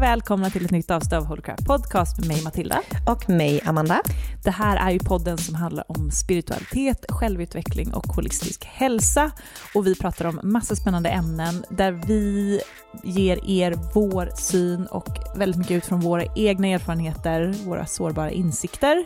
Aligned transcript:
Och 0.00 0.04
välkomna 0.04 0.50
till 0.50 0.64
ett 0.64 0.70
nytt 0.70 0.90
avsnitt 0.90 1.12
av 1.12 1.24
Holy 1.24 1.42
Crap 1.42 1.64
Podcast 1.64 2.18
med 2.18 2.28
mig 2.28 2.42
Matilda. 2.42 2.82
Och 3.06 3.30
mig 3.30 3.60
Amanda. 3.64 4.02
Det 4.44 4.50
här 4.50 4.76
är 4.76 4.90
ju 4.90 4.98
podden 4.98 5.38
som 5.38 5.54
handlar 5.54 5.84
om 5.88 6.10
spiritualitet, 6.10 7.04
självutveckling 7.08 7.94
och 7.94 8.06
holistisk 8.06 8.64
hälsa. 8.64 9.30
Och 9.74 9.86
vi 9.86 9.94
pratar 9.94 10.24
om 10.24 10.40
massa 10.42 10.76
spännande 10.76 11.08
ämnen 11.08 11.64
där 11.70 11.92
vi 11.92 12.60
ger 13.02 13.50
er 13.50 13.74
vår 13.94 14.30
syn 14.36 14.86
och 14.86 15.08
väldigt 15.36 15.58
mycket 15.58 15.76
utifrån 15.76 16.00
våra 16.00 16.24
egna 16.36 16.68
erfarenheter, 16.68 17.54
våra 17.64 17.86
sårbara 17.86 18.30
insikter. 18.30 19.04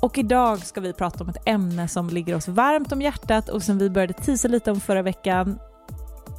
Och 0.00 0.18
idag 0.18 0.66
ska 0.66 0.80
vi 0.80 0.92
prata 0.92 1.24
om 1.24 1.30
ett 1.30 1.42
ämne 1.44 1.88
som 1.88 2.08
ligger 2.08 2.34
oss 2.34 2.48
varmt 2.48 2.92
om 2.92 3.02
hjärtat 3.02 3.48
och 3.48 3.62
som 3.62 3.78
vi 3.78 3.90
började 3.90 4.12
tisa 4.12 4.48
lite 4.48 4.70
om 4.70 4.80
förra 4.80 5.02
veckan, 5.02 5.58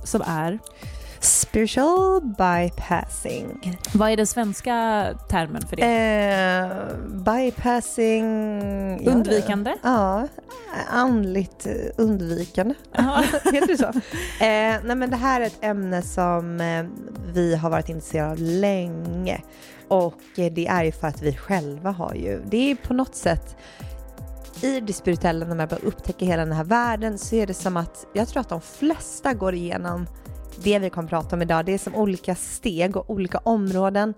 som 0.04 0.22
är 0.26 0.60
Spiritual 1.22 2.22
bypassing. 2.22 3.80
Vad 3.94 4.12
är 4.12 4.18
den 4.18 4.28
svenska 4.28 5.08
termen 5.30 5.62
för 5.62 5.76
det? 5.76 5.84
Eh, 5.84 6.98
bypassing... 7.08 8.26
Undvikande? 9.08 9.76
Ja, 9.84 10.28
andligt 10.90 11.68
undvikande. 11.98 12.76
Heter 13.44 13.68
det 13.68 13.78
så? 13.78 13.88
Eh, 14.44 14.80
nej 14.84 14.96
men 14.96 15.10
det 15.10 15.18
här 15.18 15.42
är 15.42 15.46
ett 15.46 15.58
ämne 15.62 16.02
som 16.02 16.62
eh, 16.62 16.86
vi 17.34 17.56
har 17.56 17.70
varit 17.70 17.90
intresserade 17.90 18.32
av 18.32 18.38
länge. 18.38 19.42
Och 19.88 20.22
det 20.36 20.68
är 20.68 20.84
ju 20.84 20.92
för 20.92 21.08
att 21.08 21.22
vi 21.22 21.36
själva 21.36 21.92
har 21.92 22.14
ju, 22.14 22.42
det 22.46 22.72
är 22.72 22.76
på 22.76 22.94
något 22.94 23.16
sätt 23.16 23.58
i 24.62 24.80
det 24.80 24.94
spirituella 24.94 25.46
när 25.46 25.56
man 25.56 25.68
börjar 25.68 25.86
upptäcka 25.86 26.26
hela 26.26 26.46
den 26.46 26.54
här 26.54 26.64
världen 26.64 27.18
så 27.18 27.36
är 27.36 27.48
det 27.48 27.54
som 27.54 27.78
att 27.78 28.06
jag 28.14 28.28
tror 28.28 28.42
att 28.42 28.50
de 28.50 28.62
flesta 28.62 29.34
går 29.34 29.54
igenom 29.54 30.08
det 30.64 30.80
vi 30.80 30.90
kommer 30.90 31.10
prata 31.10 31.36
om 31.36 31.42
idag, 31.42 31.66
det 31.66 31.74
är 31.74 31.78
som 31.78 31.96
olika 31.96 32.36
steg 32.36 32.98
och 32.98 33.10
olika 33.10 33.38
områden 33.38 34.14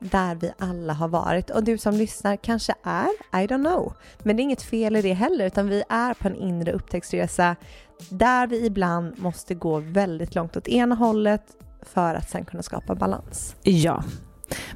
där 0.00 0.34
vi 0.34 0.52
alla 0.58 0.92
har 0.92 1.08
varit. 1.08 1.50
Och 1.50 1.64
du 1.64 1.78
som 1.78 1.94
lyssnar 1.94 2.36
kanske 2.36 2.74
är, 2.82 3.08
I 3.32 3.46
don't 3.46 3.64
know. 3.64 3.92
Men 4.22 4.36
det 4.36 4.40
är 4.40 4.44
inget 4.44 4.62
fel 4.62 4.96
i 4.96 5.02
det 5.02 5.12
heller, 5.12 5.46
utan 5.46 5.68
vi 5.68 5.82
är 5.88 6.14
på 6.14 6.28
en 6.28 6.36
inre 6.36 6.72
upptäcktsresa 6.72 7.56
där 8.10 8.46
vi 8.46 8.66
ibland 8.66 9.18
måste 9.18 9.54
gå 9.54 9.78
väldigt 9.78 10.34
långt 10.34 10.56
åt 10.56 10.68
ena 10.68 10.94
hållet 10.94 11.42
för 11.82 12.14
att 12.14 12.30
sen 12.30 12.44
kunna 12.44 12.62
skapa 12.62 12.94
balans. 12.94 13.56
Ja, 13.62 14.04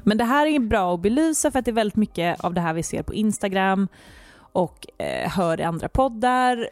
men 0.03 0.17
det 0.17 0.23
här 0.23 0.45
är 0.45 0.59
bra 0.59 0.93
att 0.93 1.01
belysa 1.01 1.51
för 1.51 1.59
att 1.59 1.65
det 1.65 1.71
är 1.71 1.73
väldigt 1.73 1.95
mycket 1.95 2.39
av 2.39 2.53
det 2.53 2.61
här 2.61 2.73
vi 2.73 2.83
ser 2.83 3.03
på 3.03 3.13
Instagram 3.13 3.87
och 4.39 4.87
eh, 4.97 5.29
hör 5.29 5.59
i 5.59 5.63
andra 5.63 5.89
poddar 5.89 6.69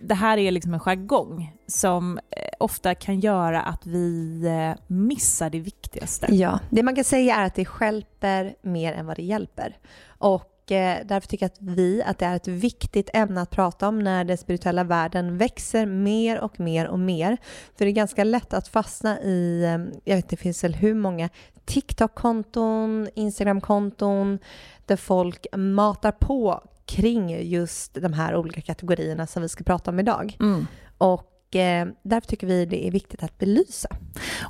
det 0.00 0.14
här 0.14 0.38
är 0.38 0.50
liksom 0.50 0.74
en 0.74 0.80
jargong 0.80 1.56
som 1.66 2.18
eh, 2.18 2.42
ofta 2.58 2.94
kan 2.94 3.20
göra 3.20 3.62
att 3.62 3.86
vi 3.86 4.42
eh, 4.46 4.82
missar 4.86 5.50
det 5.50 5.60
viktigaste. 5.60 6.26
Ja, 6.34 6.60
det 6.70 6.82
man 6.82 6.94
kan 6.94 7.04
säga 7.04 7.36
är 7.36 7.46
att 7.46 7.54
det 7.54 7.64
skälper 7.64 8.54
mer 8.62 8.92
än 8.92 9.06
vad 9.06 9.16
det 9.16 9.22
hjälper. 9.22 9.76
Och 10.18 10.72
eh, 10.72 10.98
därför 11.04 11.28
tycker 11.28 11.44
jag 11.44 11.52
att 11.52 11.76
vi 11.76 12.02
att 12.02 12.18
det 12.18 12.26
är 12.26 12.36
ett 12.36 12.48
viktigt 12.48 13.10
ämne 13.14 13.40
att 13.40 13.50
prata 13.50 13.88
om 13.88 13.98
när 13.98 14.24
den 14.24 14.38
spirituella 14.38 14.84
världen 14.84 15.38
växer 15.38 15.86
mer 15.86 16.40
och 16.40 16.60
mer 16.60 16.86
och 16.86 16.98
mer. 16.98 17.36
För 17.78 17.84
det 17.84 17.90
är 17.90 17.92
ganska 17.92 18.24
lätt 18.24 18.54
att 18.54 18.68
fastna 18.68 19.20
i, 19.20 19.62
jag 20.04 20.16
vet 20.16 20.28
det 20.28 20.36
finns 20.36 20.64
väl 20.64 20.74
hur 20.74 20.94
många 20.94 21.28
TikTok-konton, 21.64 23.08
Instagram-konton 23.14 24.38
där 24.86 24.96
folk 24.96 25.46
matar 25.56 26.12
på 26.12 26.62
kring 26.90 27.50
just 27.50 27.94
de 27.94 28.12
här 28.12 28.36
olika 28.36 28.60
kategorierna 28.60 29.26
som 29.26 29.42
vi 29.42 29.48
ska 29.48 29.64
prata 29.64 29.90
om 29.90 30.00
idag. 30.00 30.36
Mm. 30.40 30.66
Och 30.98 31.56
eh, 31.56 31.88
därför 32.02 32.28
tycker 32.28 32.46
vi 32.46 32.66
det 32.66 32.86
är 32.86 32.90
viktigt 32.90 33.22
att 33.22 33.38
belysa. 33.38 33.88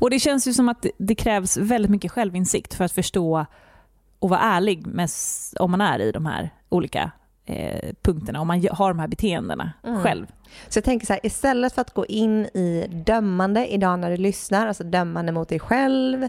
Och 0.01 0.11
det 0.11 0.19
känns 0.19 0.49
ju 0.49 0.53
som 0.53 0.69
att 0.69 0.87
det 0.99 1.15
krävs 1.15 1.57
väldigt 1.57 1.91
mycket 1.91 2.13
självinsikt 2.13 2.75
för 2.75 2.85
att 2.85 2.93
förstå 2.93 3.47
och 4.19 4.31
vara 4.31 4.41
ärlig 4.41 4.87
med, 4.87 5.11
om 5.59 5.71
man 5.71 5.81
är 5.81 5.99
i 5.99 6.13
de 6.13 6.27
här 6.27 6.51
olika 6.69 7.11
eh, 7.45 7.95
punkterna, 8.03 8.41
om 8.41 8.47
man 8.47 8.69
har 8.71 8.89
de 8.89 8.99
här 8.99 9.09
beteendena 9.09 9.73
mm. 9.87 10.03
själv. 10.03 10.27
Så 10.69 10.77
jag 10.77 10.85
tänker 10.85 11.07
så 11.07 11.13
här, 11.13 11.27
istället 11.27 11.73
för 11.73 11.81
att 11.81 11.95
gå 11.95 12.07
in 12.07 12.47
i 12.47 12.87
dömande 13.07 13.67
idag 13.67 13.99
när 13.99 14.11
du 14.11 14.17
lyssnar, 14.17 14.67
alltså 14.67 14.85
dömande 14.85 15.33
mot 15.33 15.49
dig 15.49 15.59
själv, 15.59 16.29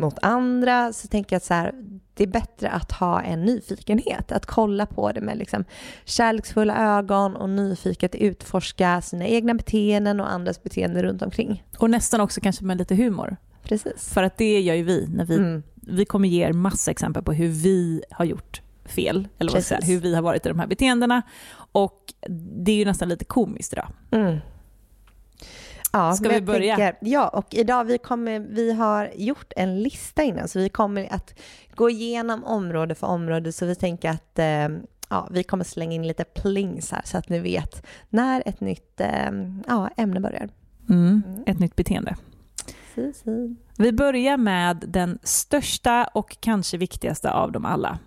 mot 0.00 0.18
andra, 0.22 0.92
så 0.92 1.08
tänker 1.08 1.34
jag 1.34 1.38
att 1.38 1.44
så 1.44 1.54
här, 1.54 1.72
det 2.14 2.24
är 2.24 2.28
bättre 2.28 2.70
att 2.70 2.92
ha 2.92 3.22
en 3.22 3.44
nyfikenhet, 3.44 4.32
att 4.32 4.46
kolla 4.46 4.86
på 4.86 5.12
det 5.12 5.20
med 5.20 5.38
liksom 5.38 5.64
kärleksfulla 6.04 6.98
ögon 6.98 7.36
och 7.36 7.50
nyfiket 7.50 8.14
utforska 8.14 9.00
sina 9.00 9.26
egna 9.26 9.54
beteenden 9.54 10.20
och 10.20 10.32
andras 10.32 10.62
beteenden 10.62 11.02
runt 11.02 11.22
omkring. 11.22 11.64
Och 11.78 11.90
nästan 11.90 12.20
också 12.20 12.40
kanske 12.40 12.64
med 12.64 12.78
lite 12.78 12.94
humor. 12.94 13.36
Precis. 13.62 14.12
För 14.14 14.22
att 14.22 14.36
det 14.36 14.60
gör 14.60 14.74
ju 14.74 14.82
vi 14.82 15.06
när 15.06 15.24
vi, 15.24 15.36
mm. 15.36 15.62
vi 15.74 16.04
kommer 16.04 16.28
ge 16.28 16.44
er 16.44 16.52
massa 16.52 16.90
exempel 16.90 17.22
på 17.22 17.32
hur 17.32 17.48
vi 17.48 18.02
har 18.10 18.24
gjort 18.24 18.62
fel, 18.84 19.28
eller 19.38 19.52
vad 19.52 19.64
säga, 19.64 19.80
hur 19.82 20.00
vi 20.00 20.14
har 20.14 20.22
varit 20.22 20.46
i 20.46 20.48
de 20.48 20.58
här 20.58 20.66
beteendena. 20.66 21.22
Och 21.72 22.14
det 22.64 22.72
är 22.72 22.76
ju 22.76 22.84
nästan 22.84 23.08
lite 23.08 23.24
komiskt 23.24 23.72
idag. 23.72 23.88
Mm. 24.10 24.38
Ja, 25.92 26.12
Ska 26.12 26.28
vi 26.28 26.40
börja? 26.40 26.76
Tänker, 26.76 26.98
ja, 27.00 27.28
och 27.28 27.54
idag 27.54 27.84
vi 27.84 27.98
kommer, 27.98 28.40
vi 28.40 28.72
har 28.72 29.10
gjort 29.16 29.52
en 29.56 29.82
lista 29.82 30.22
innan, 30.22 30.48
så 30.48 30.58
vi 30.58 30.68
kommer 30.68 31.12
att 31.12 31.34
gå 31.74 31.90
igenom 31.90 32.44
område 32.44 32.94
för 32.94 33.06
område, 33.06 33.52
så 33.52 33.66
vi 33.66 33.74
tänker 33.74 34.10
att 34.10 34.38
eh, 34.38 34.68
ja, 35.08 35.28
vi 35.30 35.42
kommer 35.42 35.64
slänga 35.64 35.92
in 35.92 36.06
lite 36.06 36.24
plings 36.24 36.90
här 36.90 37.02
så 37.04 37.18
att 37.18 37.28
ni 37.28 37.38
vet 37.38 37.86
när 38.08 38.42
ett 38.46 38.60
nytt 38.60 39.00
eh, 39.00 39.30
ja, 39.66 39.90
ämne 39.96 40.20
börjar. 40.20 40.48
Mm, 40.88 41.22
mm. 41.26 41.42
Ett 41.46 41.58
nytt 41.58 41.76
beteende. 41.76 42.16
Si, 42.94 43.12
si. 43.12 43.56
Vi 43.78 43.92
börjar 43.92 44.36
med 44.36 44.84
den 44.88 45.18
största 45.22 46.04
och 46.04 46.36
kanske 46.40 46.76
viktigaste 46.76 47.32
av 47.32 47.52
dem 47.52 47.64
alla. 47.64 47.98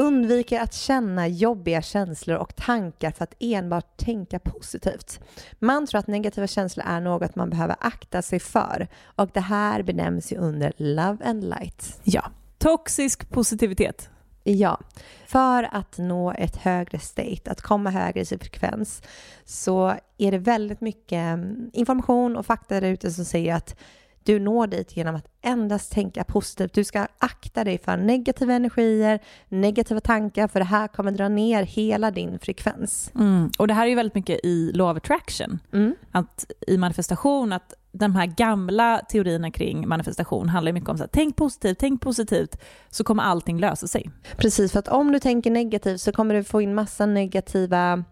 Undviker 0.00 0.60
att 0.60 0.74
känna 0.74 1.28
jobbiga 1.28 1.82
känslor 1.82 2.36
och 2.36 2.56
tankar 2.56 3.10
för 3.10 3.24
att 3.24 3.34
enbart 3.40 3.96
tänka 3.96 4.38
positivt. 4.38 5.20
Man 5.58 5.86
tror 5.86 5.98
att 5.98 6.06
negativa 6.06 6.46
känslor 6.46 6.86
är 6.86 7.00
något 7.00 7.34
man 7.34 7.50
behöver 7.50 7.76
akta 7.80 8.22
sig 8.22 8.40
för 8.40 8.88
och 9.02 9.30
det 9.32 9.40
här 9.40 9.82
benämns 9.82 10.32
ju 10.32 10.36
under 10.36 10.72
love 10.76 11.18
and 11.24 11.44
light. 11.44 12.00
Ja, 12.04 12.30
toxisk 12.58 13.30
positivitet. 13.30 14.08
Ja, 14.44 14.80
för 15.26 15.68
att 15.72 15.98
nå 15.98 16.32
ett 16.32 16.56
högre 16.56 16.98
state, 16.98 17.50
att 17.50 17.60
komma 17.60 17.90
högre 17.90 18.20
i 18.20 18.24
sin 18.24 18.38
frekvens, 18.38 19.02
så 19.44 19.94
är 20.18 20.32
det 20.32 20.38
väldigt 20.38 20.80
mycket 20.80 21.38
information 21.72 22.36
och 22.36 22.46
fakta 22.46 22.80
där 22.80 22.88
ute 22.88 23.10
som 23.10 23.24
säger 23.24 23.54
att 23.54 23.76
du 24.24 24.38
når 24.38 24.66
dit 24.66 24.96
genom 24.96 25.14
att 25.14 25.26
endast 25.42 25.92
tänka 25.92 26.24
positivt. 26.24 26.72
Du 26.74 26.84
ska 26.84 27.06
akta 27.18 27.64
dig 27.64 27.78
för 27.78 27.96
negativa 27.96 28.54
energier, 28.54 29.20
negativa 29.48 30.00
tankar, 30.00 30.48
för 30.48 30.60
det 30.60 30.66
här 30.66 30.88
kommer 30.88 31.12
dra 31.12 31.28
ner 31.28 31.62
hela 31.62 32.10
din 32.10 32.38
frekvens. 32.38 33.10
Mm. 33.14 33.50
Och 33.58 33.68
det 33.68 33.74
här 33.74 33.84
är 33.84 33.88
ju 33.88 33.94
väldigt 33.94 34.14
mycket 34.14 34.40
i 34.44 34.72
law 34.72 34.90
of 34.90 34.96
attraction, 34.96 35.58
mm. 35.72 35.94
att 36.12 36.50
i 36.66 36.78
manifestation, 36.78 37.52
att 37.52 37.74
de 37.92 38.16
här 38.16 38.26
gamla 38.26 38.98
teorierna 39.08 39.50
kring 39.50 39.88
manifestation 39.88 40.48
handlar 40.48 40.72
mycket 40.72 40.88
om 40.88 40.96
så 40.96 41.02
här, 41.02 41.10
tänk 41.12 41.36
positivt, 41.36 41.78
tänk 41.78 42.00
positivt, 42.00 42.56
så 42.90 43.04
kommer 43.04 43.22
allting 43.22 43.58
lösa 43.58 43.86
sig. 43.86 44.10
Precis, 44.36 44.72
för 44.72 44.78
att 44.78 44.88
om 44.88 45.12
du 45.12 45.18
tänker 45.18 45.50
negativt 45.50 46.00
så 46.00 46.12
kommer 46.12 46.34
du 46.34 46.44
få 46.44 46.60
in 46.60 46.74
massa 46.74 47.06
negativa 47.06 48.04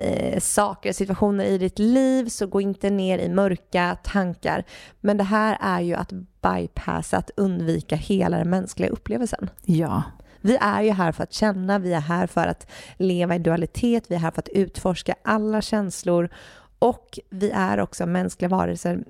eh, 0.00 0.40
saker, 0.40 0.92
situationer 0.92 1.44
i 1.44 1.58
ditt 1.58 1.78
liv, 1.78 2.28
så 2.28 2.46
gå 2.46 2.60
inte 2.60 2.90
ner 2.90 3.18
i 3.18 3.28
mörka 3.28 3.96
tankar. 4.02 4.64
Men 5.00 5.16
det 5.16 5.24
här 5.24 5.58
är 5.60 5.80
ju 5.80 5.94
att 5.94 6.12
bypassa, 6.42 7.16
att 7.16 7.30
undvika 7.36 7.96
hela 7.96 8.38
den 8.38 8.50
mänskliga 8.50 8.90
upplevelsen. 8.90 9.50
Ja. 9.64 10.02
Vi 10.40 10.56
är 10.60 10.82
ju 10.82 10.90
här 10.90 11.12
för 11.12 11.22
att 11.22 11.32
känna, 11.32 11.78
vi 11.78 11.92
är 11.92 12.00
här 12.00 12.26
för 12.26 12.46
att 12.46 12.70
leva 12.96 13.34
i 13.34 13.38
dualitet, 13.38 14.04
vi 14.08 14.14
är 14.14 14.18
här 14.18 14.30
för 14.30 14.38
att 14.38 14.48
utforska 14.48 15.14
alla 15.22 15.62
känslor 15.62 16.28
och 16.78 17.18
vi 17.30 17.50
är 17.50 17.80
också 17.80 18.06
mänskliga 18.06 18.48
varelser, 18.48 19.04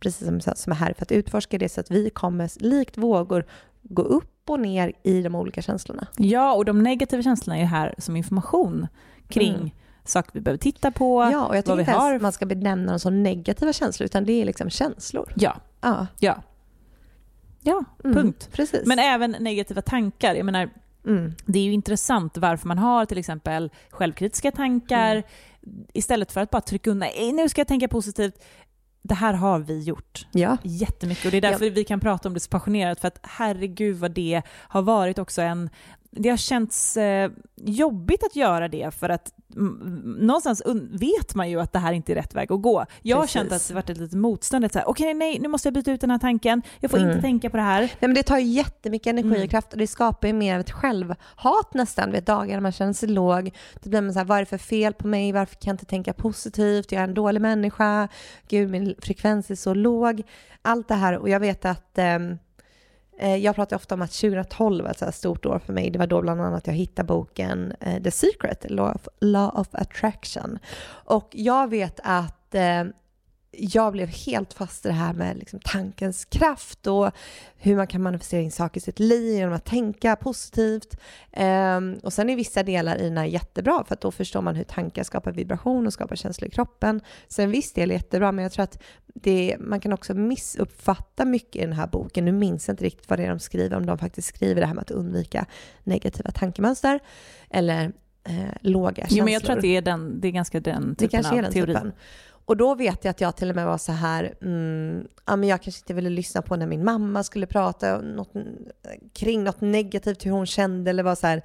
precis 0.00 0.26
som, 0.26 0.40
som 0.40 0.72
är 0.72 0.76
här 0.76 0.92
för 0.92 1.02
att 1.02 1.12
utforska 1.12 1.58
det 1.58 1.68
så 1.68 1.80
att 1.80 1.90
vi 1.90 2.10
kommer 2.10 2.62
likt 2.62 2.98
vågor 2.98 3.46
gå 3.82 4.02
upp 4.02 4.50
och 4.50 4.60
ner 4.60 4.92
i 5.02 5.22
de 5.22 5.34
olika 5.34 5.62
känslorna. 5.62 6.06
Ja, 6.16 6.54
och 6.54 6.64
de 6.64 6.82
negativa 6.82 7.22
känslorna 7.22 7.58
är 7.58 7.64
här 7.64 7.94
som 7.98 8.16
information 8.16 8.86
kring 9.28 9.54
mm 9.54 9.70
saker 10.04 10.30
vi 10.32 10.40
behöver 10.40 10.58
titta 10.58 10.90
på. 10.90 11.28
Ja, 11.32 11.46
och 11.46 11.56
jag 11.56 11.64
tycker 11.64 11.80
inte 11.80 11.92
ens 11.92 12.22
man 12.22 12.32
ska 12.32 12.46
benämna 12.46 12.92
dem 12.92 13.00
som 13.00 13.22
negativa 13.22 13.72
känslor, 13.72 14.04
utan 14.04 14.24
det 14.24 14.32
är 14.32 14.44
liksom 14.44 14.70
känslor. 14.70 15.32
Ja. 15.36 15.56
Ja. 15.80 16.06
Ja, 16.18 16.42
ja 17.60 17.84
mm, 18.04 18.16
punkt. 18.16 18.48
Precis. 18.52 18.86
Men 18.86 18.98
även 18.98 19.30
negativa 19.30 19.82
tankar. 19.82 20.34
Jag 20.34 20.46
menar, 20.46 20.70
mm. 21.06 21.34
det 21.46 21.58
är 21.58 21.62
ju 21.62 21.72
intressant 21.72 22.38
varför 22.38 22.68
man 22.68 22.78
har 22.78 23.06
till 23.06 23.18
exempel 23.18 23.70
självkritiska 23.90 24.50
tankar 24.50 25.12
mm. 25.12 25.86
istället 25.92 26.32
för 26.32 26.40
att 26.40 26.50
bara 26.50 26.62
trycka 26.62 26.90
undan, 26.90 27.08
nu 27.32 27.48
ska 27.48 27.60
jag 27.60 27.68
tänka 27.68 27.88
positivt. 27.88 28.44
Det 29.04 29.14
här 29.14 29.32
har 29.32 29.58
vi 29.58 29.80
gjort 29.80 30.26
ja. 30.32 30.56
jättemycket 30.62 31.24
och 31.24 31.30
det 31.30 31.36
är 31.36 31.40
därför 31.40 31.64
ja. 31.64 31.72
vi 31.74 31.84
kan 31.84 32.00
prata 32.00 32.28
om 32.28 32.34
det 32.34 32.40
så 32.40 32.50
passionerat 32.50 33.00
för 33.00 33.08
att 33.08 33.18
herregud 33.22 33.96
vad 33.96 34.10
det 34.10 34.42
har 34.48 34.82
varit 34.82 35.18
också 35.18 35.42
en 35.42 35.70
det 36.16 36.28
har 36.28 36.36
känts 36.36 36.96
eh, 36.96 37.30
jobbigt 37.56 38.22
att 38.24 38.36
göra 38.36 38.68
det 38.68 38.94
för 38.94 39.08
att 39.08 39.32
någonstans 40.04 40.62
vet 40.90 41.34
man 41.34 41.50
ju 41.50 41.60
att 41.60 41.72
det 41.72 41.78
här 41.78 41.92
inte 41.92 42.12
är 42.12 42.16
rätt 42.16 42.34
väg 42.34 42.52
att 42.52 42.62
gå. 42.62 42.86
Jag 43.02 43.20
Precis. 43.20 43.34
har 43.34 43.40
känt 43.40 43.52
att 43.52 43.68
det 43.68 43.74
varit 43.74 43.90
ett 43.90 43.98
litet 43.98 44.18
motstånd. 44.18 44.64
Okej, 44.64 44.82
okay, 44.86 45.14
nej, 45.14 45.38
nu 45.38 45.48
måste 45.48 45.68
jag 45.68 45.74
byta 45.74 45.92
ut 45.92 46.00
den 46.00 46.10
här 46.10 46.18
tanken. 46.18 46.62
Jag 46.80 46.90
får 46.90 46.98
mm. 46.98 47.10
inte 47.10 47.22
tänka 47.22 47.50
på 47.50 47.56
det 47.56 47.62
här. 47.62 47.80
Nej, 47.80 47.96
men 48.00 48.14
det 48.14 48.22
tar 48.22 48.38
ju 48.38 48.44
jättemycket 48.44 49.06
energi 49.06 49.28
mm. 49.28 49.42
och 49.42 49.50
kraft 49.50 49.72
och 49.72 49.78
det 49.78 49.86
skapar 49.86 50.28
ju 50.28 50.34
mer 50.34 50.54
av 50.54 50.60
ett 50.60 50.70
självhat 50.70 51.74
nästan 51.74 52.12
vid 52.12 52.24
dagar 52.24 52.54
när 52.54 52.60
man 52.60 52.72
känner 52.72 52.92
sig 52.92 53.08
låg. 53.08 53.50
Då 53.82 53.90
blir 53.90 54.00
man 54.00 54.12
så 54.12 54.18
här, 54.18 54.26
vad 54.26 54.38
är 54.38 54.42
det 54.42 54.46
för 54.46 54.58
fel 54.58 54.92
på 54.92 55.06
mig? 55.06 55.32
Varför 55.32 55.54
kan 55.54 55.70
jag 55.70 55.74
inte 55.74 55.86
tänka 55.86 56.12
positivt? 56.12 56.92
Jag 56.92 57.00
är 57.00 57.04
en 57.04 57.14
dålig 57.14 57.40
människa. 57.40 58.08
Gud, 58.48 58.70
min 58.70 58.94
frekvens 58.98 59.50
är 59.50 59.54
så 59.54 59.74
låg. 59.74 60.22
Allt 60.62 60.88
det 60.88 60.94
här 60.94 61.18
och 61.18 61.28
jag 61.28 61.40
vet 61.40 61.64
att 61.64 61.98
Eh, 61.98 62.18
Eh, 63.18 63.36
jag 63.36 63.54
pratar 63.54 63.76
ofta 63.76 63.94
om 63.94 64.02
att 64.02 64.12
2012 64.12 64.84
var 64.84 64.90
ett 64.90 65.14
stort 65.14 65.46
år 65.46 65.58
för 65.58 65.72
mig. 65.72 65.90
Det 65.90 65.98
var 65.98 66.06
då 66.06 66.22
bland 66.22 66.40
annat 66.40 66.66
jag 66.66 66.74
hittade 66.74 67.06
boken 67.06 67.72
eh, 67.80 68.02
The 68.02 68.10
Secret, 68.10 68.70
Law 68.70 68.94
of, 68.94 69.08
Law 69.20 69.50
of 69.54 69.68
Attraction. 69.72 70.58
Och 70.88 71.28
jag 71.32 71.70
vet 71.70 72.00
att 72.04 72.54
eh, 72.54 72.84
jag 73.58 73.92
blev 73.92 74.08
helt 74.08 74.52
fast 74.52 74.86
i 74.86 74.88
det 74.88 74.94
här 74.94 75.12
med 75.12 75.36
liksom 75.36 75.60
tankens 75.60 76.24
kraft 76.24 76.86
och 76.86 77.10
hur 77.56 77.76
man 77.76 77.86
kan 77.86 78.02
manifestera 78.02 78.40
in 78.40 78.52
saker 78.52 78.80
i 78.80 78.80
sitt 78.80 78.98
liv 78.98 79.34
genom 79.34 79.54
att 79.54 79.64
tänka 79.64 80.16
positivt. 80.16 80.96
Um, 81.36 81.94
och 82.02 82.12
sen 82.12 82.30
är 82.30 82.36
vissa 82.36 82.62
delar 82.62 82.96
i 82.96 83.04
den 83.04 83.18
här 83.18 83.24
jättebra 83.24 83.84
för 83.88 83.94
att 83.94 84.00
då 84.00 84.10
förstår 84.10 84.42
man 84.42 84.56
hur 84.56 84.64
tankar 84.64 85.02
skapar 85.02 85.32
vibration 85.32 85.86
och 85.86 85.92
skapar 85.92 86.16
känslor 86.16 86.48
i 86.48 86.50
kroppen. 86.50 87.00
Så 87.28 87.42
en 87.42 87.50
viss 87.50 87.72
del 87.72 87.90
är 87.90 87.94
jättebra 87.94 88.32
men 88.32 88.42
jag 88.42 88.52
tror 88.52 88.62
att 88.64 88.82
det, 89.06 89.56
man 89.60 89.80
kan 89.80 89.92
också 89.92 90.14
missuppfatta 90.14 91.24
mycket 91.24 91.56
i 91.56 91.64
den 91.64 91.72
här 91.72 91.86
boken. 91.86 92.24
Nu 92.24 92.32
minns 92.32 92.68
jag 92.68 92.72
inte 92.72 92.84
riktigt 92.84 93.10
vad 93.10 93.18
det 93.18 93.24
är 93.24 93.28
de 93.28 93.38
skriver, 93.38 93.76
om 93.76 93.86
de 93.86 93.98
faktiskt 93.98 94.28
skriver 94.28 94.60
det 94.60 94.66
här 94.66 94.74
med 94.74 94.82
att 94.82 94.90
undvika 94.90 95.46
negativa 95.84 96.30
tankemönster 96.30 97.00
eller 97.50 97.92
eh, 98.24 98.34
låga 98.60 99.02
känslor. 99.02 99.18
Jo, 99.18 99.24
men 99.24 99.32
jag 99.32 99.42
tror 99.42 99.56
att 99.56 99.62
det 99.62 99.76
är, 99.76 99.82
den, 99.82 100.20
det 100.20 100.28
är 100.28 100.32
ganska 100.32 100.60
den 100.60 100.96
typen 100.96 101.26
av 101.26 101.30
teori. 101.30 101.74
Typen. 101.74 101.92
Och 102.44 102.56
då 102.56 102.74
vet 102.74 103.04
jag 103.04 103.10
att 103.10 103.20
jag 103.20 103.36
till 103.36 103.50
och 103.50 103.56
med 103.56 103.66
var 103.66 103.78
så 103.78 103.92
här, 103.92 104.34
mm, 104.42 105.08
ja 105.26 105.36
men 105.36 105.48
jag 105.48 105.62
kanske 105.62 105.80
inte 105.80 105.94
ville 105.94 106.10
lyssna 106.10 106.42
på 106.42 106.56
när 106.56 106.66
min 106.66 106.84
mamma 106.84 107.24
skulle 107.24 107.46
prata 107.46 108.00
något, 108.00 108.36
eh, 108.36 108.42
kring 109.12 109.44
något 109.44 109.60
negativt, 109.60 110.26
hur 110.26 110.30
hon 110.30 110.46
kände 110.46 110.90
eller 110.90 111.02
var 111.02 111.14
så 111.14 111.26
här, 111.26 111.42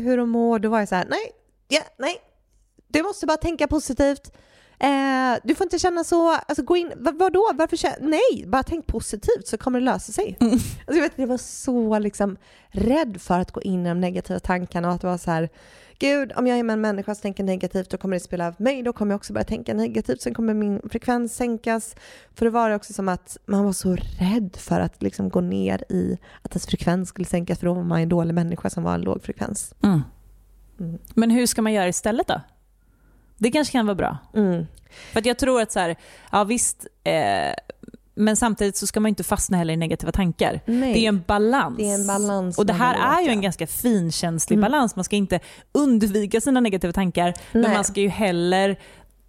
hur 0.00 0.18
hon 0.18 0.28
mår. 0.28 0.58
Då 0.58 0.68
var 0.68 0.78
jag 0.78 0.88
så 0.88 0.94
här, 0.94 1.06
nej, 1.10 1.32
ja, 1.68 1.80
nej, 1.98 2.16
du 2.88 3.02
måste 3.02 3.26
bara 3.26 3.36
tänka 3.36 3.66
positivt. 3.66 4.32
Eh, 4.80 5.38
du 5.44 5.54
får 5.54 5.64
inte 5.64 5.78
känna 5.78 6.04
så, 6.04 6.30
alltså 6.30 6.62
gå 6.62 6.76
in, 6.76 6.92
vad, 6.96 7.18
vadå, 7.18 7.50
varför 7.54 7.76
känna, 7.76 7.96
nej, 8.00 8.44
bara 8.46 8.62
tänk 8.62 8.86
positivt 8.86 9.46
så 9.46 9.58
kommer 9.58 9.80
det 9.80 9.84
lösa 9.84 10.12
sig. 10.12 10.36
Mm. 10.40 10.52
Alltså, 10.52 10.74
jag, 10.86 11.02
vet, 11.02 11.12
jag 11.16 11.26
var 11.26 11.38
så 11.38 11.98
liksom 11.98 12.36
rädd 12.68 13.20
för 13.20 13.40
att 13.40 13.52
gå 13.52 13.62
in 13.62 13.86
i 13.86 13.88
de 13.88 14.00
negativa 14.00 14.40
tankarna 14.40 14.88
och 14.88 14.94
att 14.94 15.00
det 15.00 15.06
var 15.06 15.18
så 15.18 15.30
här, 15.30 15.48
gud, 15.98 16.32
om 16.36 16.46
jag 16.46 16.58
är 16.58 16.62
med 16.62 16.74
en 16.74 16.80
människa 16.80 17.14
som 17.14 17.22
tänker 17.22 17.44
negativt, 17.44 17.90
då 17.90 17.96
kommer 17.96 18.16
det 18.16 18.20
spela 18.20 18.54
mig, 18.58 18.82
då 18.82 18.92
kommer 18.92 19.12
jag 19.12 19.16
också 19.16 19.32
börja 19.32 19.44
tänka 19.44 19.74
negativt, 19.74 20.22
sen 20.22 20.34
kommer 20.34 20.54
min 20.54 20.80
frekvens 20.90 21.36
sänkas. 21.36 21.96
För 22.34 22.44
det 22.44 22.50
var 22.50 22.70
också 22.70 22.92
som 22.92 23.08
att 23.08 23.36
man 23.46 23.64
var 23.64 23.72
så 23.72 23.96
rädd 23.96 24.56
för 24.56 24.80
att 24.80 25.02
liksom 25.02 25.28
gå 25.28 25.40
ner 25.40 25.84
i 25.88 26.18
att 26.42 26.52
ens 26.52 26.66
frekvens 26.66 27.08
skulle 27.08 27.26
sänkas, 27.26 27.58
för 27.58 27.66
då 27.66 27.74
var 27.74 27.82
man 27.82 28.00
en 28.00 28.08
dålig 28.08 28.34
människa 28.34 28.70
som 28.70 28.82
var 28.82 28.94
en 28.94 29.00
låg 29.00 29.22
frekvens. 29.22 29.74
Mm. 29.82 30.02
Mm. 30.80 30.98
Men 31.14 31.30
hur 31.30 31.46
ska 31.46 31.62
man 31.62 31.72
göra 31.72 31.88
istället 31.88 32.28
då? 32.28 32.40
Det 33.38 33.50
kanske 33.50 33.72
kan 33.72 33.86
vara 33.86 33.94
bra. 33.94 34.18
Mm. 34.34 34.66
För 35.12 35.20
att 35.20 35.26
jag 35.26 35.38
tror 35.38 35.62
att 35.62 35.72
så 35.72 35.80
här, 35.80 35.96
ja 36.32 36.44
visst, 36.44 36.86
eh, 37.04 37.12
men 38.14 38.36
samtidigt 38.36 38.76
så 38.76 38.86
ska 38.86 39.00
man 39.00 39.08
inte 39.08 39.24
fastna 39.24 39.56
heller 39.56 39.74
i 39.74 39.76
negativa 39.76 40.12
tankar. 40.12 40.60
Nej. 40.66 40.92
Det 40.92 40.98
är 40.98 41.08
en 41.08 41.24
balans. 41.26 41.76
Det 41.76 41.90
är 41.90 41.94
en 41.94 42.06
balans 42.06 42.58
och 42.58 42.66
det 42.66 42.72
här 42.72 43.18
är 43.18 43.24
ju 43.24 43.30
en 43.30 43.40
ganska 43.40 43.66
finkänslig 43.66 44.56
mm. 44.56 44.70
balans. 44.70 44.96
Man 44.96 45.04
ska 45.04 45.16
inte 45.16 45.40
undvika 45.72 46.40
sina 46.40 46.60
negativa 46.60 46.92
tankar, 46.92 47.24
Nej. 47.24 47.62
men 47.62 47.72
man 47.72 47.84
ska 47.84 48.00
ju 48.00 48.08
heller 48.08 48.78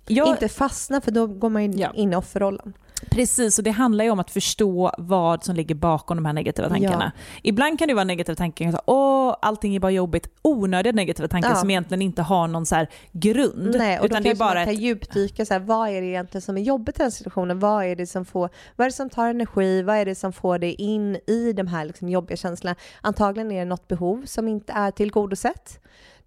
Jag, 0.07 0.27
Inte 0.27 0.49
fastna 0.49 1.01
för 1.01 1.11
då 1.11 1.27
går 1.27 1.49
man 1.49 1.61
in, 1.61 1.77
Ja. 1.77 1.91
in 1.93 2.13
i 2.13 2.15
offerrollen. 2.15 2.73
Precis, 3.11 3.57
och 3.57 3.63
det 3.63 3.71
handlar 3.71 4.05
ju 4.05 4.11
om 4.11 4.19
att 4.19 4.31
förstå 4.31 4.91
vad 4.97 5.43
som 5.43 5.55
ligger 5.55 5.75
bakom 5.75 6.17
de 6.17 6.25
här 6.25 6.33
negativa 6.33 6.69
tankarna. 6.69 7.11
Ibland 7.43 7.79
kan 7.79 7.87
det 7.87 7.93
vara 7.93 8.03
negativa 8.03 8.35
tankar, 8.35 8.71
så, 8.71 8.81
åh, 8.85 9.35
allting 9.41 9.75
är 9.75 9.79
bara 9.79 9.91
jobbigt. 9.91 10.29
Onödiga 10.41 10.93
negativa 10.93 11.27
tankar 11.27 11.49
Ja. 11.49 11.55
som 11.55 11.69
egentligen 11.69 12.01
inte 12.01 12.21
har 12.21 12.47
någon 12.47 12.65
så 12.65 12.75
här 12.75 12.87
grund. 13.11 13.75
Nej, 13.77 13.99
och 13.99 14.01
då 14.01 14.05
utan 14.05 14.23
det 14.23 14.29
är 14.31 14.35
bara 14.35 14.53
man 14.53 14.65
kan 14.65 14.73
ett, 14.73 14.79
djupdyka, 14.79 15.45
så 15.45 15.53
här, 15.53 15.61
vad 15.61 15.89
är 15.89 16.01
det 16.01 16.07
egentligen 16.07 16.41
som 16.41 16.57
är 16.57 16.61
jobbigt 16.61 16.99
i 16.99 17.01
den 17.01 17.11
situationen? 17.11 17.59
Vad 17.59 17.85
är 17.85 17.95
det 17.95 18.07
som 18.07 18.25
får, 18.25 18.49
vad 18.75 18.85
är 18.85 18.89
det 18.89 18.95
som 18.95 19.09
tar 19.09 19.29
energi? 19.29 19.81
Vad 19.81 19.95
är 19.95 20.05
det 20.05 20.15
som 20.15 20.33
får 20.33 20.59
dig 20.59 20.73
in 20.73 21.15
i 21.27 21.53
de 21.53 21.67
här 21.67 21.85
liksom, 21.85 22.09
jobbiga 22.09 22.37
känslorna? 22.37 22.75
Antagligen 23.01 23.51
är 23.51 23.59
det 23.59 23.65
något 23.65 23.87
behov 23.87 24.25
som 24.25 24.47
inte 24.47 24.73
är 24.73 24.91
tillgodosett. 24.91 25.79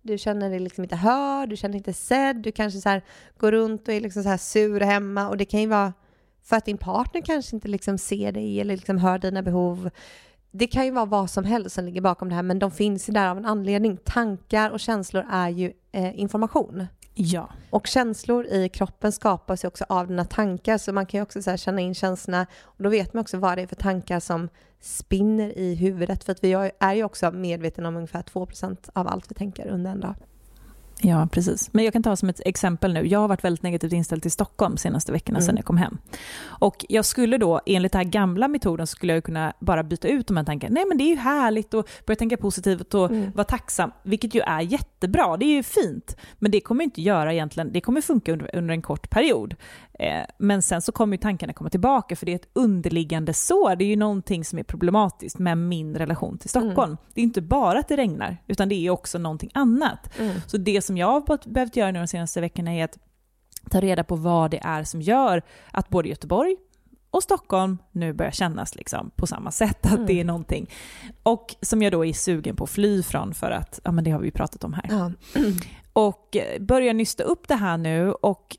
Du 0.03 0.19
känner 0.19 0.51
dig 0.51 0.59
liksom 0.59 0.85
inte 0.85 0.97
hörd, 0.97 1.49
du 1.49 1.57
känner 1.57 1.73
dig 1.73 1.79
inte 1.79 1.93
sedd, 1.93 2.37
du 2.37 2.53
kanske 2.53 2.81
så 2.81 3.01
går 3.39 3.53
runt 3.53 3.89
och 3.89 3.95
är 3.95 4.01
liksom 4.01 4.23
så 4.23 4.29
här 4.29 4.37
sur 4.37 4.81
hemma 4.81 5.29
och 5.29 5.37
det 5.37 5.45
kan 5.45 5.61
ju 5.61 5.67
vara 5.67 5.93
för 6.43 6.57
att 6.57 6.65
din 6.65 6.79
partner 6.79 7.21
kanske 7.21 7.57
inte 7.57 7.69
liksom 7.69 7.99
ser 7.99 8.33
dig 8.33 8.61
eller 8.61 8.77
liksom 8.77 8.99
hör 8.99 9.19
dina 9.19 9.43
behov. 9.43 9.91
Det 10.51 10.67
kan 10.67 10.85
ju 10.85 10.91
vara 10.91 11.05
vad 11.05 11.31
som 11.31 11.45
helst 11.45 11.75
som 11.75 11.85
ligger 11.85 12.01
bakom 12.01 12.29
det 12.29 12.35
här 12.35 12.43
men 12.43 12.59
de 12.59 12.71
finns 12.71 13.09
ju 13.09 13.13
där 13.13 13.29
av 13.29 13.39
en 13.39 13.45
anledning. 13.45 13.97
Tankar 13.97 14.71
och 14.71 14.81
känslor 14.81 15.27
är 15.31 15.49
ju 15.49 15.73
eh, 15.93 16.21
information. 16.21 16.87
ja. 17.15 17.51
Och 17.71 17.87
känslor 17.87 18.47
i 18.47 18.69
kroppen 18.69 19.13
skapas 19.13 19.65
ju 19.65 19.69
också 19.69 19.85
av 19.89 20.09
dina 20.09 20.25
tankar 20.25 20.79
så 20.79 20.93
man 20.93 21.07
kan 21.07 21.19
ju 21.19 21.23
också 21.23 21.57
känna 21.57 21.81
in 21.81 21.95
känslorna 21.95 22.47
och 22.63 22.83
då 22.83 22.89
vet 22.91 23.15
man 23.15 23.21
också 23.21 23.39
vad 23.39 23.59
det 23.59 23.63
är 23.63 23.67
för 23.67 23.77
tankar 23.77 24.21
som 24.21 24.49
spinner 24.81 25.59
i 25.59 25.75
huvudet 25.75 26.25
för 26.25 26.33
att 26.33 26.45
vi 26.45 26.71
är 26.79 26.95
ju 26.95 27.05
också 27.05 27.31
medvetna 27.31 27.89
om 27.89 27.97
ungefär 27.97 28.23
2% 28.23 28.91
av 28.93 29.09
allt 29.09 29.31
vi 29.31 29.35
tänker 29.35 29.69
under 29.69 29.91
en 29.91 30.01
dag. 30.01 30.15
Ja, 31.05 31.29
precis. 31.33 31.69
Men 31.73 31.85
jag 31.85 31.93
kan 31.93 32.03
ta 32.03 32.17
som 32.17 32.29
ett 32.29 32.41
exempel 32.45 32.93
nu. 32.93 33.07
Jag 33.09 33.19
har 33.21 33.29
varit 33.29 33.45
väldigt 33.45 33.63
negativt 33.63 33.93
inställd 33.93 34.23
till 34.23 34.31
Stockholm 34.31 34.77
senaste 34.77 35.13
veckorna 35.13 35.39
Mm. 35.39 35.47
sedan 35.47 35.57
jag 35.57 35.65
kom 35.65 35.77
hem. 35.77 35.99
Och 36.45 36.85
jag 36.89 37.05
skulle 37.05 37.39
då, 37.39 37.61
enligt 37.67 37.93
den 37.93 37.99
här 37.99 38.05
gamla 38.11 38.49
metoden, 38.49 38.87
skulle 38.87 39.13
jag 39.13 39.25
kunna 39.25 39.53
bara 39.61 39.83
byta 39.83 40.09
ut 40.09 40.27
de 40.27 40.37
här 40.37 40.45
tankarna. 40.45 40.75
Nej 40.75 40.85
men 40.89 40.99
det 40.99 41.05
är 41.05 41.09
ju 41.09 41.17
härligt 41.17 41.75
och 41.75 41.89
börja 42.07 42.17
tänka 42.17 42.37
positivt 42.37 42.95
och 42.95 43.11
Mm. 43.11 43.31
vara 43.35 43.45
tacksam, 43.45 43.91
vilket 44.03 44.35
ju 44.35 44.41
är 44.41 44.61
jättebra. 44.61 45.37
Det 45.37 45.45
är 45.45 45.55
ju 45.57 45.63
fint. 45.63 46.17
Men 46.39 46.51
det 46.51 46.61
kommer 46.61 46.85
inte 46.85 47.03
göra 47.03 47.33
egentligen, 47.33 47.73
det 47.73 47.81
kommer 47.81 48.01
funka 48.01 48.33
under, 48.33 48.57
under 48.57 48.75
en 48.75 48.83
kort 48.83 49.11
period. 49.11 49.55
Eh, 49.99 50.23
men 50.39 50.63
sen 50.63 50.83
så 50.83 50.93
kommer 50.93 51.17
ju 51.17 51.21
tankarna 51.21 51.53
komma 51.53 51.71
tillbaka 51.71 52.17
för 52.17 52.27
det 52.27 52.33
är 52.33 52.37
ett 52.37 52.49
underliggande 52.53 53.35
sår. 53.35 53.77
Det 53.77 53.85
är 53.85 53.89
ju 53.89 53.97
någonting 53.97 54.45
som 54.45 54.59
är 54.59 54.63
problematiskt 54.63 55.39
med 55.39 55.59
min 55.59 55.95
relation 55.97 56.39
till 56.39 56.51
Stockholm. 56.51 56.97
Det 57.15 57.21
är 57.21 57.23
inte 57.23 57.41
bara 57.41 57.79
att 57.79 57.89
det 57.89 57.97
regnar, 57.97 58.37
utan 58.47 58.69
det 58.69 58.75
är 58.87 58.91
också 58.91 59.19
någonting 59.19 59.51
annat. 59.55 60.11
Så 60.47 60.57
det 60.57 60.83
som 60.85 60.92
jag 60.97 61.07
har 61.21 61.49
behövt 61.51 61.77
göra 61.77 61.91
nu 61.91 61.99
de 61.99 62.07
senaste 62.07 62.41
veckorna 62.41 62.73
är 62.75 62.85
att 62.85 62.99
ta 63.71 63.81
reda 63.81 64.05
på 64.05 64.17
vad 64.17 64.51
det 64.51 64.61
är 64.65 64.85
som 64.85 65.03
gör 65.03 65.43
att 65.71 65.89
både 65.89 66.09
Göteborg 66.09 66.57
och 67.11 67.23
Stockholm 67.23 67.79
nu 67.93 68.13
börjar 68.13 68.33
kännas 68.33 68.75
liksom 68.75 69.11
på 69.17 69.27
samma 69.27 69.51
sätt, 69.51 69.87
att 69.87 69.93
Mm. 69.93 70.07
det 70.07 70.21
är 70.21 70.25
någonting. 70.25 70.71
Och 71.23 71.55
som 71.61 71.83
jag 71.83 71.93
då 71.93 72.05
är 72.05 72.13
sugen 72.13 72.57
på 72.57 72.65
att 72.65 72.71
fly 72.71 73.03
från 73.03 73.35
för 73.35 73.51
att, 73.51 73.81
ja 73.85 73.93
men 73.93 74.05
det 74.05 74.11
har 74.11 74.19
vi 74.19 74.27
ju 74.27 74.33
pratat 74.33 74.65
om 74.65 74.73
här. 74.73 74.87
Ja. 74.91 75.11
Och 75.93 76.37
eh, 76.37 76.63
börjar 76.63 76.95
nysta 76.95 77.23
upp 77.23 77.49
det 77.49 77.55
här 77.55 77.77
nu 77.77 78.13
och 78.13 78.57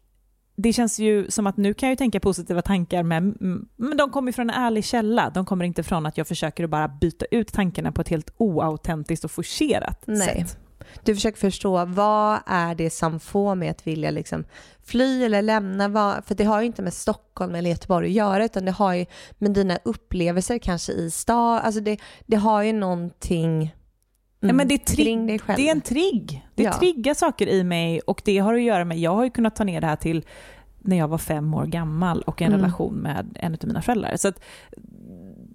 det 0.56 0.74
känns 0.74 1.00
ju 1.00 1.32
som 1.32 1.48
att 1.48 1.58
nu 1.58 1.74
kan 1.74 1.88
jag 1.90 1.92
ju 1.92 1.98
tänka 1.98 2.20
positiva 2.20 2.62
tankar 2.62 3.04
men, 3.04 3.38
men 3.75 3.98
de 3.98 4.10
kommer 4.12 4.32
från 4.32 4.50
en 4.50 4.56
ärlig 4.63 4.86
källa. 4.86 5.30
De 5.30 5.46
kommer 5.46 5.66
inte 5.66 5.84
från 5.84 6.06
att 6.06 6.18
jag 6.18 6.28
försöker 6.28 6.63
att 6.63 6.70
bara 6.70 6.88
byta 6.88 7.25
ut 7.32 7.54
tankarna 7.54 7.92
på 7.92 8.02
ett 8.02 8.10
helt 8.10 8.34
oautentiskt 8.38 9.25
och 9.25 9.32
forcerat 9.32 10.04
Nej. 10.08 10.28
sätt. 10.28 10.58
Du 11.04 11.16
försöker 11.16 11.38
förstå 11.40 11.86
vad 11.86 12.40
är 12.46 12.75
det 12.75 12.90
som 12.90 13.20
får 13.20 13.56
mig 13.56 13.70
att 13.70 13.88
vilja 13.88 14.12
liksom 14.12 14.44
fly 14.86 15.24
eller 15.24 15.42
lämna, 15.42 15.88
vad, 15.88 16.25
för 16.25 16.36
det 16.36 16.44
har 16.44 16.60
ju 16.62 16.66
inte 16.68 16.82
med 16.82 16.94
Stockholm 16.94 17.56
eller 17.56 17.70
Göteborg 17.70 18.08
att 18.08 18.13
göra 18.13 18.46
utan 18.46 18.66
det 18.66 18.72
har 18.72 18.94
ju 18.94 19.06
med 19.38 19.52
dina 19.54 19.78
upplevelser 19.86 20.58
kanske 20.58 20.92
i 20.92 21.12
stad, 21.12 21.62
alltså 21.63 21.82
det, 21.82 21.98
det 22.25 22.36
har 22.36 22.62
ju 22.63 22.74
någonting 22.74 23.75
Ja, 24.40 24.54
men 24.54 24.68
det 24.68 24.74
är 24.74 25.28
dig 25.28 25.40
själv. 25.40 25.58
Det 25.58 25.68
är 25.68 25.72
en 25.72 25.82
trigg. 25.82 26.48
Det 26.56 26.63
Ja. 26.63 26.74
triggar 26.80 27.13
saker 27.13 27.48
i 27.48 27.63
mig 27.63 28.00
och 28.00 28.22
det 28.25 28.38
har 28.38 28.54
att 28.54 28.62
göra 28.62 28.86
med, 28.86 29.00
jag 29.00 29.16
har 29.16 29.24
ju 29.24 29.30
kunnat 29.30 29.56
ta 29.56 29.63
ner 29.63 29.82
det 29.82 29.88
här 29.88 29.96
till 29.96 30.25
när 30.80 30.98
jag 30.98 31.08
var 31.08 31.18
fem 31.18 31.54
år 31.54 31.66
gammal 31.66 32.22
och 32.22 32.42
en 32.42 32.48
Mm. 32.48 32.60
relation 32.60 32.96
med 32.96 33.38
en 33.40 33.54
av 33.54 33.60
mina 33.68 33.82
föräldrar. 33.82 34.16
Så 34.18 34.28
att 34.28 34.40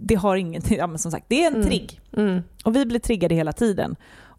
det 0.00 0.14
har 0.14 0.36
ingenting, 0.36 0.76
ja 0.78 0.86
men 0.86 0.98
som 0.98 1.10
sagt, 1.10 1.24
det 1.28 1.42
är 1.42 1.46
en 1.46 1.54
Mm. 1.54 1.66
trigg. 1.66 2.00
Mm. 2.16 2.42
Och 2.64 2.76
vi 2.76 2.86
blir 2.86 3.00
triggade 3.00 3.34
hela 3.34 3.52
tiden. 3.52 3.96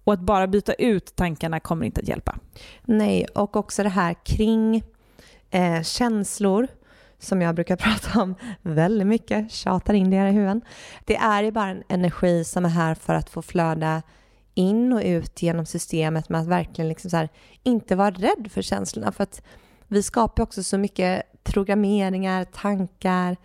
Och 0.09 0.13
att 0.13 0.19
bara 0.19 0.47
byta 0.47 0.73
ut 0.73 1.15
tankarna 1.15 1.59
kommer 1.59 1.85
inte 1.85 2.01
att 2.01 2.07
hjälpa. 2.07 2.35
Nej, 2.83 3.25
och 3.25 3.55
också 3.55 3.83
det 3.83 3.89
här 3.89 4.15
kring 4.23 4.83
eh, 5.49 5.81
känslor 5.83 6.67
som 7.19 7.41
jag 7.41 7.55
brukar 7.55 7.75
prata 7.75 8.21
om 8.21 8.35
väldigt 8.61 9.07
mycket, 9.07 9.51
tjatar 9.51 9.93
in 9.93 10.09
det 10.09 10.17
här 10.17 10.27
i 10.27 10.31
huvudet. 10.31 10.63
Det 11.05 11.15
är 11.15 11.43
ju 11.43 11.51
bara 11.51 11.69
en 11.69 11.83
energi 11.89 12.43
som 12.43 12.65
är 12.65 12.69
här 12.69 12.95
för 12.95 13.13
att 13.13 13.29
få 13.29 13.41
flöda 13.41 14.01
in 14.53 14.93
och 14.93 15.01
ut 15.03 15.41
genom 15.41 15.65
systemet 15.65 16.29
med 16.29 16.41
att 16.41 16.47
verkligen 16.47 16.89
liksom 16.89 17.09
så 17.09 17.17
här, 17.17 17.29
inte 17.63 17.95
vara 17.95 18.11
rädd 18.11 18.51
för 18.51 18.61
känslorna. 18.61 19.11
För 19.11 19.23
att 19.23 19.41
vi 19.87 20.03
skapar 20.03 20.43
också 20.43 20.63
så 20.63 20.77
mycket 20.77 21.23
programmeringar, 21.43 22.43
tankar 22.43 23.37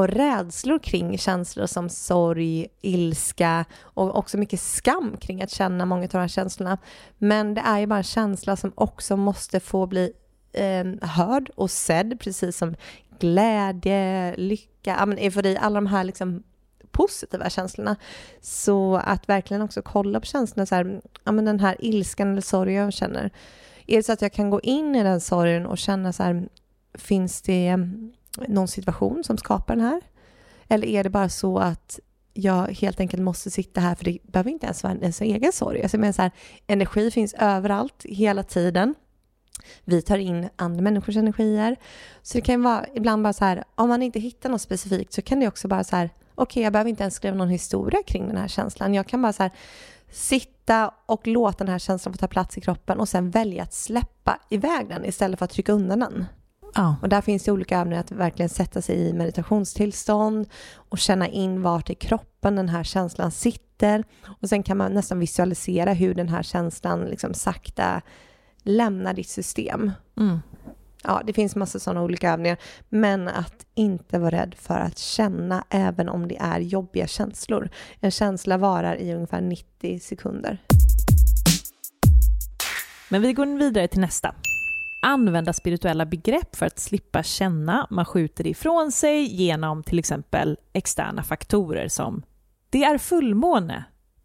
och 0.00 0.08
rädslor 0.08 0.78
kring 0.78 1.18
känslor 1.18 1.66
som 1.66 1.88
sorg, 1.88 2.66
ilska 2.80 3.64
och 3.80 4.16
också 4.18 4.38
mycket 4.38 4.60
skam 4.60 5.16
kring 5.16 5.42
att 5.42 5.50
känna 5.50 5.86
många 5.86 6.02
av 6.02 6.08
de 6.08 6.18
här 6.18 6.28
känslorna. 6.28 6.78
Men 7.18 7.54
det 7.54 7.60
är 7.60 7.78
ju 7.78 7.86
bara 7.86 7.98
en 7.98 8.04
känsla 8.04 8.56
som 8.56 8.72
också 8.74 9.16
måste 9.16 9.60
få 9.60 9.86
bli 9.86 10.12
eh, 10.52 11.08
hörd 11.08 11.50
och 11.56 11.70
sedd, 11.70 12.20
precis 12.20 12.56
som 12.56 12.74
glädje, 13.18 14.34
lycka, 14.36 14.96
ja, 14.98 15.06
men 15.06 15.18
eufori, 15.18 15.56
alla 15.56 15.74
de 15.74 15.86
här 15.86 16.04
liksom 16.04 16.42
positiva 16.90 17.50
känslorna. 17.50 17.96
Så 18.40 18.96
att 18.96 19.28
verkligen 19.28 19.62
också 19.62 19.82
kolla 19.82 20.20
på 20.20 20.26
känslorna, 20.26 20.66
så 20.66 20.74
här, 20.74 21.00
ja, 21.24 21.32
men 21.32 21.44
den 21.44 21.60
här 21.60 21.76
ilskan 21.78 22.32
eller 22.32 22.42
sorgen 22.42 22.74
jag 22.74 22.92
känner. 22.92 23.30
Är 23.86 23.96
det 23.96 24.02
så 24.02 24.12
att 24.12 24.22
jag 24.22 24.32
kan 24.32 24.50
gå 24.50 24.60
in 24.60 24.96
i 24.96 25.02
den 25.02 25.20
sorgen 25.20 25.66
och 25.66 25.78
känna 25.78 26.12
så 26.12 26.22
här, 26.22 26.48
finns 26.94 27.42
det 27.42 27.78
någon 28.48 28.68
situation 28.68 29.24
som 29.24 29.38
skapar 29.38 29.76
den 29.76 29.84
här? 29.84 30.00
Eller 30.68 30.86
är 30.86 31.04
det 31.04 31.10
bara 31.10 31.28
så 31.28 31.58
att 31.58 32.00
jag 32.32 32.66
helt 32.66 33.00
enkelt 33.00 33.22
måste 33.22 33.50
sitta 33.50 33.80
här 33.80 33.94
för 33.94 34.04
det 34.04 34.18
behöver 34.22 34.50
inte 34.50 34.66
ens 34.66 34.82
vara 34.82 34.94
ens 34.94 35.20
egen 35.20 35.52
sorg. 35.52 35.82
Alltså, 35.82 35.98
men 35.98 36.12
så 36.12 36.22
här, 36.22 36.30
energi 36.66 37.10
finns 37.10 37.34
överallt, 37.38 38.04
hela 38.04 38.42
tiden. 38.42 38.94
Vi 39.84 40.02
tar 40.02 40.18
in 40.18 40.48
andra 40.56 40.82
människors 40.82 41.16
energier. 41.16 41.76
Så 42.22 42.38
det 42.38 42.42
kan 42.42 42.54
ju 42.54 42.60
vara 42.60 42.86
ibland 42.94 43.22
bara 43.22 43.32
så 43.32 43.44
här, 43.44 43.64
om 43.74 43.88
man 43.88 44.02
inte 44.02 44.20
hittar 44.20 44.50
något 44.50 44.62
specifikt 44.62 45.12
så 45.12 45.22
kan 45.22 45.40
det 45.40 45.48
också 45.48 45.68
bara 45.68 45.84
så 45.84 45.96
här, 45.96 46.10
okej 46.34 46.62
jag 46.62 46.72
behöver 46.72 46.90
inte 46.90 47.02
ens 47.02 47.14
skriva 47.14 47.36
någon 47.36 47.48
historia 47.48 48.00
kring 48.06 48.26
den 48.26 48.36
här 48.36 48.48
känslan. 48.48 48.94
Jag 48.94 49.06
kan 49.06 49.22
bara 49.22 49.32
så 49.32 49.42
här 49.42 49.52
sitta 50.10 50.94
och 51.06 51.26
låta 51.26 51.64
den 51.64 51.72
här 51.72 51.78
känslan 51.78 52.12
få 52.12 52.18
ta 52.18 52.28
plats 52.28 52.58
i 52.58 52.60
kroppen 52.60 53.00
och 53.00 53.08
sen 53.08 53.30
välja 53.30 53.62
att 53.62 53.74
släppa 53.74 54.38
iväg 54.50 54.88
den 54.88 55.04
istället 55.04 55.38
för 55.38 55.44
att 55.44 55.50
trycka 55.50 55.72
undan 55.72 56.00
den. 56.00 56.26
Ja. 56.74 56.96
Och 57.02 57.08
där 57.08 57.20
finns 57.20 57.44
det 57.44 57.52
olika 57.52 57.78
övningar 57.78 58.00
att 58.00 58.12
verkligen 58.12 58.48
sätta 58.48 58.82
sig 58.82 58.96
i 58.96 59.12
meditationstillstånd 59.12 60.48
och 60.74 60.98
känna 60.98 61.28
in 61.28 61.62
vart 61.62 61.90
i 61.90 61.94
kroppen 61.94 62.56
den 62.56 62.68
här 62.68 62.84
känslan 62.84 63.30
sitter. 63.30 64.04
Och 64.42 64.48
sen 64.48 64.62
kan 64.62 64.76
man 64.76 64.92
nästan 64.92 65.18
visualisera 65.18 65.92
hur 65.92 66.14
den 66.14 66.28
här 66.28 66.42
känslan 66.42 67.00
liksom 67.04 67.34
sakta 67.34 68.02
lämnar 68.62 69.14
ditt 69.14 69.28
system. 69.28 69.92
Mm. 70.16 70.38
Ja, 71.02 71.22
det 71.26 71.32
finns 71.32 71.56
massa 71.56 71.78
sådana 71.78 72.02
olika 72.02 72.32
övningar. 72.32 72.58
Men 72.88 73.28
att 73.28 73.66
inte 73.74 74.18
vara 74.18 74.30
rädd 74.30 74.54
för 74.58 74.78
att 74.78 74.98
känna 74.98 75.64
även 75.70 76.08
om 76.08 76.28
det 76.28 76.36
är 76.36 76.60
jobbiga 76.60 77.06
känslor. 77.06 77.70
En 78.00 78.10
känsla 78.10 78.58
varar 78.58 78.96
i 78.96 79.14
ungefär 79.14 79.40
90 79.40 80.00
sekunder. 80.00 80.58
Men 83.08 83.22
vi 83.22 83.32
går 83.32 83.58
vidare 83.58 83.88
till 83.88 84.00
nästa. 84.00 84.34
Använda 85.00 85.52
spirituella 85.52 86.06
begrepp 86.06 86.56
för 86.56 86.66
att 86.66 86.78
slippa 86.78 87.22
känna 87.22 87.86
man 87.90 88.04
skjuter 88.04 88.46
ifrån 88.46 88.92
sig 88.92 89.22
genom 89.22 89.82
till 89.82 89.98
exempel 89.98 90.58
externa 90.72 91.22
faktorer 91.22 91.88
som 91.88 92.22
det 92.70 92.84
är 92.84 92.98
fullmåne 92.98 93.84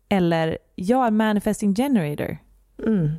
eller 0.10 0.58
jag 0.75 1.08
är 1.08 1.12
manifesting 1.12 1.75
generator. 1.75 2.38
Mm. 2.79 3.12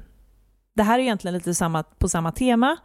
Det 0.75 0.83
här 0.83 0.99
är 0.99 1.03
egentligen 1.03 1.35
lite 1.35 1.55
samma, 1.55 1.83
på 1.83 2.09
samma 2.09 2.33
tema, 2.33 2.77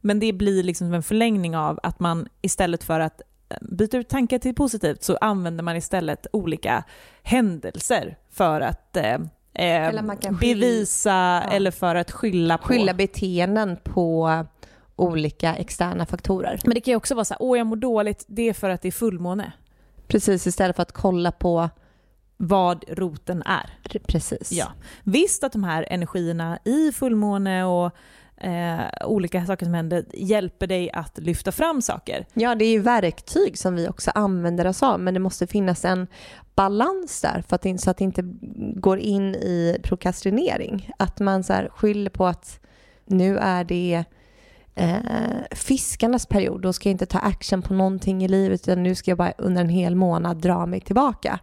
men 0.00 0.20
det 0.20 0.32
blir 0.32 0.62
liksom 0.62 0.94
en 0.94 1.02
förlängning 1.02 1.56
av 1.56 1.80
att 1.82 2.00
man 2.00 2.28
istället 2.42 2.84
för 2.84 3.00
att 3.00 3.20
eh, 3.48 3.56
byta 3.60 3.96
ut 3.96 4.08
tankar 4.08 4.38
till 4.38 4.54
positivt 4.54 5.02
så 5.02 5.16
använder 5.20 5.64
man 5.64 5.76
istället 5.76 6.26
olika 6.32 6.84
händelser 7.22 8.16
för 8.30 8.60
att 8.60 8.96
eh, 8.96 9.18
eh, 9.54 10.30
bevisa 10.40 11.42
eller 11.50 11.70
för 11.70 11.94
att 11.94 12.10
skylla 12.10 12.58
på. 12.58 12.68
Skylla 12.68 12.94
beteenden 12.94 13.76
på 13.84 14.44
olika 14.96 15.54
externa 15.54 16.06
faktorer. 16.06 16.60
Men 16.64 16.74
det 16.74 16.80
kan 16.80 16.92
ju 16.92 16.96
också 16.96 17.14
vara 17.14 17.24
så 17.24 17.34
här, 17.34 17.42
åh 17.42 17.58
jag 17.58 17.66
mår 17.66 17.76
dåligt, 17.76 18.24
det 18.28 18.48
är 18.48 18.52
för 18.52 18.70
att 18.70 18.82
det 18.82 18.88
är 18.88 18.92
fullmåne. 18.92 19.52
Precis, 20.06 20.46
istället 20.46 20.76
för 20.76 20.82
att 20.82 20.92
kolla 20.92 21.32
på... 21.32 21.70
Vad 22.36 22.84
roten 22.88 23.42
är. 23.46 23.98
Precis. 24.06 24.52
Ja. 24.52 24.66
Visst 25.04 25.44
att 25.44 25.52
de 25.52 25.64
här 25.64 25.86
energierna 25.90 26.58
i 26.64 26.92
fullmåne 26.92 27.64
och 27.64 27.92
eh, 28.36 29.06
olika 29.06 29.46
saker 29.46 29.66
som 29.66 29.74
händer 29.74 30.04
hjälper 30.12 30.66
dig 30.66 30.90
att 30.92 31.18
lyfta 31.18 31.52
fram 31.52 31.82
saker. 31.82 32.26
Ja, 32.34 32.54
det 32.54 32.64
är 32.64 32.70
ju 32.70 32.80
verktyg 32.80 33.58
som 33.58 33.74
vi 33.74 33.88
också 33.88 34.10
använder 34.14 34.66
oss 34.66 34.82
av, 34.82 35.00
men 35.00 35.14
det 35.14 35.20
måste 35.20 35.46
finnas 35.46 35.84
en 35.84 36.06
balans 36.54 37.20
där 37.20 37.44
för 37.48 37.56
att, 37.56 37.80
så 37.80 37.90
att 37.90 37.96
det 37.96 38.04
inte 38.04 38.22
går 38.74 38.98
in 38.98 39.34
i 39.34 39.80
prokrastinering. 39.82 40.90
Att 40.98 41.20
man 41.20 41.44
så 41.44 41.52
här 41.52 41.68
skyller 41.68 42.10
på 42.10 42.26
att 42.26 42.60
nu 43.06 43.38
är 43.38 43.64
det 43.64 44.04
eh, 44.74 44.96
fiskarnas 45.50 46.26
period, 46.26 46.62
då 46.62 46.72
ska 46.72 46.88
jag 46.88 46.94
inte 46.94 47.06
ta 47.06 47.18
action 47.18 47.62
på 47.62 47.74
någonting 47.74 48.24
i 48.24 48.28
livet 48.28 48.68
utan 48.68 48.82
nu 48.82 48.94
ska 48.94 49.10
jag 49.10 49.18
bara 49.18 49.32
under 49.38 49.62
en 49.62 49.68
hel 49.68 49.94
månad 49.94 50.36
dra 50.36 50.66
mig 50.66 50.80
tillbaka. 50.80 51.40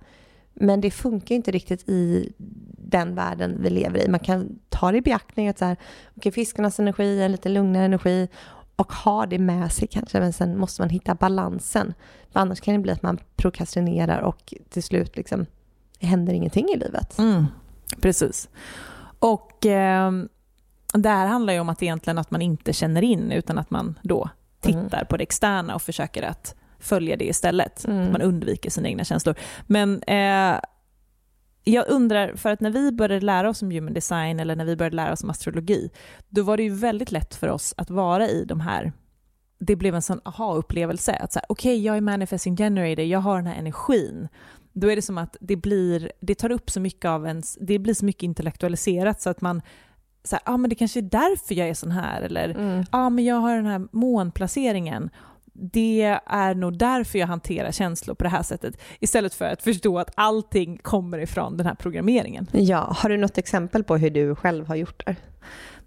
Men 0.53 0.81
det 0.81 0.91
funkar 0.91 1.35
inte 1.35 1.51
riktigt 1.51 1.89
i 1.89 2.33
den 2.77 3.15
världen 3.15 3.57
vi 3.61 3.69
lever 3.69 4.05
i. 4.05 4.09
Man 4.09 4.19
kan 4.19 4.59
ta 4.69 4.91
det 4.91 4.97
i 4.97 5.01
beaktning 5.01 5.47
att 5.47 5.57
så 5.57 5.65
här, 5.65 5.77
okay, 6.15 6.31
fiskarnas 6.31 6.79
energi 6.79 7.21
är 7.21 7.25
en 7.25 7.31
lite 7.31 7.49
lugnare 7.49 7.85
energi 7.85 8.27
och 8.75 8.93
ha 8.93 9.25
det 9.25 9.39
med 9.39 9.71
sig 9.71 9.87
kanske, 9.87 10.19
men 10.19 10.33
sen 10.33 10.57
måste 10.57 10.81
man 10.81 10.89
hitta 10.89 11.15
balansen. 11.15 11.93
För 12.31 12.39
annars 12.39 12.61
kan 12.61 12.73
det 12.73 12.79
bli 12.79 12.91
att 12.91 13.03
man 13.03 13.19
prokrastinerar 13.35 14.21
och 14.21 14.53
till 14.69 14.83
slut 14.83 15.17
liksom, 15.17 15.45
händer 15.99 16.33
ingenting 16.33 16.69
i 16.69 16.77
livet. 16.77 17.17
Mm, 17.17 17.45
precis. 18.01 18.49
Och 19.19 19.65
eh, 19.65 20.11
det 20.93 21.09
här 21.09 21.27
handlar 21.27 21.53
ju 21.53 21.59
om 21.59 21.69
att 21.69 21.83
egentligen 21.83 22.17
att 22.17 22.31
man 22.31 22.41
inte 22.41 22.73
känner 22.73 23.01
in 23.01 23.31
utan 23.31 23.57
att 23.57 23.69
man 23.69 23.99
då 24.01 24.29
tittar 24.59 24.97
mm. 24.97 25.05
på 25.09 25.17
det 25.17 25.23
externa 25.23 25.75
och 25.75 25.81
försöker 25.81 26.23
att 26.23 26.55
följa 26.81 27.17
det 27.17 27.25
istället. 27.25 27.85
Mm. 27.85 28.01
Att 28.01 28.11
man 28.11 28.21
undviker 28.21 28.69
sina 28.69 28.87
egna 28.87 29.03
känslor. 29.03 29.35
Men 29.67 30.03
eh, 30.03 30.59
jag 31.63 31.85
undrar, 31.87 32.35
för 32.35 32.49
att 32.49 32.59
när 32.59 32.71
vi 32.71 32.91
började 32.91 33.25
lära 33.25 33.49
oss 33.49 33.61
om 33.61 33.71
human 33.71 33.93
design 33.93 34.39
eller 34.39 34.55
när 34.55 34.65
vi 34.65 34.75
började 34.75 34.95
lära 34.95 35.13
oss 35.13 35.23
om 35.23 35.29
astrologi, 35.29 35.89
då 36.29 36.43
var 36.43 36.57
det 36.57 36.63
ju 36.63 36.69
väldigt 36.69 37.11
lätt 37.11 37.35
för 37.35 37.47
oss 37.47 37.73
att 37.77 37.89
vara 37.89 38.27
i 38.27 38.45
de 38.45 38.59
här 38.59 38.91
det 39.61 39.75
blev 39.75 39.95
en 39.95 40.01
sån 40.01 40.19
aha-upplevelse. 40.23 41.13
Att 41.13 41.37
okej, 41.37 41.45
okay, 41.49 41.85
jag 41.85 41.97
är 41.97 42.01
manifesting 42.01 42.57
generator, 42.57 43.05
jag 43.05 43.19
har 43.19 43.35
den 43.35 43.47
här 43.47 43.55
energin. 43.55 44.27
Då 44.73 44.91
är 44.91 44.95
det 44.95 45.01
som 45.01 45.17
att 45.17 45.37
det 45.41 45.55
blir, 45.55 46.11
det 46.19 46.35
tar 46.35 46.51
upp 46.51 46.69
så 46.69 46.79
mycket 46.79 47.05
av 47.05 47.27
ens, 47.27 47.57
det 47.61 47.79
blir 47.79 47.93
så 47.93 48.05
mycket 48.05 48.23
intellektualiserat 48.23 49.21
så 49.21 49.29
att 49.29 49.41
man 49.41 49.61
så 50.23 50.35
ja 50.35 50.53
ah, 50.53 50.57
men 50.57 50.69
det 50.69 50.75
kanske 50.75 50.99
är 50.99 51.01
därför 51.01 51.55
jag 51.55 51.69
är 51.69 51.73
sån 51.73 51.91
här, 51.91 52.21
eller 52.21 52.49
mm. 52.49 52.85
ah, 52.89 53.09
men 53.09 53.25
jag 53.25 53.35
har 53.35 53.55
den 53.55 53.65
här 53.65 53.87
månplaceringen 53.91 55.09
det 55.53 56.19
är 56.25 56.55
nog 56.55 56.77
därför 56.77 57.19
jag 57.19 57.27
hanterar 57.27 57.71
känslor 57.71 58.15
på 58.15 58.23
det 58.23 58.29
här 58.29 58.43
sättet 58.43 58.81
istället 58.99 59.33
för 59.33 59.45
att 59.45 59.61
förstå 59.61 59.99
att 59.99 60.11
allting 60.15 60.77
kommer 60.77 61.19
ifrån 61.19 61.57
den 61.57 61.65
här 61.65 61.75
programmeringen. 61.75 62.47
Ja, 62.51 62.95
har 62.97 63.09
du 63.09 63.17
något 63.17 63.37
exempel 63.37 63.83
på 63.83 63.97
hur 63.97 64.09
du 64.09 64.35
själv 64.35 64.67
har 64.67 64.75
gjort 64.75 65.05
det? 65.05 65.15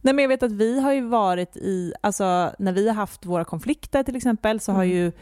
Nej, 0.00 0.14
men 0.14 0.23
jag 0.23 0.28
vet 0.28 0.42
att 0.42 0.52
vi 0.52 0.80
har 0.80 0.92
ju 0.92 1.00
varit 1.00 1.56
i, 1.56 1.94
alltså 2.00 2.52
när 2.59 2.73
vi 2.73 2.88
har 2.88 2.94
haft 2.94 3.26
våra 3.26 3.44
konflikter 3.44 4.02
till 4.02 4.16
exempel 4.16 4.61
så 4.61 4.73
har 4.73 4.85
mm. 4.85 4.97
ju, 4.97 5.12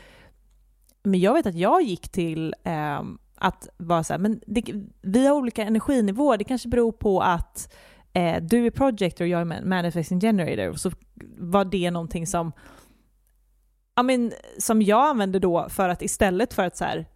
men 1.02 1.20
jag 1.20 1.34
vet 1.34 1.46
att 1.46 1.54
jag 1.54 1.82
gick 1.82 2.08
till 2.08 2.54
eh, 2.64 3.02
att 3.34 3.68
vara 3.76 4.04
så 4.04 4.12
här, 4.12 4.18
men 4.18 4.40
det, 4.46 4.62
vi 5.02 5.26
har 5.26 5.36
olika 5.36 5.62
energinivåer, 5.62 6.38
det 6.38 6.44
kanske 6.44 6.68
beror 6.68 6.92
på 6.92 7.20
att 7.20 7.74
eh, 8.12 8.42
du 8.42 8.66
är 8.66 8.70
projector 8.70 9.24
och 9.24 9.28
jag 9.28 9.40
är 9.40 9.64
manifesting 9.64 10.20
generator, 10.20 10.72
så 10.72 10.90
var 11.38 11.64
det 11.64 11.90
någonting 11.90 12.26
som 12.26 12.52
ja, 13.94 14.02
men, 14.02 14.32
som 14.58 14.82
jag 14.82 15.08
använde 15.08 15.38
då 15.38 15.68
för 15.68 15.88
att 15.88 16.02
istället 16.02 16.54
för 16.54 16.64
att 16.64 16.76
så 16.76 16.84
här, 16.84 17.06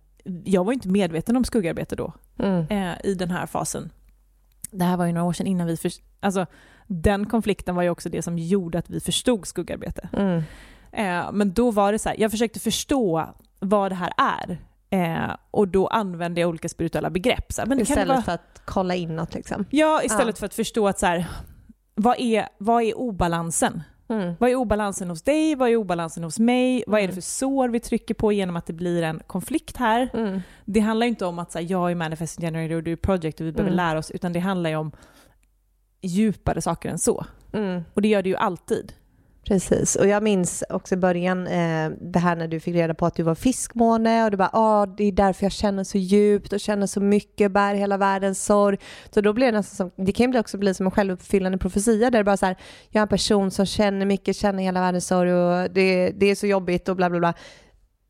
jag 0.45 0.65
var 0.65 0.73
inte 0.73 0.89
medveten 0.89 1.37
om 1.37 1.45
skuggarbete 1.45 1.97
då 1.97 2.13
mm. 2.39 2.67
eh, 2.71 2.97
i 3.05 3.15
den 3.15 3.31
här 3.31 3.47
fasen. 3.47 3.91
Det 4.71 4.85
här 4.85 4.97
var 4.97 5.07
ju 5.07 5.13
några 5.13 5.27
år 5.27 5.33
sedan 5.33 5.47
innan 5.47 5.67
vi 5.67 5.77
för, 5.77 5.91
alltså 6.21 6.47
den 6.87 7.27
konflikten 7.27 7.75
var 7.75 7.83
ju 7.83 7.91
också 7.91 8.09
det 8.09 8.23
som 8.23 8.39
gjorde 8.39 8.79
att 8.79 8.91
vi 8.91 9.01
förstod 9.01 9.47
skuggarbete. 9.47 10.09
Mm. 10.13 10.43
Eh, 10.93 11.33
men 11.33 11.53
då 11.53 11.71
var 11.71 11.93
det 11.93 11.99
så 11.99 12.09
här, 12.09 12.17
jag 12.21 12.31
försökte 12.31 12.61
förstå 12.61 13.35
vad 13.61 13.91
det 13.91 13.95
här 13.95 14.13
är. 14.17 14.59
Eh, 14.91 15.37
och 15.51 15.69
då 15.69 15.87
använde 15.87 16.41
jag 16.41 16.49
olika 16.49 16.69
spirituella 16.69 17.11
begrepp. 17.11 17.53
Så 17.53 17.61
här, 17.63 17.69
men 17.69 17.81
istället 17.81 18.09
vara... 18.09 18.23
för 18.23 18.33
att 18.33 18.63
kolla 18.65 18.95
inåt 18.95 19.35
liksom? 19.35 19.65
Ja, 19.71 20.03
istället 20.03 20.37
ja. 20.37 20.39
för 20.39 20.47
att 20.47 20.55
förstå 20.55 20.89
att 20.89 20.99
så 20.99 21.07
här, 21.07 21.27
vad 21.95 22.21
är, 22.21 22.49
vad 22.59 22.83
är 22.83 22.99
obalansen? 22.99 23.83
Mm. 24.09 24.35
Vad 24.39 24.51
är 24.51 24.55
obalansen 24.55 25.11
hos 25.11 25.23
dig? 25.23 25.55
Vad 25.55 25.71
är 25.71 25.77
obalansen 25.77 26.25
hos 26.25 26.39
mig? 26.39 26.85
Vad 26.87 27.01
är 27.01 27.03
det 27.03 27.13
mm. 27.13 27.15
för 27.15 27.23
sår 27.23 27.69
vi 27.69 27.81
trycker 27.81 28.15
på 28.15 28.33
genom 28.33 28.57
att 28.57 28.67
det 28.67 28.73
blir 28.73 29.03
en 29.03 29.23
konflikt 29.27 29.77
här? 29.77 30.09
Mm. 30.15 30.41
Det 30.65 30.81
handlar 30.81 31.07
inte 31.07 31.27
om 31.27 31.39
att 31.39 31.53
så 31.53 31.59
här, 31.59 31.67
jag 31.71 31.91
är 31.91 31.95
manifesting 31.95 32.47
generator 32.47 32.77
och 32.77 32.83
du 32.83 32.93
är 32.93 32.97
project 32.97 33.41
och 33.41 33.47
vi 33.47 33.53
behöver 33.53 33.73
mm. 33.73 33.77
lära 33.77 33.99
oss, 33.99 34.11
utan 34.11 34.33
det 34.33 34.39
handlar 34.39 34.71
ju 34.71 34.77
om 34.77 34.93
djupare 36.01 36.63
saker 36.63 36.89
än 36.89 36.99
så. 36.99 37.27
Mm. 37.53 37.83
Och 37.95 38.03
det 38.03 38.09
gör 38.09 38.23
det 38.23 38.29
ju 38.29 38.37
alltid. 38.37 38.93
Precis, 39.47 39.97
och 39.97 40.07
jag 40.07 40.23
minns 40.23 40.65
också 40.69 40.95
i 40.95 40.99
början 40.99 41.47
eh, 41.47 41.91
det 42.01 42.19
här 42.19 42.37
när 42.37 42.49
du 42.49 42.61
fick 42.61 42.75
reda 42.75 42.95
på 42.95 43.07
att 43.07 43.15
du 43.15 43.23
var 43.23 43.35
fiskmåne 43.35 44.25
och 44.25 44.31
du 44.31 44.37
bara 44.37 44.51
ah, 44.53 44.87
det 44.87 45.05
är 45.05 45.13
därför 45.13 45.45
jag 45.45 45.53
känner 45.53 45.85
så 45.85 45.99
djupt 45.99 46.53
och 46.53 46.61
känner 46.61 46.87
så 46.87 47.01
mycket, 47.01 47.53
bär 47.53 47.75
hela 47.75 47.97
världens 47.97 48.45
sorg. 48.45 48.79
Så 49.15 49.21
då 49.21 49.33
blir 49.33 49.47
det 49.47 49.53
nästan 49.53 49.77
som, 49.77 50.05
det 50.05 50.13
kan 50.13 50.33
ju 50.33 50.39
också 50.39 50.59
bli 50.59 50.75
som 50.75 50.87
en 50.87 50.91
självuppfyllande 50.91 51.59
profetia 51.59 52.11
där 52.11 52.19
det 52.19 52.25
bara 52.25 52.37
så 52.37 52.47
här, 52.47 52.57
jag 52.89 53.01
är 53.01 53.03
en 53.03 53.09
person 53.09 53.51
som 53.51 53.67
känner 53.67 54.07
mycket, 54.07 54.37
känner 54.37 54.63
hela 54.63 54.81
världens 54.81 55.07
sorg 55.07 55.33
och 55.33 55.71
det, 55.71 56.11
det 56.11 56.27
är 56.27 56.35
så 56.35 56.47
jobbigt 56.47 56.89
och 56.89 56.97
bla 56.97 57.11
bla 57.11 57.19
bla. 57.19 57.35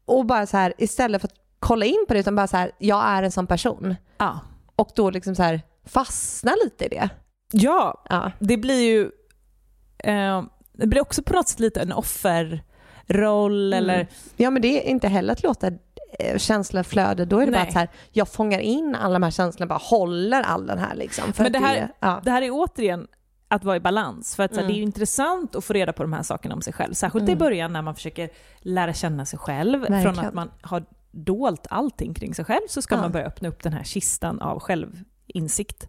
Och 0.05 0.27
bara 0.27 0.47
så 0.47 0.57
här, 0.57 0.75
istället 0.79 1.21
för 1.21 1.29
att 1.29 1.35
kolla 1.59 1.85
in 1.85 2.05
på 2.09 2.15
det 2.15 2.21
utan 2.21 2.37
bara 2.37 2.47
så 2.47 2.57
här, 2.57 2.71
jag 2.79 3.05
är 3.05 3.23
en 3.23 3.33
sån 3.33 3.47
person. 3.47 3.95
Ja. 4.19 4.41
Och 4.77 4.89
då 4.95 5.11
liksom 5.11 5.35
så 5.35 5.43
här 5.43 5.61
fastna 5.85 6.53
lite 6.65 6.85
i 6.85 6.89
det. 6.89 7.09
Ja, 7.53 8.05
ja. 8.09 8.33
det 8.39 8.57
blir 8.57 8.81
ju 8.81 9.11
eh, 9.99 10.43
det 10.77 10.87
blir 10.87 11.01
också 11.01 11.23
på 11.23 11.33
något 11.33 11.49
sätt 11.49 11.61
lite 11.61 11.81
en 11.81 11.93
offerroll 11.93 13.73
mm. 13.73 13.85
eller... 13.85 14.07
Ja 14.37 14.51
men 14.51 14.63
det 14.63 14.87
är 14.87 14.91
inte 14.91 15.09
heller 15.09 15.33
att 15.33 15.43
låta 15.43 15.71
eh, 16.19 16.39
känslor 16.39 16.83
flöda. 16.83 17.25
Då 17.25 17.39
är 17.39 17.47
det 17.47 17.53
Nej. 17.53 17.61
bara 17.61 17.69
att 17.69 17.75
här, 17.75 17.89
jag 18.13 18.29
fångar 18.29 18.59
in 18.59 18.95
alla 18.95 19.13
de 19.13 19.23
här 19.23 19.31
känslorna, 19.31 19.69
bara 19.69 19.79
håller 19.83 20.43
all 20.43 20.67
den 20.67 20.79
här 20.79 20.95
liksom. 20.95 21.33
men 21.39 21.53
det 21.53 21.59
här, 21.59 21.75
det, 21.75 21.89
ja. 22.01 22.21
det 22.25 22.31
här 22.31 22.43
är 22.43 22.51
återigen 22.53 23.07
att 23.49 23.65
vara 23.65 23.77
i 23.77 23.81
balans. 23.81 24.37
För 24.37 24.43
att, 24.43 24.55
så 24.55 24.61
mm. 24.61 24.69
det 24.69 24.75
är 24.75 24.77
ju 24.77 24.83
intressant 24.83 25.57
att 25.57 25.65
få 25.65 25.73
reda 25.73 25.93
på 25.93 26.03
de 26.03 26.13
här 26.13 26.23
sakerna 26.23 26.55
om 26.55 26.63
sig 26.63 26.73
själv. 26.73 26.95
Särskilt 26.95 27.23
mm. 27.23 27.33
i 27.33 27.37
början 27.37 27.73
när 27.73 27.83
man 27.83 27.95
försöker 27.95 28.31
lära 28.61 28.93
känna 28.93 29.27
sig 29.27 29.39
själv. 29.39 29.81
Verkligen. 29.81 30.15
Från 30.15 30.25
att 30.25 30.35
man 30.35 30.51
har 30.61 30.85
dolt 31.11 31.67
allting 31.71 32.15
kring 32.15 32.35
sig 32.35 32.45
själv 32.45 32.67
så 32.69 32.83
ska 32.83 32.95
ja. 32.95 33.01
man 33.01 33.13
börja 33.13 33.27
öppna 33.27 33.49
upp 33.49 33.63
den 33.63 33.73
här 33.73 33.85
kistan 33.85 34.41
av 34.41 34.61
självinsikt. 34.61 35.89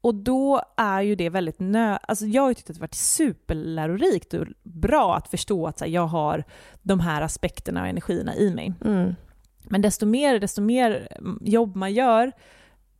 Och 0.00 0.14
då 0.14 0.62
är 0.76 1.02
ju 1.02 1.14
det 1.14 1.28
väldigt 1.28 1.60
nö... 1.60 1.98
Alltså 2.02 2.26
jag 2.26 2.42
har 2.42 2.48
ju 2.48 2.54
tyckt 2.54 2.70
att 2.70 2.76
det 2.76 2.80
varit 2.80 2.94
superlärorikt 2.94 4.34
och 4.34 4.46
bra 4.62 5.16
att 5.16 5.28
förstå 5.28 5.66
att 5.66 5.80
här, 5.80 5.88
jag 5.88 6.06
har 6.06 6.44
de 6.82 7.00
här 7.00 7.22
aspekterna 7.22 7.80
och 7.80 7.88
energierna 7.88 8.36
i 8.36 8.54
mig. 8.54 8.72
Mm. 8.84 9.14
Men 9.62 9.82
desto 9.82 10.06
mer, 10.06 10.38
desto 10.38 10.62
mer 10.62 11.08
jobb 11.40 11.76
man 11.76 11.92
gör 11.92 12.32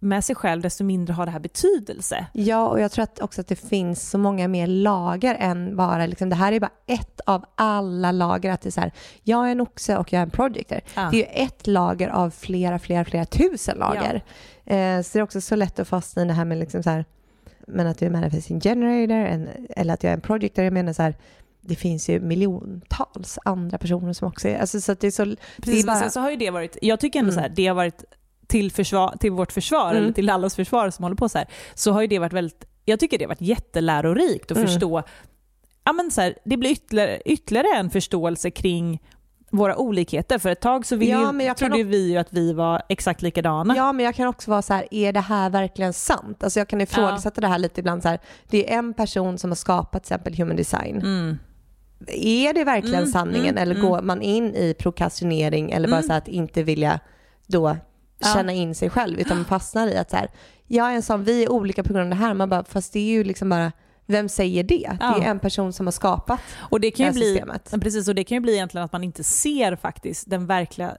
med 0.02 0.24
sig 0.24 0.36
själv, 0.36 0.62
desto 0.62 0.84
mindre 0.84 1.12
har 1.12 1.26
det 1.26 1.32
här 1.32 1.40
betydelse. 1.40 2.26
Ja, 2.32 2.68
och 2.68 2.80
jag 2.80 2.92
tror 2.92 3.02
att 3.02 3.20
också 3.20 3.40
att 3.40 3.48
det 3.48 3.56
finns 3.56 4.10
så 4.10 4.18
många 4.18 4.48
mer 4.48 4.66
lager 4.66 5.34
än 5.34 5.76
bara, 5.76 6.06
liksom, 6.06 6.28
det 6.28 6.36
här 6.36 6.52
är 6.52 6.60
bara 6.60 6.72
ett 6.86 7.20
av 7.26 7.44
alla 7.54 8.12
lager. 8.12 8.52
Att 8.52 8.60
det 8.60 8.68
är 8.68 8.70
så 8.70 8.80
här, 8.80 8.92
jag 9.22 9.46
är 9.46 9.52
en 9.52 9.60
oxe 9.60 9.96
och 9.96 10.12
jag 10.12 10.18
är 10.18 10.22
en 10.22 10.30
projector. 10.30 10.80
Ja. 10.94 11.08
Det 11.10 11.16
är 11.16 11.18
ju 11.18 11.44
ett 11.44 11.66
lager 11.66 12.08
av 12.08 12.30
flera, 12.30 12.78
flera, 12.78 13.04
flera 13.04 13.24
tusen 13.24 13.78
lager. 13.78 14.24
Ja. 14.64 14.74
Eh, 14.74 15.02
så 15.02 15.10
det 15.12 15.18
är 15.18 15.22
också 15.22 15.40
så 15.40 15.56
lätt 15.56 15.78
att 15.78 15.88
fastna 15.88 16.22
i 16.22 16.24
det 16.24 16.32
här 16.32 16.44
med 16.44 16.58
liksom 16.58 16.82
så 16.82 16.90
här, 16.90 17.04
men 17.66 17.86
att 17.86 17.98
du 17.98 18.06
är 18.06 18.10
manifesting 18.10 18.60
generator 18.60 19.14
en, 19.14 19.48
eller 19.70 19.94
att 19.94 20.02
jag 20.02 20.10
är 20.10 20.14
en 20.14 20.20
projector. 20.20 20.64
Jag 20.64 20.72
menar 20.72 20.92
så 20.92 21.02
här, 21.02 21.14
det 21.60 21.74
finns 21.74 22.08
ju 22.08 22.20
miljontals 22.20 23.38
andra 23.44 23.78
personer 23.78 24.12
som 24.12 24.28
också 24.28 24.48
är... 24.48 24.58
Alltså, 24.58 24.80
så 24.80 24.94
det 24.94 25.06
är 25.06 25.10
så, 25.10 25.24
Precis, 25.24 25.36
det 25.56 25.80
är 25.80 25.86
bara... 25.86 26.00
sen 26.00 26.10
så 26.10 26.20
har 26.20 26.30
ju 26.30 26.36
det 26.36 26.50
varit, 26.50 26.78
jag 26.82 27.00
tycker 27.00 27.18
ändå 27.18 27.32
mm. 27.32 27.42
så 27.42 27.48
här, 27.48 27.56
det 27.56 27.66
har 27.66 27.74
varit 27.74 28.04
till, 28.50 28.72
försvar, 28.72 29.16
till 29.20 29.32
vårt 29.32 29.52
försvar, 29.52 29.90
mm. 29.90 30.02
eller 30.02 30.12
till 30.12 30.30
allas 30.30 30.56
försvar 30.56 30.90
som 30.90 31.02
håller 31.02 31.16
på 31.16 31.28
så 31.28 31.38
här, 31.38 31.48
så 31.74 31.92
har 31.92 32.00
ju 32.00 32.06
det 32.06 32.18
varit 32.18 32.32
väldigt, 32.32 32.64
jag 32.84 33.00
tycker 33.00 33.18
det 33.18 33.24
har 33.24 33.28
varit 33.28 33.40
jättelärorikt 33.40 34.50
att 34.50 34.56
mm. 34.56 34.68
förstå, 34.68 35.02
ja 35.84 35.92
men 35.92 36.10
så 36.10 36.20
här, 36.20 36.34
det 36.44 36.56
blir 36.56 36.70
ytterligare, 36.70 37.20
ytterligare 37.24 37.66
en 37.76 37.90
förståelse 37.90 38.50
kring 38.50 39.00
våra 39.50 39.76
olikheter. 39.76 40.38
För 40.38 40.50
ett 40.50 40.60
tag 40.60 40.86
så 40.86 40.96
vill 40.96 41.08
ja, 41.08 41.42
ju, 41.42 41.54
trodde 41.54 41.78
ju 41.78 41.84
vi 41.84 42.10
ju 42.10 42.16
att 42.16 42.32
vi 42.32 42.52
var 42.52 42.82
exakt 42.88 43.22
likadana. 43.22 43.76
Ja, 43.76 43.92
men 43.92 44.04
jag 44.04 44.14
kan 44.14 44.28
också 44.28 44.50
vara 44.50 44.62
så 44.62 44.74
här, 44.74 44.86
är 44.90 45.12
det 45.12 45.20
här 45.20 45.50
verkligen 45.50 45.92
sant? 45.92 46.44
Alltså 46.44 46.60
jag 46.60 46.68
kan 46.68 46.80
ifrågasätta 46.80 47.32
ja. 47.36 47.40
det 47.40 47.52
här 47.52 47.58
lite 47.58 47.80
ibland 47.80 48.02
så 48.02 48.08
här, 48.08 48.18
det 48.50 48.72
är 48.72 48.78
en 48.78 48.94
person 48.94 49.38
som 49.38 49.50
har 49.50 49.56
skapat 49.56 50.04
till 50.04 50.14
exempel 50.14 50.36
human 50.36 50.56
design. 50.56 50.96
Mm. 50.96 51.38
Är 52.16 52.52
det 52.54 52.64
verkligen 52.64 52.98
mm, 52.98 53.12
sanningen 53.12 53.58
mm, 53.58 53.62
eller 53.62 53.80
går 53.80 53.94
mm. 53.94 54.06
man 54.06 54.22
in 54.22 54.54
i 54.54 54.74
prokrastinering 54.78 55.70
eller 55.70 55.88
bara 55.88 55.96
mm. 55.96 56.08
så 56.08 56.12
att 56.12 56.28
inte 56.28 56.62
vilja 56.62 57.00
då 57.46 57.76
känna 58.24 58.52
in 58.52 58.74
sig 58.74 58.90
själv 58.90 59.20
utan 59.20 59.36
man 59.36 59.44
fastnar 59.46 59.88
i 59.88 59.96
att 59.96 60.10
så 60.10 60.16
här, 60.16 60.28
jag 60.66 60.90
är 60.90 60.94
en 60.94 61.02
sån, 61.02 61.24
vi 61.24 61.44
är 61.44 61.52
olika 61.52 61.82
på 61.82 61.92
grund 61.92 62.12
av 62.12 62.18
det 62.18 62.24
här. 62.24 62.34
Man 62.34 62.48
bara, 62.48 62.64
fast 62.64 62.92
det 62.92 62.98
är 62.98 63.12
ju 63.12 63.24
liksom 63.24 63.48
bara 63.48 63.72
vem 64.06 64.28
säger 64.28 64.64
det? 64.64 64.96
Ja. 65.00 65.14
Det 65.18 65.24
är 65.24 65.30
en 65.30 65.38
person 65.38 65.72
som 65.72 65.86
har 65.86 65.92
skapat 65.92 66.40
och 66.56 66.80
det 66.80 66.90
kan 66.90 67.06
ju 67.06 67.12
bli, 67.12 67.24
systemet. 67.24 67.74
Precis, 67.80 68.08
och 68.08 68.14
det 68.14 68.24
kan 68.24 68.36
ju 68.36 68.40
bli 68.40 68.52
egentligen 68.52 68.84
att 68.84 68.92
man 68.92 69.04
inte 69.04 69.24
ser 69.24 69.76
faktiskt 69.76 70.30
den 70.30 70.46
verkliga 70.46 70.96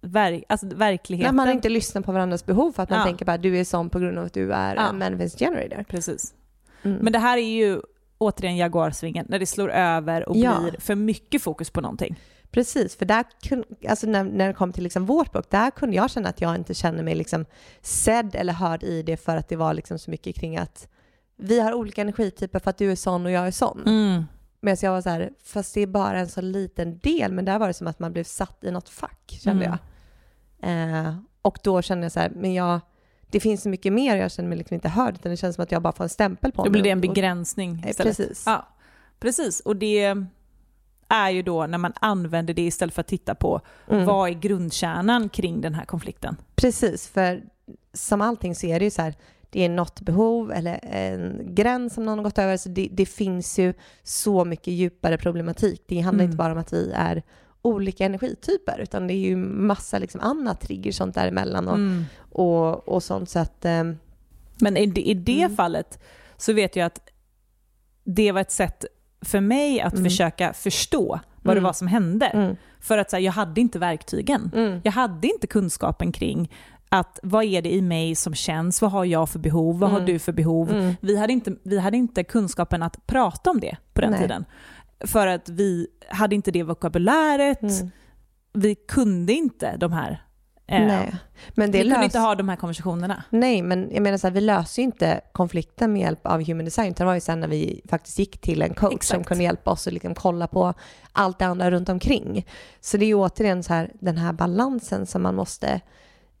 ver, 0.00 0.44
alltså 0.48 0.66
verkligheten. 0.66 1.36
När 1.36 1.44
man 1.44 1.54
inte 1.54 1.68
lyssnar 1.68 2.02
på 2.02 2.12
varandras 2.12 2.46
behov 2.46 2.72
för 2.72 2.82
att 2.82 2.90
man 2.90 2.98
ja. 2.98 3.04
tänker 3.04 3.24
bara 3.24 3.38
du 3.38 3.58
är 3.58 3.64
sån 3.64 3.90
på 3.90 3.98
grund 3.98 4.18
av 4.18 4.24
att 4.24 4.32
du 4.32 4.52
är 4.52 4.74
ja. 4.74 4.88
en 4.88 4.98
manifest 4.98 5.38
generator. 5.38 5.84
Precis. 5.88 6.34
Mm. 6.82 6.98
Men 6.98 7.12
det 7.12 7.18
här 7.18 7.38
är 7.38 7.56
ju 7.56 7.80
återigen 8.18 8.56
jaguarsvingen, 8.56 9.26
när 9.28 9.38
det 9.38 9.46
slår 9.46 9.70
över 9.70 10.28
och 10.28 10.36
Ja. 10.36 10.60
blir 10.60 10.80
för 10.80 10.94
mycket 10.94 11.42
fokus 11.42 11.70
på 11.70 11.80
någonting. 11.80 12.20
Precis, 12.54 12.96
för 12.96 13.04
där 13.06 13.24
kun, 13.42 13.64
alltså 13.88 14.06
när, 14.06 14.24
när 14.24 14.46
det 14.48 14.54
kom 14.54 14.72
till 14.72 14.84
liksom 14.84 15.06
vårt 15.06 15.32
bok, 15.32 15.50
där 15.50 15.70
kunde 15.70 15.96
jag 15.96 16.10
känna 16.10 16.28
att 16.28 16.40
jag 16.40 16.54
inte 16.56 16.74
känner 16.74 17.02
mig 17.02 17.14
liksom 17.14 17.44
sedd 17.82 18.34
eller 18.34 18.52
hörd 18.52 18.82
i 18.82 19.02
det 19.02 19.16
för 19.16 19.36
att 19.36 19.48
det 19.48 19.56
var 19.56 19.74
liksom 19.74 19.98
så 19.98 20.10
mycket 20.10 20.36
kring 20.36 20.56
att 20.56 20.88
vi 21.36 21.60
har 21.60 21.72
olika 21.74 22.00
energityper 22.02 22.58
för 22.58 22.70
att 22.70 22.78
du 22.78 22.90
är 22.92 22.96
sån 22.96 23.26
och 23.26 23.32
jag 23.32 23.46
är 23.46 23.50
sån. 23.50 23.82
Mm. 23.86 24.24
Medan 24.60 24.76
jag 24.82 24.90
var 24.92 25.00
så 25.00 25.08
här, 25.08 25.30
fast 25.44 25.74
det 25.74 25.80
är 25.80 25.86
bara 25.86 26.18
en 26.20 26.28
så 26.28 26.40
liten 26.40 26.98
del, 26.98 27.32
men 27.32 27.44
där 27.44 27.58
var 27.58 27.66
det 27.68 27.74
som 27.74 27.86
att 27.86 27.98
man 27.98 28.12
blev 28.12 28.24
satt 28.24 28.64
i 28.64 28.70
något 28.70 28.88
fack, 28.88 29.38
kände 29.42 29.64
Mm. 29.64 29.78
jag. 30.60 31.06
Eh, 31.06 31.14
och 31.42 31.58
då 31.62 31.82
kände 31.82 32.04
jag 32.04 32.12
så 32.12 32.20
här, 32.20 32.30
men 32.30 32.54
jag, 32.54 32.80
det 33.30 33.40
finns 33.40 33.62
så 33.62 33.68
mycket 33.68 33.92
mer, 33.92 34.16
jag 34.16 34.32
känner 34.32 34.48
mig 34.48 34.58
liksom 34.58 34.74
inte 34.74 34.88
hörd, 34.88 35.14
utan 35.14 35.30
det 35.30 35.36
känns 35.36 35.56
som 35.56 35.62
att 35.62 35.72
jag 35.72 35.82
bara 35.82 35.92
får 35.92 36.04
en 36.04 36.10
stämpel 36.10 36.52
på 36.52 36.64
Då 36.64 36.70
blir 36.70 36.82
det 36.82 36.90
en 36.90 36.98
Och- 36.98 37.04
och- 37.04 37.14
begränsning 37.14 37.82
Eh, 37.84 37.90
istället. 37.90 38.16
Precis. 38.16 38.42
Ja, 38.46 38.68
precis. 39.20 39.60
Och 39.60 39.76
det 39.76 40.16
är 41.08 41.30
ju 41.30 41.42
då 41.42 41.66
när 41.66 41.78
man 41.78 41.92
använder 42.00 42.54
det 42.54 42.62
istället 42.62 42.94
för 42.94 43.00
att 43.00 43.06
titta 43.06 43.34
på 43.34 43.60
Mm. 43.90 44.04
vad 44.06 44.28
är 44.28 44.34
grundkärnan 44.34 45.28
kring 45.28 45.60
den 45.60 45.74
här 45.74 45.84
konflikten. 45.84 46.36
Precis, 46.54 47.08
för 47.08 47.42
som 47.92 48.20
allting 48.20 48.54
så 48.54 48.66
är 48.66 48.78
det 48.78 48.84
ju 48.84 48.90
så 48.90 49.02
här, 49.02 49.14
det 49.50 49.64
är 49.64 49.68
något 49.68 50.00
behov 50.00 50.52
eller 50.52 50.80
en 50.82 51.54
gräns 51.54 51.94
som 51.94 52.04
någon 52.06 52.18
har 52.18 52.24
gått 52.24 52.38
över, 52.38 52.56
så 52.56 52.68
det, 52.68 52.88
det 52.92 53.06
finns 53.06 53.58
ju 53.58 53.74
så 54.02 54.44
mycket 54.44 54.72
djupare 54.72 55.18
problematik. 55.18 55.82
Det 55.88 56.00
handlar 56.00 56.22
Mm. 56.24 56.30
inte 56.32 56.36
bara 56.36 56.52
om 56.52 56.58
att 56.58 56.72
vi 56.72 56.92
är 56.94 57.22
olika 57.62 58.04
energityper, 58.04 58.78
utan 58.78 59.06
det 59.06 59.14
är 59.14 59.18
ju 59.18 59.36
massa 59.36 59.98
liksom 59.98 60.20
annat 60.20 60.60
trigger 60.60 60.92
sånt 60.92 61.14
däremellan 61.14 61.68
och, 61.68 61.74
Mm. 61.74 62.04
och, 62.32 62.88
och 62.88 63.02
sånt 63.02 63.30
så 63.30 63.38
att 63.38 63.64
ehm, 63.64 63.96
Men 64.60 64.76
i 64.76 64.86
det, 64.86 65.00
i 65.08 65.14
det 65.14 65.42
Mm. 65.42 65.56
fallet 65.56 65.98
så 66.36 66.52
vet 66.52 66.76
jag 66.76 66.86
att 66.86 66.98
det 68.04 68.32
var 68.32 68.40
ett 68.40 68.50
sätt 68.52 68.84
för 69.24 69.40
mig 69.40 69.80
att 69.80 69.92
Mm. 69.92 70.04
försöka 70.04 70.52
förstå 70.52 71.20
vad 71.42 71.52
Mm. 71.52 71.62
det 71.62 71.66
var 71.66 71.72
som 71.72 71.86
hände. 71.88 72.26
mm, 72.26 72.56
För 72.80 72.98
att 72.98 73.12
här, 73.12 73.18
jag 73.18 73.32
hade 73.32 73.60
inte 73.60 73.78
verktygen. 73.78 74.50
mm, 74.54 74.80
Jag 74.84 74.92
hade 74.92 75.28
inte 75.28 75.46
kunskapen 75.46 76.12
kring 76.12 76.52
att 76.88 77.18
vad 77.22 77.44
är 77.44 77.62
det 77.62 77.72
i 77.74 77.82
mig 77.82 78.14
som 78.14 78.34
känns, 78.34 78.82
vad 78.82 78.90
har 78.92 79.04
jag 79.04 79.28
för 79.28 79.38
behov, 79.38 79.78
vad 79.78 79.90
har 79.90 79.98
Mm. 79.98 80.12
du 80.12 80.18
för 80.18 80.32
behov. 80.32 80.70
mm, 80.72 80.94
Vi, 81.00 81.16
hade 81.16 81.32
inte, 81.32 81.56
vi 81.62 81.78
hade 81.78 81.96
inte 81.96 82.24
kunskapen 82.24 82.82
att 82.82 83.06
prata 83.06 83.50
om 83.50 83.60
det 83.60 83.76
på 83.94 84.00
den 84.00 84.10
Nej. 84.10 84.20
tiden. 84.20 84.44
För 85.00 85.26
att 85.26 85.48
vi 85.48 85.86
hade 86.08 86.34
inte 86.34 86.50
det 86.50 86.62
vokabuläret, 86.62 87.60
vi 88.52 88.74
kunde 88.74 89.32
inte 89.32 89.76
de 89.76 89.92
här. 89.92 90.22
Eh, 90.66 90.86
Nej, 90.86 91.16
men 91.54 91.70
det 91.70 91.82
vi 91.82 91.90
kunde 91.90 92.04
inte 92.04 92.18
ha 92.18 92.34
de 92.34 92.48
här 92.48 92.56
konversationerna. 92.56 93.24
Nej, 93.30 93.62
men 93.62 93.90
jag 93.92 94.02
menar 94.02 94.18
så 94.18 94.26
här, 94.26 94.34
vi 94.34 94.40
löser 94.40 94.82
ju 94.82 94.84
inte 94.84 95.20
konflikten 95.32 95.92
med 95.92 96.02
hjälp 96.02 96.26
av 96.26 96.44
human 96.44 96.64
design, 96.64 96.90
utan 96.92 97.04
det 97.04 97.08
var 97.08 97.14
ju 97.14 97.20
sen 97.20 97.40
när 97.40 97.48
vi 97.48 97.80
faktiskt 97.88 98.18
gick 98.18 98.40
till 98.40 98.62
en 98.62 98.74
coach 98.74 99.04
som 99.04 99.16
Exakt. 99.16 99.26
kunde 99.28 99.44
hjälpa 99.44 99.70
oss 99.70 99.86
att 99.86 99.92
liksom 99.92 100.14
kolla 100.14 100.46
på 100.46 100.74
allt 101.12 101.38
det 101.38 101.46
andra 101.46 101.70
runt 101.70 101.88
omkring. 101.88 102.46
Så 102.80 102.96
det 102.96 103.04
är 103.04 103.06
ju 103.06 103.14
återigen 103.14 103.62
så 103.62 103.74
här, 103.74 103.90
den 104.00 104.18
här 104.18 104.32
balansen 104.32 105.06
som 105.06 105.22
man 105.22 105.34
måste 105.34 105.80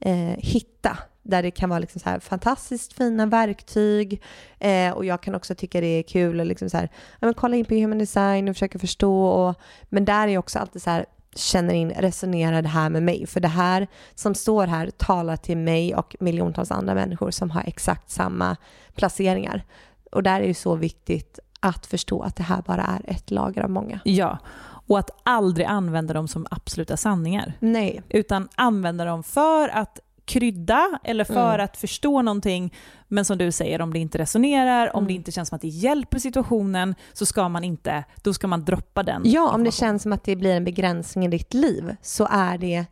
eh, 0.00 0.36
hitta, 0.38 0.98
där 1.22 1.42
det 1.42 1.50
kan 1.50 1.68
vara 1.68 1.78
liksom 1.78 2.00
så 2.00 2.08
här 2.08 2.18
fantastiskt 2.18 2.92
fina 2.92 3.26
verktyg 3.26 4.22
eh, 4.58 4.90
och 4.90 5.04
jag 5.04 5.22
kan 5.22 5.34
också 5.34 5.54
tycka 5.54 5.80
det 5.80 5.86
är 5.86 6.02
kul 6.02 6.40
att 6.40 6.46
liksom 6.46 6.70
så 6.70 6.76
här, 6.76 6.88
ja, 7.20 7.26
men 7.26 7.34
kolla 7.34 7.56
in 7.56 7.64
på 7.64 7.74
human 7.74 7.98
design 7.98 8.48
och 8.48 8.54
försöka 8.54 8.78
förstå. 8.78 9.26
Och, 9.26 9.60
men 9.88 10.04
där 10.04 10.28
är 10.28 10.38
också 10.38 10.58
alltid 10.58 10.82
så 10.82 10.90
här, 10.90 11.06
känner 11.36 11.74
in, 11.74 11.90
resonerar 11.90 12.62
det 12.62 12.68
här 12.68 12.90
med 12.90 13.02
mig? 13.02 13.26
För 13.26 13.40
det 13.40 13.48
här 13.48 13.86
som 14.14 14.34
står 14.34 14.66
här 14.66 14.90
talar 14.90 15.36
till 15.36 15.56
mig 15.56 15.94
och 15.94 16.16
miljontals 16.20 16.70
andra 16.70 16.94
människor 16.94 17.30
som 17.30 17.50
har 17.50 17.62
exakt 17.66 18.10
samma 18.10 18.56
placeringar. 18.94 19.64
Och 20.12 20.22
där 20.22 20.40
är 20.40 20.48
det 20.48 20.54
så 20.54 20.74
viktigt 20.74 21.38
att 21.60 21.86
förstå 21.86 22.22
att 22.22 22.36
det 22.36 22.42
här 22.42 22.62
bara 22.62 22.82
är 22.82 23.10
ett 23.10 23.30
lager 23.30 23.62
av 23.62 23.70
många. 23.70 24.00
Ja, 24.04 24.38
och 24.86 24.98
att 24.98 25.10
aldrig 25.22 25.66
använda 25.66 26.14
dem 26.14 26.28
som 26.28 26.46
absoluta 26.50 26.96
sanningar. 26.96 27.52
Nej. 27.60 28.02
Utan 28.08 28.48
använda 28.54 29.04
dem 29.04 29.22
för 29.22 29.68
att 29.68 30.00
krydda 30.24 30.98
eller 31.04 31.24
för 31.24 31.54
Mm. 31.54 31.64
att 31.64 31.76
förstå 31.76 32.22
någonting. 32.22 32.74
Men 33.08 33.24
som 33.24 33.38
du 33.38 33.52
säger, 33.52 33.80
om 33.80 33.92
det 33.92 33.98
inte 33.98 34.18
resonerar, 34.18 34.96
om 34.96 34.98
Mm. 34.98 35.06
det 35.08 35.12
inte 35.14 35.32
känns 35.32 35.48
som 35.48 35.56
att 35.56 35.62
det 35.62 35.68
hjälper 35.68 36.18
situationen, 36.18 36.94
så 37.12 37.26
ska 37.26 37.48
man 37.48 37.64
inte, 37.64 38.04
då 38.22 38.34
ska 38.34 38.46
man 38.46 38.64
droppa 38.64 39.02
den. 39.02 39.22
Ja, 39.24 39.50
om 39.54 39.64
det 39.64 39.72
känns 39.72 40.02
som 40.02 40.12
att 40.12 40.24
det 40.24 40.36
blir 40.36 40.54
en 40.56 40.64
begränsning 40.64 41.24
i 41.24 41.28
ditt 41.28 41.54
liv 41.54 41.96
så 42.02 42.28
är 42.30 42.58
det 42.58 42.84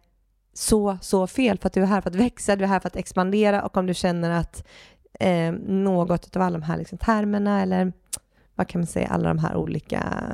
så, 0.54 0.98
så 1.00 1.26
fel 1.26 1.58
för 1.58 1.66
att 1.66 1.72
du 1.72 1.82
är 1.82 1.86
här 1.86 2.00
för 2.00 2.10
att 2.10 2.16
växa, 2.16 2.56
du 2.56 2.64
är 2.64 2.68
här 2.68 2.80
för 2.80 2.88
att 2.88 2.96
expandera 2.96 3.62
och 3.62 3.76
om 3.76 3.86
du 3.86 3.94
känner 3.94 4.30
att 4.30 4.66
eh, 5.20 5.52
något 5.68 6.36
av 6.36 6.42
alla 6.42 6.58
de 6.58 6.64
här 6.64 6.76
liksom, 6.78 6.98
termerna 6.98 7.62
eller 7.62 7.92
vad 8.54 8.68
kan 8.68 8.80
man 8.80 8.86
säga, 8.86 9.08
alla 9.08 9.28
de 9.28 9.38
här 9.38 9.56
olika 9.56 10.28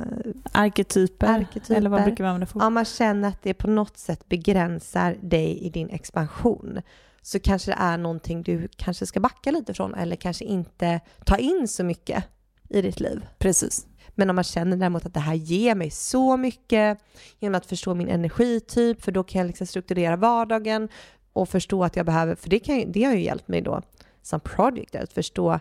Arketyper, 0.51 1.27
Arketyper. 1.27 1.75
eller 1.75 1.89
vad 1.89 2.03
brukar 2.03 2.23
vi 2.23 2.27
använda 2.27 2.45
för? 2.45 2.65
Om 2.65 2.73
man 2.73 2.85
känner 2.85 3.29
att 3.29 3.43
det 3.43 3.53
på 3.53 3.67
något 3.67 3.97
sätt 3.97 4.29
begränsar 4.29 5.17
dig 5.21 5.59
i 5.59 5.69
din 5.69 5.89
expansion 5.89 6.81
så 7.21 7.39
kanske 7.39 7.71
det 7.71 7.77
är 7.79 7.97
någonting 7.97 8.43
du 8.43 8.67
kanske 8.75 9.05
ska 9.05 9.19
backa 9.19 9.51
lite 9.51 9.73
från 9.73 9.95
eller 9.95 10.15
kanske 10.15 10.45
inte 10.45 10.99
ta 11.25 11.37
in 11.37 11.67
så 11.67 11.83
mycket 11.83 12.23
i 12.69 12.81
ditt 12.81 12.99
liv. 12.99 13.25
Precis. 13.37 13.87
Men 14.15 14.29
om 14.29 14.35
man 14.35 14.43
känner 14.43 14.77
däremot 14.77 15.05
att 15.05 15.13
det 15.13 15.19
här 15.19 15.33
ger 15.33 15.75
mig 15.75 15.89
så 15.89 16.37
mycket 16.37 16.99
genom 17.39 17.57
att 17.57 17.65
förstå 17.65 17.95
min 17.95 18.09
energityp 18.09 19.01
för 19.01 19.11
då 19.11 19.23
kan 19.23 19.39
jag 19.39 19.47
liksom 19.47 19.67
strukturera 19.67 20.15
vardagen 20.15 20.89
och 21.33 21.49
förstå 21.49 21.83
att 21.83 21.95
jag 21.95 22.05
behöver, 22.05 22.35
för 22.35 22.49
det, 22.49 22.59
kan, 22.59 22.91
det 22.91 23.03
har 23.03 23.13
ju 23.13 23.21
hjälpt 23.21 23.47
mig 23.47 23.61
då 23.61 23.81
som 24.21 24.39
project 24.39 24.95
att 24.95 25.13
förstå, 25.13 25.59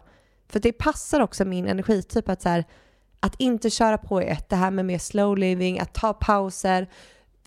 för 0.48 0.60
det 0.60 0.72
passar 0.72 1.20
också 1.20 1.44
min 1.44 1.66
energityp 1.66 2.28
att 2.28 2.42
så 2.42 2.48
här, 2.48 2.64
att 3.20 3.34
inte 3.38 3.70
köra 3.70 3.98
på 3.98 4.22
i 4.22 4.26
ett, 4.26 4.48
det 4.48 4.56
här 4.56 4.70
med 4.70 4.84
mer 4.84 4.98
slow 4.98 5.38
living, 5.38 5.78
att 5.78 5.94
ta 5.94 6.12
pauser, 6.12 6.88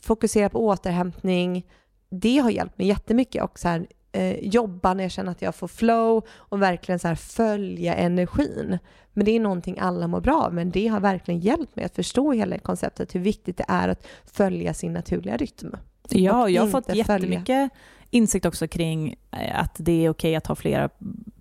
fokusera 0.01 0.49
på 0.49 0.65
återhämtning, 0.65 1.65
det 2.09 2.37
har 2.37 2.49
hjälpt 2.49 2.77
mig 2.77 2.87
jättemycket 2.87 3.43
och 3.43 3.59
så 3.59 3.67
här, 3.67 3.87
eh, 4.11 4.39
jobba 4.39 4.93
när 4.93 5.03
jag 5.03 5.11
känner 5.11 5.31
att 5.31 5.41
jag 5.41 5.55
får 5.55 5.67
flow 5.67 6.25
och 6.31 6.61
verkligen 6.61 6.99
så 6.99 7.07
här 7.07 7.15
följa 7.15 7.95
energin. 7.95 8.79
Men 9.13 9.25
det 9.25 9.31
är 9.31 9.39
någonting 9.39 9.79
alla 9.79 10.07
mår 10.07 10.21
bra 10.21 10.43
av, 10.43 10.53
men 10.53 10.71
det 10.71 10.87
har 10.87 10.99
verkligen 10.99 11.39
hjälpt 11.39 11.75
mig 11.75 11.85
att 11.85 11.95
förstå 11.95 12.31
hela 12.31 12.57
konceptet, 12.57 13.15
hur 13.15 13.19
viktigt 13.19 13.57
det 13.57 13.65
är 13.67 13.89
att 13.89 14.07
följa 14.25 14.73
sin 14.73 14.93
naturliga 14.93 15.37
rytm. 15.37 15.75
Ja, 16.09 16.49
jag 16.49 16.61
har 16.61 16.69
fått 16.69 16.85
följa. 17.05 17.69
Insikt 18.11 18.45
också 18.45 18.67
kring 18.67 19.15
eh, 19.31 19.59
att 19.59 19.75
det 19.79 20.05
är 20.05 20.09
okej 20.09 20.35
att 20.35 20.47
ha 20.47 20.55
flera 20.55 20.89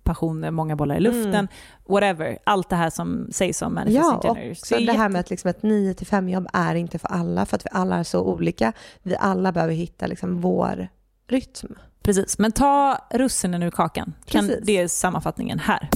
passioner, 0.03 0.51
många 0.51 0.75
bollar 0.75 0.95
i 0.95 0.99
luften, 0.99 1.33
Mm. 1.33 1.47
whatever. 1.89 2.37
Allt 2.43 2.69
det 2.69 2.75
här 2.75 2.89
som 2.89 3.27
sägs 3.31 3.61
om 3.61 3.73
manifesting 3.73 4.03
Ja, 4.03 4.15
och 4.15 4.23
generators. 4.37 4.57
så 4.59 4.75
är 4.75 4.85
det 4.85 4.93
här 4.93 5.09
med 5.09 5.19
att, 5.19 5.29
liksom 5.29 5.49
ett 5.49 5.63
9 5.63 5.93
till 5.93 6.07
5 6.07 6.29
jobb 6.29 6.47
är 6.53 6.75
inte 6.75 6.99
för 6.99 7.07
alla, 7.07 7.45
för 7.45 7.55
att 7.57 7.65
vi 7.65 7.69
alla 7.71 7.95
är 7.97 8.03
så 8.03 8.21
olika. 8.23 8.73
Vi 9.03 9.15
alla 9.19 9.51
behöver 9.51 9.73
hitta 9.73 10.07
liksom 10.07 10.41
vår 10.41 10.87
rytm. 11.27 11.75
Precis, 12.03 12.37
men 12.39 12.51
ta 12.51 12.97
russinen 13.13 13.63
ur 13.63 13.71
kakan. 13.71 14.13
Kan, 14.25 14.47
Precis. 14.47 14.65
det 14.65 14.77
är 14.77 14.87
sammanfattningen 14.87 15.59
här. 15.59 15.89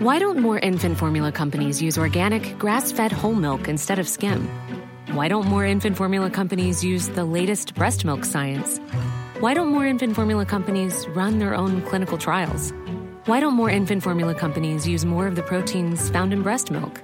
Why 0.00 0.18
don't 0.20 0.40
more 0.40 0.66
infant 0.66 0.98
formula 0.98 1.32
companies 1.32 1.82
use 1.82 2.00
organic, 2.00 2.42
grass 2.60 2.92
fed 2.92 3.12
whole 3.12 3.36
milk 3.40 3.68
instead 3.68 3.98
of 3.98 4.06
skim? 4.08 4.48
Why 5.12 5.28
don't 5.28 5.46
more 5.46 5.64
infant 5.64 5.96
formula 5.96 6.30
companies 6.30 6.82
use 6.82 7.08
the 7.08 7.24
latest 7.24 7.74
breast 7.74 8.04
milk 8.04 8.24
science? 8.24 8.78
Why 9.38 9.54
don't 9.54 9.68
more 9.68 9.86
infant 9.86 10.14
formula 10.14 10.46
companies 10.46 11.06
run 11.08 11.38
their 11.38 11.54
own 11.54 11.82
clinical 11.82 12.18
trials? 12.18 12.72
Why 13.26 13.40
don't 13.40 13.54
more 13.54 13.70
infant 13.70 14.02
formula 14.02 14.34
companies 14.34 14.88
use 14.88 15.04
more 15.04 15.26
of 15.26 15.36
the 15.36 15.42
proteins 15.42 16.08
found 16.10 16.32
in 16.32 16.42
breast 16.42 16.70
milk? 16.70 17.02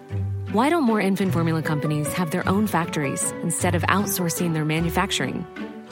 Why 0.52 0.70
don't 0.70 0.82
more 0.84 1.00
infant 1.00 1.32
formula 1.32 1.62
companies 1.62 2.12
have 2.14 2.30
their 2.30 2.48
own 2.48 2.66
factories 2.66 3.32
instead 3.42 3.74
of 3.74 3.82
outsourcing 3.82 4.54
their 4.54 4.64
manufacturing? 4.64 5.46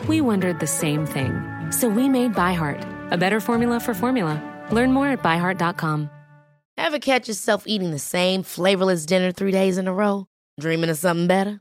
We 0.08 0.20
wondered 0.20 0.60
the 0.60 0.66
same 0.66 1.06
thing. 1.06 1.32
So 1.70 1.88
we 1.88 2.08
made 2.08 2.32
ByHeart, 2.32 3.12
a 3.12 3.18
better 3.18 3.40
formula 3.40 3.80
for 3.80 3.94
formula. 3.94 4.42
Learn 4.70 4.92
more 4.92 5.08
at 5.08 5.22
byheart.com. 5.22 6.10
Ever 6.78 6.98
catch 6.98 7.28
yourself 7.28 7.64
eating 7.66 7.90
the 7.90 7.98
same 7.98 8.42
flavorless 8.42 9.04
dinner 9.04 9.30
three 9.32 9.50
days 9.50 9.78
in 9.78 9.88
a 9.88 9.92
row? 9.92 10.26
Dreaming 10.58 10.90
of 10.90 10.96
something 10.96 11.26
better? 11.26 11.60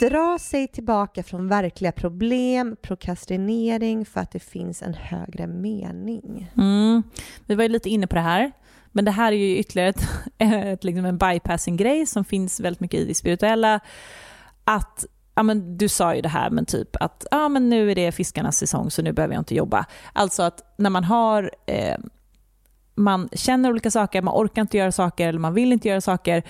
Dra 0.00 0.38
sig 0.38 0.68
tillbaka 0.68 1.22
från 1.22 1.48
verkliga 1.48 1.92
problem, 1.92 2.76
prokrastinering 2.82 4.06
för 4.06 4.20
att 4.20 4.30
det 4.30 4.40
finns 4.40 4.82
en 4.82 4.94
högre 4.94 5.46
mening. 5.46 6.52
Mm. 6.56 7.02
Vi 7.46 7.54
var 7.54 7.62
ju 7.62 7.68
lite 7.68 7.90
inne 7.90 8.06
på 8.06 8.14
det 8.14 8.20
här, 8.20 8.52
Men 8.92 9.04
det 9.04 9.10
här 9.10 9.32
är 9.32 9.36
ju 9.36 9.58
ytterligare 9.58 9.88
ett, 9.88 10.02
ett, 10.38 10.84
liksom 10.84 11.04
en 11.04 11.18
bypassing-grej 11.18 12.06
som 12.06 12.24
finns 12.24 12.60
väldigt 12.60 12.80
mycket 12.80 13.00
i 13.00 13.04
det 13.04 13.14
spirituella. 13.14 13.80
Att 14.64 15.04
ja, 15.34 15.42
men 15.42 15.78
du 15.78 15.88
sa 15.88 16.14
ju 16.14 16.20
det 16.20 16.28
här 16.28 16.50
men 16.50 16.66
typ 16.66 16.96
att 17.00 17.26
ja, 17.30 17.48
men 17.48 17.68
nu 17.68 17.90
är 17.90 17.94
det 17.94 18.12
fiskarnas 18.12 18.58
säsong 18.58 18.90
så 18.90 19.02
nu 19.02 19.12
behöver 19.12 19.34
jag 19.34 19.40
inte 19.40 19.54
jobba. 19.54 19.86
Alltså 20.12 20.42
att 20.42 20.74
när 20.78 20.90
man 20.90 21.04
har 21.04 21.50
eh, 21.66 21.98
man 22.94 23.28
känner 23.32 23.70
olika 23.70 23.90
saker, 23.90 24.22
man 24.22 24.34
orkar 24.34 24.62
inte 24.62 24.78
göra 24.78 24.92
saker 24.92 25.28
eller 25.28 25.38
man 25.38 25.54
vill 25.54 25.72
inte 25.72 25.88
göra 25.88 26.00
saker 26.00 26.42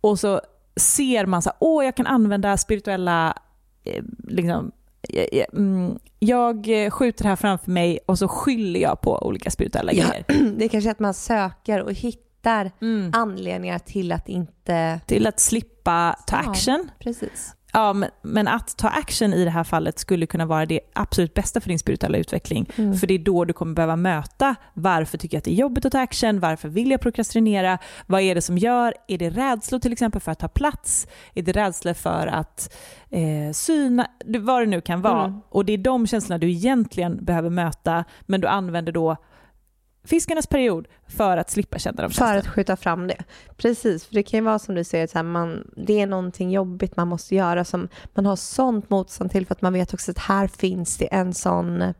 och 0.00 0.20
så 0.20 0.40
ser 0.76 1.26
man 1.26 1.42
så 1.42 1.50
här, 1.50 1.56
åh 1.60 1.84
jag 1.84 1.94
kan 1.94 2.06
använda 2.06 2.56
spirituella 2.56 3.38
eh, 3.84 4.04
liksom, 4.18 4.72
mm, 5.52 5.98
jag 6.18 6.68
skjuter 6.92 7.24
här 7.24 7.36
framför 7.36 7.70
mig 7.70 7.98
och 8.06 8.18
så 8.18 8.28
skyller 8.28 8.80
jag 8.80 9.00
på 9.00 9.26
olika 9.26 9.50
spirituella 9.50 9.92
ja, 9.92 10.06
grejer. 10.08 10.50
Det 10.58 10.64
är 10.64 10.68
kanske 10.68 10.90
att 10.90 10.98
man 10.98 11.14
söker 11.14 11.82
och 11.82 11.92
hittar 11.92 12.72
mm. 12.80 13.10
anledningar 13.14 13.78
till 13.78 14.12
att 14.12 14.28
inte... 14.28 15.00
Till 15.06 15.26
att 15.26 15.40
slippa 15.40 16.18
ta 16.26 16.36
action. 16.36 16.88
Ja, 16.88 16.94
precis. 16.98 17.54
Ja, 17.74 17.92
men, 17.92 18.10
men, 18.22 18.48
att 18.48 18.76
ta 18.76 18.88
action 18.88 19.32
i 19.32 19.44
det 19.44 19.50
här 19.50 19.64
fallet 19.64 19.98
skulle 19.98 20.26
kunna 20.26 20.46
vara 20.46 20.66
det 20.66 20.80
absolut 20.92 21.34
bästa 21.34 21.60
för 21.60 21.68
din 21.68 21.78
spirituella 21.78 22.18
utveckling. 22.18 22.70
Mm. 22.76 22.94
För 22.94 23.06
det 23.06 23.14
är 23.14 23.18
då 23.18 23.44
du 23.44 23.52
kommer 23.52 23.74
behöva 23.74 23.96
möta 23.96 24.54
varför 24.74 25.18
tycker 25.18 25.36
jag 25.36 25.38
att 25.38 25.44
det 25.44 25.50
är 25.50 25.54
jobbigt 25.54 25.84
att 25.84 25.92
ta 25.92 26.00
action, 26.00 26.40
varför 26.40 26.68
vill 26.68 26.90
jag 26.90 27.00
prokrastinera, 27.00 27.78
vad 28.06 28.20
är 28.20 28.34
det 28.34 28.42
som 28.42 28.58
gör, 28.58 28.94
är 29.08 29.18
det 29.18 29.30
rädslor 29.30 29.78
till 29.78 29.92
exempel 29.92 30.20
för 30.20 30.32
att 30.32 30.38
ta 30.38 30.48
plats, 30.48 31.06
är 31.34 31.42
det 31.42 31.52
rädslor 31.52 31.94
för 31.94 32.26
att 32.26 32.74
eh, 33.10 33.52
syna, 33.52 34.06
vad 34.24 34.62
det 34.62 34.66
nu 34.66 34.80
kan 34.80 35.02
vara. 35.02 35.24
Mm. 35.24 35.40
Och 35.48 35.64
det 35.64 35.72
är 35.72 35.78
de 35.78 36.06
känslorna 36.06 36.38
du 36.38 36.50
egentligen 36.50 37.24
behöver 37.24 37.50
möta, 37.50 38.04
men 38.20 38.40
du 38.40 38.48
använder 38.48 38.92
då 38.92 39.16
fiskarnas 40.04 40.46
period 40.46 40.88
för 41.08 41.36
att 41.36 41.50
slippa 41.50 41.78
känna 41.78 42.02
de 42.02 42.02
känslorna. 42.02 42.32
För 42.32 42.38
att 42.38 42.46
skjuta 42.46 42.76
fram 42.76 43.06
det. 43.06 43.24
Precis, 43.56 44.04
för 44.04 44.14
det 44.14 44.22
kan 44.22 44.38
ju 44.38 44.44
vara 44.44 44.58
som 44.58 44.74
du 44.74 44.84
säger, 44.84 45.06
så 45.06 45.18
här, 45.18 45.22
man, 45.22 45.70
det 45.76 46.00
är 46.00 46.06
någonting 46.06 46.50
jobbigt 46.50 46.96
man 46.96 47.08
måste 47.08 47.34
göra 47.34 47.64
som 47.64 47.88
man 48.14 48.26
har 48.26 48.36
sånt 48.36 48.90
motstånd 48.90 49.30
till 49.30 49.46
för 49.46 49.54
att 49.54 49.62
man 49.62 49.72
vet 49.72 49.94
också 49.94 50.10
att 50.10 50.18
här 50.18 50.48
finns 50.48 50.96
det 50.96 51.14
en 51.14 51.34
sån 51.34 51.94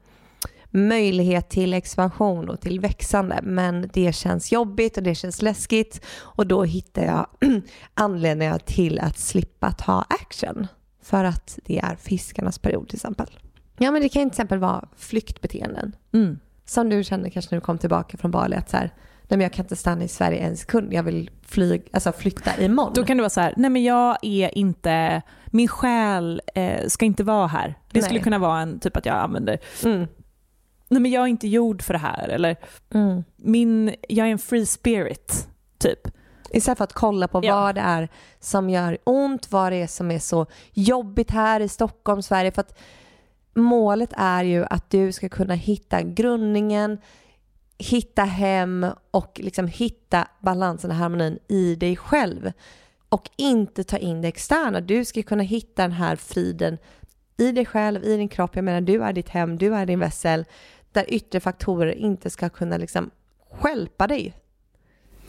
möjlighet 0.70 1.48
till 1.48 1.74
expansion 1.74 2.48
och 2.48 2.60
till 2.60 2.80
växande 2.80 3.40
men 3.42 3.90
det 3.92 4.14
känns 4.14 4.52
jobbigt 4.52 4.96
och 4.96 5.02
det 5.02 5.14
känns 5.14 5.42
läskigt 5.42 6.04
och 6.16 6.46
då 6.46 6.64
hittar 6.64 7.02
jag 7.04 7.26
anledningar 7.94 8.58
till 8.58 8.98
att 8.98 9.18
slippa 9.18 9.72
ta 9.72 10.04
action 10.08 10.66
för 11.02 11.24
att 11.24 11.58
det 11.64 11.78
är 11.78 11.96
fiskarnas 11.96 12.58
period 12.58 12.88
till 12.88 12.96
exempel. 12.96 13.38
Ja 13.78 13.90
men 13.90 14.02
det 14.02 14.08
kan 14.08 14.22
till 14.22 14.34
exempel 14.34 14.58
vara 14.58 14.88
flyktbeteenden. 14.96 15.96
Mm. 16.12 16.38
Som 16.64 16.88
du 16.88 17.04
kände 17.04 17.30
kanske 17.30 17.54
när 17.54 17.60
du 17.60 17.64
kom 17.64 17.78
tillbaka 17.78 18.16
från 18.16 18.30
Bali 18.30 18.56
att 18.56 18.70
så 18.70 18.76
här, 18.76 18.90
nej 19.22 19.38
men 19.38 19.40
jag 19.40 19.52
kan 19.52 19.64
inte 19.64 19.76
stanna 19.76 20.04
i 20.04 20.08
Sverige 20.08 20.38
en 20.38 20.56
sekund, 20.56 20.92
jag 20.92 21.02
vill 21.02 21.30
flyg, 21.42 21.88
alltså 21.92 22.12
flytta 22.12 22.60
imorgon. 22.60 22.92
Då 22.94 23.04
kan 23.04 23.16
det 23.16 23.22
vara 23.22 23.30
så 23.30 23.40
här, 23.40 23.54
nej 23.56 23.70
men 23.70 23.84
jag 23.84 24.16
är 24.22 24.58
inte, 24.58 25.22
min 25.46 25.68
själ 25.68 26.42
eh, 26.54 26.86
ska 26.86 27.04
inte 27.04 27.24
vara 27.24 27.46
här. 27.46 27.68
Det 27.68 28.00
nej. 28.00 28.02
skulle 28.02 28.20
kunna 28.20 28.38
vara 28.38 28.60
en 28.60 28.80
typ 28.80 28.96
att 28.96 29.06
jag 29.06 29.16
använder, 29.16 29.58
mm. 29.84 30.06
nej 30.88 31.00
men 31.00 31.10
jag 31.10 31.22
är 31.22 31.26
inte 31.26 31.48
gjord 31.48 31.82
för 31.82 31.94
det 31.94 32.00
här 32.00 32.28
eller 32.28 32.56
mm. 32.94 33.24
min, 33.36 33.94
jag 34.08 34.26
är 34.26 34.32
en 34.32 34.38
free 34.38 34.66
spirit 34.66 35.48
typ. 35.78 36.08
Istället 36.50 36.78
för 36.78 36.84
att 36.84 36.92
kolla 36.92 37.28
på 37.28 37.40
ja. 37.44 37.60
vad 37.60 37.74
det 37.74 37.80
är 37.80 38.08
som 38.40 38.70
gör 38.70 38.98
ont, 39.04 39.52
vad 39.52 39.72
det 39.72 39.76
är 39.76 39.86
som 39.86 40.10
är 40.10 40.18
så 40.18 40.46
jobbigt 40.72 41.30
här 41.30 41.60
i 41.60 41.68
Stockholm, 41.68 42.22
Sverige. 42.22 42.52
För 42.52 42.60
att 42.60 42.78
målet 43.54 44.12
är 44.16 44.44
ju 44.44 44.64
att 44.64 44.90
du 44.90 45.12
ska 45.12 45.28
kunna 45.28 45.54
hitta 45.54 46.02
grundningen, 46.02 46.98
hitta 47.78 48.24
hem 48.24 48.86
och 49.10 49.40
liksom 49.42 49.66
hitta 49.66 50.28
balansen 50.40 50.90
och 50.90 50.96
harmonin 50.96 51.38
i 51.48 51.74
dig 51.74 51.96
själv. 51.96 52.52
Och 53.08 53.30
inte 53.36 53.84
ta 53.84 53.96
in 53.96 54.22
det 54.22 54.28
externa. 54.28 54.80
Du 54.80 55.04
ska 55.04 55.22
kunna 55.22 55.42
hitta 55.42 55.82
den 55.82 55.92
här 55.92 56.16
friden 56.16 56.78
i 57.36 57.52
dig 57.52 57.66
själv, 57.66 58.04
i 58.04 58.16
din 58.16 58.28
kropp. 58.28 58.56
Jag 58.56 58.64
menar, 58.64 58.80
du 58.80 59.02
är 59.02 59.12
ditt 59.12 59.28
hem, 59.28 59.58
du 59.58 59.74
är 59.74 59.86
din 59.86 59.98
vässel. 59.98 60.44
Där 60.92 61.04
yttre 61.08 61.40
faktorer 61.40 61.92
inte 61.92 62.30
ska 62.30 62.48
kunna 62.48 62.76
liksom 62.76 63.10
skälpa 63.50 64.06
dig. 64.06 64.34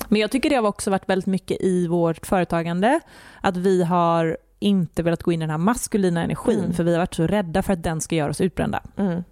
Men 0.10 0.22
jag 0.22 0.32
tycker 0.32 0.50
det 0.50 0.56
har 0.56 0.68
också 0.68 0.92
varit 0.92 1.10
väldigt 1.10 1.26
mycket 1.26 1.62
i 1.62 1.88
vårt 1.88 2.26
företagande. 2.26 3.00
Att 3.42 3.58
vi 3.58 3.84
har 3.84 4.38
inte 4.60 5.04
velat 5.04 5.24
gå 5.24 5.32
in 5.32 5.42
i 5.42 5.44
den 5.44 5.50
här 5.50 5.58
maskulina 5.58 6.24
energin 6.24 6.60
mm. 6.60 6.74
för 6.74 6.84
vi 6.84 6.92
har 6.92 7.00
varit 7.00 7.14
så 7.14 7.28
rädda 7.28 7.64
för 7.64 7.74
att 7.74 7.84
den 7.84 8.02
ska 8.02 8.16
göra 8.16 8.30
oss 8.30 8.42
utbrända. 8.42 8.84
Mm. 8.98 9.24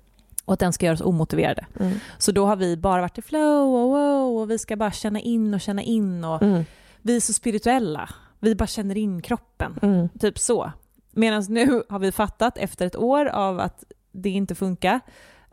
Och 0.45 0.53
att 0.53 0.59
den 0.59 0.73
ska 0.73 0.85
göra 0.85 0.93
oss 0.93 1.01
omotiverade. 1.01 1.65
Mm. 1.79 1.93
Så 2.17 2.31
då 2.31 2.45
har 2.45 2.55
vi 2.55 2.77
bara 2.77 3.01
varit 3.01 3.17
i 3.17 3.21
flow 3.21 3.75
och 3.75 3.89
wow 3.89 4.41
och 4.41 4.51
vi 4.51 4.59
ska 4.59 4.75
bara 4.75 4.91
känna 4.91 5.19
in 5.19 5.53
och 5.53 5.61
känna 5.61 5.81
in 5.81 6.23
och 6.23 6.43
mm. 6.43 6.65
vi 7.01 7.15
är 7.15 7.19
så 7.19 7.33
spirituella. 7.33 8.09
Vi 8.39 8.55
bara 8.55 8.67
känner 8.67 8.97
in 8.97 9.21
kroppen. 9.21 9.79
Mm. 9.81 10.09
Typ 10.09 10.39
så. 10.39 10.71
Medan 11.11 11.45
nu 11.49 11.83
har 11.89 11.99
vi 11.99 12.11
fattat 12.11 12.57
efter 12.57 12.85
ett 12.85 12.95
år 12.95 13.25
av 13.25 13.59
att 13.59 13.83
det 14.11 14.29
inte 14.29 14.55
funkar 14.55 14.99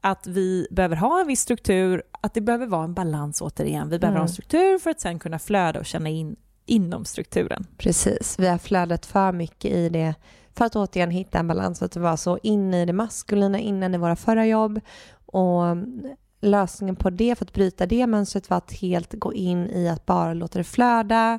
att 0.01 0.27
vi 0.27 0.67
behöver 0.71 0.97
ha 0.97 1.21
en 1.21 1.27
viss 1.27 1.41
struktur, 1.41 2.03
att 2.21 2.35
det 2.35 2.41
behöver 2.41 2.67
vara 2.67 2.85
en 2.85 2.95
balans 2.95 3.41
återigen. 3.41 3.89
Vi 3.89 3.99
behöver 3.99 4.17
mm. 4.17 4.21
ha 4.21 4.25
en 4.25 4.27
mm. 4.27 4.33
struktur 4.33 4.79
för 4.79 4.91
att 4.91 5.01
sen 5.01 5.19
kunna 5.19 5.39
flöda 5.39 5.79
och 5.81 5.87
känna 5.87 6.09
in 6.09 6.37
inom 6.71 7.05
strukturen. 7.05 7.67
Precis, 7.77 8.37
vi 8.39 8.49
har 8.49 8.59
flödat 8.59 9.07
för 9.07 9.33
mycket 9.33 9.71
i 9.71 9.89
det 9.89 10.15
för 10.55 10.65
att 10.65 10.77
återigen 10.77 11.11
hitta 11.11 11.39
en 11.39 11.49
balans. 11.49 11.83
Att 11.83 11.97
vara 11.97 12.17
så 12.17 12.39
inne 12.43 12.83
i 12.83 12.85
det 12.85 12.93
maskulina 12.93 13.59
innan 13.59 13.95
i 13.95 13.99
våra 13.99 14.17
förra 14.17 14.47
jobb 14.47 14.81
och 15.27 15.67
mm, 15.67 16.03
lösningen 16.41 16.97
på 16.97 17.11
det 17.11 17.39
för 17.39 17.45
att 17.45 17.53
bryta 17.53 17.87
det 17.87 18.07
mönstret 18.07 18.51
var 18.51 18.57
att 18.57 18.73
helt 18.73 19.13
gå 19.13 19.35
in 19.35 19.71
i 19.71 19.89
att 19.89 20.07
bara 20.07 20.35
låta 20.35 20.59
det 20.59 20.65
flöda 20.65 21.39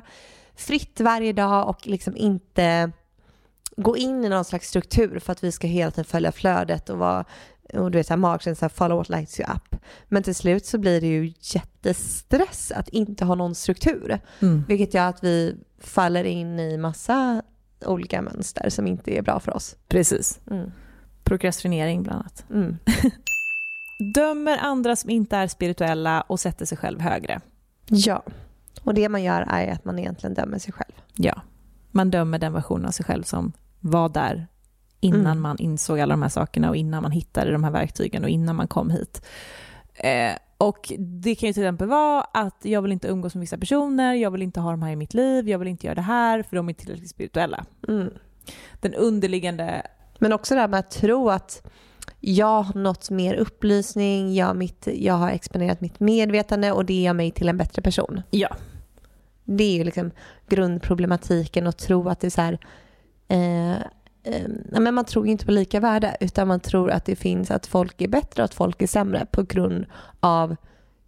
fritt 0.54 1.00
varje 1.00 1.32
dag 1.32 1.68
och 1.68 1.86
liksom 1.86 2.16
inte 2.16 2.92
gå 3.76 3.96
in 3.96 4.24
i 4.24 4.28
någon 4.28 4.44
slags 4.44 4.68
struktur 4.68 5.18
för 5.18 5.32
att 5.32 5.44
vi 5.44 5.52
ska 5.52 5.66
hela 5.66 5.90
tiden 5.90 6.04
följa 6.04 6.32
flödet 6.32 6.90
och 6.90 6.98
vara 6.98 7.24
och 7.72 7.90
du 7.90 7.98
vet 7.98 8.06
så 8.06 8.12
här 8.12 8.18
magkänsla, 8.18 8.68
follow 8.68 8.98
what 8.98 9.08
lights 9.08 9.40
you 9.40 9.48
up. 9.54 9.71
Men 10.08 10.22
till 10.22 10.34
slut 10.34 10.66
så 10.66 10.78
blir 10.78 11.00
det 11.00 11.06
ju 11.06 11.32
jättestress 11.40 12.72
att 12.72 12.88
inte 12.88 13.24
ha 13.24 13.34
någon 13.34 13.54
struktur. 13.54 14.20
Mm. 14.40 14.64
Vilket 14.68 14.94
gör 14.94 15.08
att 15.08 15.24
vi 15.24 15.56
faller 15.78 16.24
in 16.24 16.60
i 16.60 16.76
massa 16.76 17.42
olika 17.86 18.22
mönster 18.22 18.70
som 18.70 18.86
inte 18.86 19.18
är 19.18 19.22
bra 19.22 19.40
för 19.40 19.56
oss. 19.56 19.76
Precis. 19.88 20.40
Mm. 20.50 20.70
Prokrastinering 21.24 22.02
bland 22.02 22.20
annat. 22.20 22.44
Mm. 22.50 22.76
Dömer 24.14 24.58
andra 24.58 24.96
som 24.96 25.10
inte 25.10 25.36
är 25.36 25.46
spirituella 25.46 26.20
och 26.20 26.40
sätter 26.40 26.66
sig 26.66 26.78
själv 26.78 27.00
högre. 27.00 27.40
Ja, 27.86 28.22
och 28.84 28.94
det 28.94 29.08
man 29.08 29.22
gör 29.22 29.46
är 29.48 29.72
att 29.72 29.84
man 29.84 29.98
egentligen 29.98 30.34
dömer 30.34 30.58
sig 30.58 30.72
själv. 30.72 30.92
Ja, 31.16 31.40
man 31.90 32.10
dömer 32.10 32.38
den 32.38 32.52
versionen 32.52 32.86
av 32.86 32.90
sig 32.90 33.04
själv 33.04 33.22
som 33.22 33.52
var 33.80 34.08
där 34.08 34.46
innan 35.00 35.26
mm. 35.26 35.40
man 35.40 35.58
insåg 35.58 36.00
alla 36.00 36.12
de 36.12 36.22
här 36.22 36.28
sakerna 36.28 36.68
och 36.68 36.76
innan 36.76 37.02
man 37.02 37.12
hittade 37.12 37.52
de 37.52 37.64
här 37.64 37.70
verktygen 37.70 38.24
och 38.24 38.28
innan 38.28 38.56
man 38.56 38.68
kom 38.68 38.90
hit. 38.90 39.22
Eh, 39.94 40.32
och 40.58 40.92
Det 40.98 41.34
kan 41.34 41.46
ju 41.46 41.52
till 41.52 41.62
exempel 41.62 41.88
vara 41.88 42.20
att 42.20 42.58
jag 42.62 42.82
vill 42.82 42.92
inte 42.92 43.08
umgås 43.08 43.34
med 43.34 43.40
vissa 43.40 43.58
personer, 43.58 44.14
jag 44.14 44.30
vill 44.30 44.42
inte 44.42 44.60
ha 44.60 44.70
de 44.70 44.82
här 44.82 44.90
i 44.90 44.96
mitt 44.96 45.14
liv, 45.14 45.48
jag 45.48 45.58
vill 45.58 45.68
inte 45.68 45.86
göra 45.86 45.94
det 45.94 46.00
här 46.00 46.42
för 46.42 46.56
de 46.56 46.68
är 46.68 46.72
tillräckligt 46.72 47.10
spirituella. 47.10 47.64
Mm. 47.88 48.10
Den 48.80 48.94
underliggande... 48.94 49.86
Men 50.18 50.32
också 50.32 50.54
det 50.54 50.60
här 50.60 50.68
med 50.68 50.80
att 50.80 50.90
tro 50.90 51.30
att 51.30 51.62
jag 52.20 52.62
har 52.62 52.80
nått 52.80 53.10
mer 53.10 53.34
upplysning, 53.34 54.34
jag, 54.34 54.56
mitt, 54.56 54.88
jag 54.94 55.14
har 55.14 55.30
exponerat 55.30 55.80
mitt 55.80 56.00
medvetande 56.00 56.72
och 56.72 56.84
det 56.84 57.02
gör 57.02 57.12
mig 57.12 57.30
till 57.30 57.48
en 57.48 57.56
bättre 57.56 57.82
person. 57.82 58.22
Ja. 58.30 58.56
Det 59.44 59.64
är 59.64 59.74
ju 59.74 59.84
liksom 59.84 60.10
grundproblematiken 60.48 61.66
att 61.66 61.78
tro 61.78 62.08
att 62.08 62.20
det 62.20 62.26
är 62.26 62.30
så 62.30 62.40
här, 62.40 62.58
eh, 63.28 63.82
eh, 64.22 64.48
men 64.80 64.94
man 64.94 65.04
tror 65.04 65.26
inte 65.26 65.46
på 65.46 65.52
lika 65.52 65.80
värde 65.80 66.16
utan 66.20 66.48
man 66.48 66.60
tror 66.60 66.90
att 66.90 67.04
det 67.04 67.16
finns 67.16 67.50
att 67.50 67.66
folk 67.66 68.00
är 68.00 68.08
bättre 68.08 68.42
och 68.42 68.44
att 68.44 68.54
folk 68.54 68.82
är 68.82 68.86
sämre 68.86 69.26
på 69.30 69.42
grund 69.42 69.86
av 70.20 70.56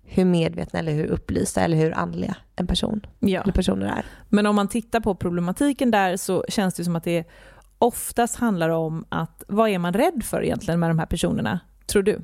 hur 0.02 0.24
medvetna 0.24 0.78
eller 0.78 0.92
hur 0.92 1.06
upplysta 1.06 1.60
eller 1.60 1.76
hur 1.76 1.98
andliga 1.98 2.36
en 2.56 2.66
person 2.66 3.06
ja. 3.18 3.42
eller 3.42 3.52
personer 3.52 3.86
är. 3.86 4.04
Men 4.28 4.46
om 4.46 4.56
man 4.56 4.68
tittar 4.68 5.00
på 5.00 5.14
problematiken 5.14 5.90
där 5.90 6.16
så 6.16 6.44
känns 6.48 6.74
det 6.74 6.84
som 6.84 6.96
att 6.96 7.04
det 7.04 7.24
oftast 7.78 8.36
handlar 8.36 8.68
om 8.68 9.04
att 9.08 9.44
vad 9.48 9.68
är 9.68 9.78
man 9.78 9.92
rädd 9.92 10.24
för 10.24 10.44
egentligen 10.44 10.80
med 10.80 10.90
de 10.90 10.98
här 10.98 11.06
personerna, 11.06 11.60
tror 11.86 12.02
du? 12.02 12.20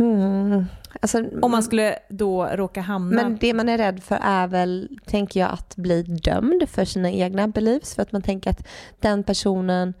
Mm. 0.00 0.64
Alltså, 1.00 1.24
Om 1.42 1.50
man 1.50 1.62
skulle 1.62 1.96
då 2.08 2.44
råka 2.44 2.80
hamna... 2.80 3.22
Men 3.22 3.38
det 3.40 3.54
man 3.54 3.68
är 3.68 3.78
rädd 3.78 4.02
för 4.02 4.18
är 4.22 4.46
väl, 4.46 4.98
tänker 5.06 5.40
jag, 5.40 5.50
att 5.50 5.76
bli 5.76 6.02
dömd 6.02 6.68
för 6.68 6.84
sina 6.84 7.10
egna 7.10 7.48
beliefs. 7.48 7.94
För 7.94 8.02
att 8.02 8.12
man 8.12 8.22
tänker 8.22 8.50
att 8.50 8.66
den 9.00 9.22
personen, 9.22 9.94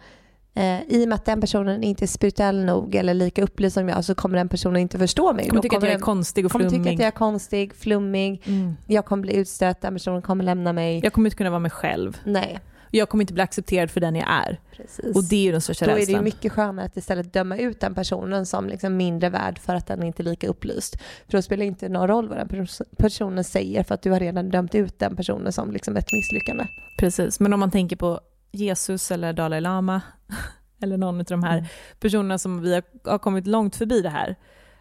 eh, 0.54 0.82
i 0.82 1.04
och 1.04 1.08
med 1.08 1.16
att 1.16 1.24
den 1.24 1.40
personen 1.40 1.82
inte 1.82 2.04
är 2.04 2.06
spirituell 2.06 2.64
nog 2.64 2.94
eller 2.94 3.14
lika 3.14 3.42
upplyst 3.42 3.74
som 3.74 3.88
jag 3.88 4.04
så 4.04 4.14
kommer 4.14 4.36
den 4.36 4.48
personen 4.48 4.76
inte 4.76 4.98
förstå 4.98 5.32
mig. 5.32 5.48
Kommer 5.48 5.62
tycka 5.62 5.76
att 5.76 5.82
jag 5.82 5.92
är 5.92 5.98
konstig 5.98 6.44
och 6.46 6.52
flummig. 6.52 6.70
Kommer 6.70 6.84
tycka 6.84 6.94
att 6.94 7.00
jag 7.00 7.06
är 7.06 7.18
konstig, 7.18 7.74
flummig. 7.74 8.42
Mm. 8.46 8.76
Jag 8.86 9.04
kommer 9.04 9.22
bli 9.22 9.36
utstött, 9.36 9.80
den 9.80 9.94
personen 9.94 10.22
kommer 10.22 10.44
lämna 10.44 10.72
mig. 10.72 11.00
Jag 11.02 11.12
kommer 11.12 11.26
inte 11.26 11.36
kunna 11.36 11.50
vara 11.50 11.60
mig 11.60 11.70
själv. 11.70 12.18
Nej. 12.24 12.60
Jag 12.90 13.08
kommer 13.08 13.22
inte 13.22 13.32
bli 13.34 13.42
accepterad 13.42 13.90
för 13.90 14.00
den 14.00 14.14
jag 14.14 14.28
är. 14.30 14.60
Precis. 14.76 15.16
Och 15.16 15.24
det 15.24 15.36
är 15.36 15.42
ju 15.42 15.52
den 15.52 15.60
största 15.60 15.84
Då 15.84 15.90
är 15.90 15.94
det 15.94 16.00
ju 16.00 16.06
rädslan. 16.06 16.24
mycket 16.24 16.52
skönare 16.52 16.86
att 16.86 16.96
istället 16.96 17.32
döma 17.32 17.56
ut 17.56 17.80
den 17.80 17.94
personen 17.94 18.46
som 18.46 18.68
liksom 18.68 18.96
mindre 18.96 19.28
värd 19.30 19.58
för 19.58 19.74
att 19.74 19.86
den 19.86 20.02
inte 20.02 20.22
är 20.22 20.24
lika 20.24 20.48
upplyst. 20.48 20.96
För 21.28 21.32
då 21.38 21.42
spelar 21.42 21.60
det 21.60 21.66
inte 21.66 21.88
någon 21.88 22.08
roll 22.08 22.28
vad 22.28 22.38
den 22.38 22.48
pers- 22.48 22.82
personen 22.98 23.44
säger 23.44 23.82
för 23.82 23.94
att 23.94 24.02
du 24.02 24.10
har 24.10 24.20
redan 24.20 24.50
dömt 24.50 24.74
ut 24.74 24.98
den 24.98 25.16
personen 25.16 25.52
som 25.52 25.72
liksom 25.72 25.96
ett 25.96 26.12
misslyckande. 26.12 26.64
Precis, 26.98 27.40
men 27.40 27.52
om 27.52 27.60
man 27.60 27.70
tänker 27.70 27.96
på 27.96 28.20
Jesus 28.52 29.10
eller 29.10 29.32
Dalai 29.32 29.60
Lama 29.60 30.00
eller 30.82 30.96
någon 30.96 31.18
av 31.18 31.24
de 31.24 31.42
här 31.42 31.58
Mm. 31.58 31.68
personerna 32.00 32.38
som 32.38 32.60
vi 32.62 32.74
har, 33.04 33.18
kommit 33.18 33.46
långt 33.46 33.76
förbi 33.76 34.00
det 34.02 34.08
här. 34.08 34.36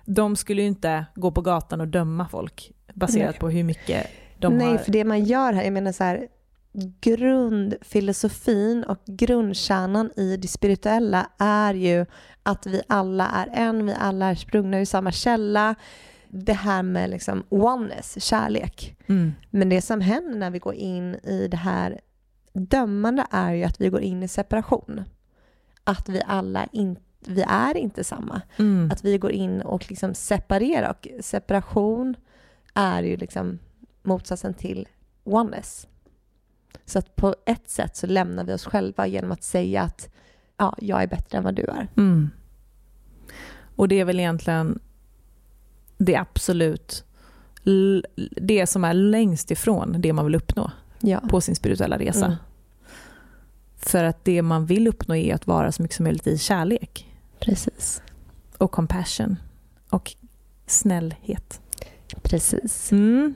De 0.06 0.36
skulle 0.36 0.62
ju 0.62 0.67
inte 0.67 1.06
gå 1.15 1.32
på 1.32 1.41
gatan 1.41 1.82
och 1.82 1.88
döma 1.88 2.28
folk 2.32 2.72
baserat 2.93 3.30
Nej. 3.32 3.39
på 3.39 3.50
hur 3.50 3.63
mycket 3.63 4.08
de 4.39 4.58
Nej, 4.58 4.67
har. 4.67 4.78
för 4.78 4.91
det 4.91 5.04
man 5.04 5.24
gör 5.24 5.54
här, 5.54 5.63
jag 5.63 5.74
menar 5.74 5.91
så 5.91 6.04
här, 6.04 6.28
grundfilosofin 7.02 8.84
och 8.84 9.00
grundkärnan 9.06 10.12
i 10.16 10.38
det 10.38 10.48
spirituella 10.48 11.30
är 11.38 11.74
ju 11.74 12.06
att 12.44 12.68
vi 12.68 12.82
alla 12.88 13.28
är 13.28 13.50
en, 13.54 13.86
vi 13.86 13.94
alla 14.00 14.26
är 14.26 14.36
sprungna 14.36 14.80
ur 14.80 14.86
samma 14.86 15.12
källa. 15.12 15.76
Det 16.28 16.54
här 16.54 16.84
med 16.84 17.10
liksom 17.10 17.44
oneness, 17.50 18.24
kärlek. 18.24 18.98
Mm. 19.08 19.34
Men 19.50 19.70
det 19.70 19.82
som 19.82 20.02
händer 20.02 20.40
när 20.40 20.50
vi 20.50 20.60
går 20.60 20.74
in 20.74 21.16
i 21.16 21.48
det 21.52 21.58
här 21.58 22.00
dömande 22.54 23.26
är 23.32 23.54
ju 23.54 23.64
att 23.64 23.82
vi 23.82 23.90
går 23.90 24.02
in 24.02 24.24
i 24.24 24.28
separation. 24.28 25.04
Att 25.84 26.10
vi 26.10 26.22
alla 26.26 26.68
inte 26.72 27.02
vi 27.26 27.42
är 27.42 27.78
inte 27.78 28.04
samma. 28.04 28.42
Mm. 28.58 28.92
Att 28.92 29.04
vi 29.04 29.18
går 29.18 29.32
in 29.32 29.62
och 29.62 29.90
liksom 29.90 30.14
separerar. 30.14 30.90
Och 30.90 31.08
separation 31.24 32.16
är 32.74 33.04
ju 33.04 33.18
liksom 33.18 33.60
motsatsen 34.04 34.54
till 34.54 34.88
oneness. 35.24 35.88
Så 36.86 37.00
att 37.00 37.16
på 37.16 37.36
ett 37.46 37.70
sätt 37.70 37.96
så 37.96 38.08
lämnar 38.08 38.44
vi 38.44 38.54
oss 38.54 38.66
själva 38.66 39.08
genom 39.08 39.32
att 39.32 39.44
säga 39.44 39.82
att 39.82 40.10
ja, 40.58 40.76
jag 40.82 41.04
är 41.04 41.08
bättre 41.08 41.38
än 41.38 41.44
vad 41.44 41.56
du 41.56 41.64
är. 41.64 41.88
Mm. 41.98 42.30
Och 43.76 43.88
det 43.88 44.00
är 44.00 44.06
väl 44.06 44.20
egentligen 44.20 44.80
det 45.98 46.16
absolut 46.16 47.04
det 48.42 48.68
som 48.68 48.84
är 48.84 48.94
längst 48.94 49.52
ifrån 49.52 49.96
det 50.02 50.14
man 50.14 50.26
vill 50.26 50.36
uppnå 50.36 50.72
Ja. 51.00 51.20
på 51.30 51.42
sin 51.42 51.56
spirituella 51.56 51.98
resa. 52.00 52.26
Mm. 52.26 52.38
För 53.78 54.04
att 54.04 54.26
det 54.26 54.42
man 54.42 54.66
vill 54.66 54.88
uppnå 54.88 55.16
är 55.16 55.36
att 55.36 55.48
vara 55.48 55.72
så 55.72 55.82
mycket 55.82 55.96
som 55.98 56.04
möjligt 56.04 56.28
i 56.28 56.38
kärlek 56.38 57.16
Precis. 57.40 58.02
och 58.58 58.72
compassion 58.72 59.36
och 59.90 60.16
snällhet. 60.66 61.62
Precis. 62.24 62.92
Mm. 62.92 63.36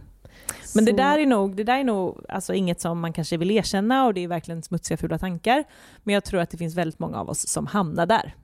Men 0.75 0.86
det 0.86 0.91
där 0.91 1.19
är 1.19 1.25
nog, 1.25 1.56
det 1.56 1.63
där 1.63 1.79
är 1.79 1.84
nog 1.84 2.25
alltså 2.29 2.53
inget 2.53 2.82
som 2.82 2.99
man 2.99 3.13
kanske 3.13 3.38
vill 3.38 3.51
erkänna 3.51 4.06
och 4.06 4.13
det 4.13 4.23
är 4.23 4.27
verkligen 4.27 4.63
smutsiga 4.63 4.97
fula 4.97 5.17
tankar. 5.17 5.63
Men 6.03 6.13
jag 6.13 6.23
tror 6.23 6.39
att 6.41 6.49
det 6.49 6.58
finns 6.58 6.75
väldigt 6.75 6.99
många 6.99 7.19
av 7.19 7.29
oss 7.29 7.47
som 7.47 7.67
hamnar 7.67 8.06
där. 8.06 8.36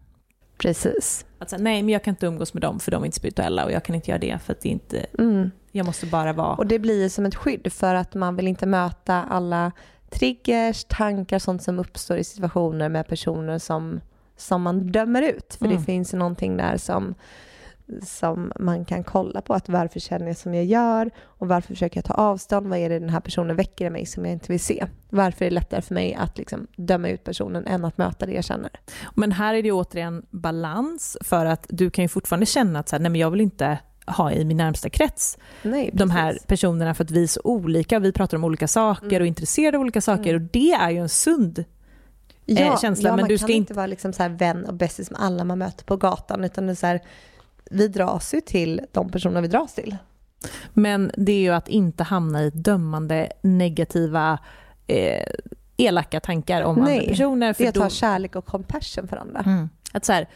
Precis. 0.57 1.25
Säga, 1.47 1.61
nej 1.61 1.83
men 1.83 1.89
jag 1.93 2.03
kan 2.03 2.11
inte 2.11 2.25
umgås 2.25 2.53
med 2.53 2.61
dem 2.63 2.79
för 2.79 2.91
de 2.91 3.01
är 3.01 3.05
inte 3.05 3.17
spirituella 3.17 3.65
och 3.65 3.71
jag 3.71 3.83
kan 3.83 3.95
inte 3.95 4.11
göra 4.11 4.19
det 4.19 4.39
för 4.43 4.53
att 4.53 4.61
det 4.61 4.69
inte, 4.69 5.05
Mm. 5.19 5.51
jag 5.71 5.85
måste 5.85 6.05
bara 6.05 6.33
vara... 6.33 6.55
Och 6.55 6.67
det 6.67 6.79
blir 6.79 7.09
som 7.09 7.25
ett 7.25 7.35
skydd 7.35 7.73
för 7.73 7.95
att 7.95 8.13
man 8.15 8.35
vill 8.35 8.47
inte 8.47 8.65
möta 8.65 9.23
alla 9.29 9.71
triggers, 10.09 10.83
tankar, 10.83 11.39
sånt 11.39 11.63
som 11.63 11.79
uppstår 11.79 12.17
i 12.17 12.23
situationer 12.23 12.89
med 12.89 13.07
personer 13.07 13.57
som, 13.59 14.01
som 14.37 14.61
man 14.61 14.91
dömer 14.91 15.21
ut. 15.21 15.55
För 15.59 15.65
Mm. 15.65 15.77
det 15.77 15.83
finns 15.83 16.13
någonting 16.13 16.57
där 16.57 16.77
som, 16.77 17.15
som 18.03 18.51
man 18.59 18.85
kan 18.85 19.03
kolla 19.03 19.41
på. 19.41 19.53
att 19.53 19.69
Varför 19.69 19.99
känner 19.99 20.27
jag 20.27 20.37
som 20.37 20.53
jag 20.53 20.65
gör? 20.65 21.09
Och 21.23 21.47
varför 21.47 21.67
försöker 21.67 21.97
jag 21.97 22.05
ta 22.05 22.13
avstånd? 22.13 22.67
Vad 22.67 22.79
är 22.79 22.89
det 22.89 22.99
den 22.99 23.09
här 23.09 23.19
personen 23.19 23.55
väcker 23.55 23.85
i 23.85 23.89
mig 23.89 24.05
som 24.05 24.25
jag 24.25 24.33
inte 24.33 24.51
vill 24.51 24.59
se? 24.59 24.85
Varför 25.09 25.45
är 25.45 25.49
det 25.49 25.53
lättare 25.55 25.81
för 25.81 25.93
mig 25.93 26.13
att 26.13 26.37
liksom 26.37 26.67
döma 26.75 27.09
ut 27.09 27.23
personen 27.23 27.67
än 27.67 27.85
att 27.85 27.97
möta 27.97 28.25
det 28.25 28.31
jag 28.31 28.43
känner? 28.43 28.69
Men 29.15 29.31
här 29.31 29.53
är 29.53 29.63
det 29.63 29.71
återigen 29.71 30.25
balans 30.29 31.17
för 31.21 31.45
att 31.45 31.65
du 31.69 31.89
kan 31.89 32.03
ju 32.03 32.09
fortfarande 32.09 32.45
känna 32.45 32.79
att 32.79 32.89
så 32.89 32.95
här, 32.95 33.01
nej 33.01 33.11
men 33.11 33.21
jag 33.21 33.31
vill 33.31 33.41
inte 33.41 33.77
ha 34.05 34.31
i 34.31 34.45
min 34.45 34.57
närmsta 34.57 34.89
krets 34.89 35.37
Nej, 35.63 35.89
de 35.93 36.09
här 36.11 36.37
personerna 36.47 36.93
för 36.93 37.03
att 37.03 37.11
vi 37.11 37.23
är 37.23 37.27
så 37.27 37.41
olika, 37.43 37.99
vi 37.99 38.11
pratar 38.11 38.37
om 38.37 38.43
olika 38.43 38.67
saker 38.67 39.05
Mm. 39.05 39.15
och 39.15 39.21
är 39.21 39.25
intresserade 39.25 39.77
av 39.77 39.81
olika 39.81 40.01
saker 40.01 40.29
Mm. 40.29 40.43
och 40.43 40.49
det 40.53 40.71
är 40.71 40.89
ju 40.89 40.97
en 40.97 41.09
sund 41.09 41.63
eh, 42.47 42.79
känsla, 42.79 43.09
Ja, 43.09 43.15
men 43.15 43.21
man 43.23 43.29
du 43.29 43.37
kan 43.37 43.47
ska 43.47 43.53
inte 43.53 43.73
vara 43.73 43.87
liksom 43.87 44.13
så 44.13 44.23
här 44.23 44.29
vän 44.29 44.65
och 44.65 44.73
bästis 44.73 45.11
med 45.11 45.21
alla 45.21 45.43
man 45.43 45.57
möter 45.57 45.85
på 45.85 45.97
gatan, 45.97 46.43
utan 46.43 46.65
det 46.67 46.73
är 46.73 46.75
så 46.75 46.87
här, 46.87 46.99
vi 47.69 47.87
dras 47.87 48.33
ju 48.33 48.41
till 48.41 48.81
de 48.91 49.09
personer 49.09 49.41
vi 49.41 49.47
dras 49.47 49.73
till. 49.73 49.97
Men 50.73 51.11
det 51.17 51.31
är 51.31 51.39
ju 51.39 51.49
att 51.49 51.67
inte 51.67 52.03
hamna 52.03 52.43
i 52.43 52.49
dömande, 52.49 53.31
negativa, 53.41 54.39
eh, 54.87 55.23
elaka 55.77 56.19
tankar 56.19 56.61
om 56.61 56.75
Nej, 56.75 56.97
andra 56.97 57.09
personer. 57.09 57.47
Det 57.47 57.53
För 57.53 57.63
är 57.63 57.67
att 57.69 57.75
då, 57.75 57.81
ha 57.81 57.89
kärlek 57.89 58.35
och 58.35 58.45
compassion 58.45 59.07
för 59.07 59.17
andra. 59.17 59.39
mm, 59.39 59.69
att 59.93 60.05
så 60.05 60.13
här, 60.13 60.27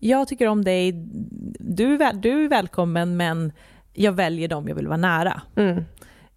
jag 0.00 0.28
tycker 0.28 0.46
om 0.46 0.64
dig, 0.64 0.92
du 1.60 1.94
är, 1.94 1.98
väl, 1.98 2.20
du 2.20 2.44
är 2.44 2.48
välkommen 2.48 3.16
men 3.16 3.52
jag 3.92 4.12
väljer 4.12 4.48
dem 4.48 4.68
jag 4.68 4.74
vill 4.74 4.86
vara 4.86 4.96
nära. 4.96 5.42
Mm. 5.56 5.84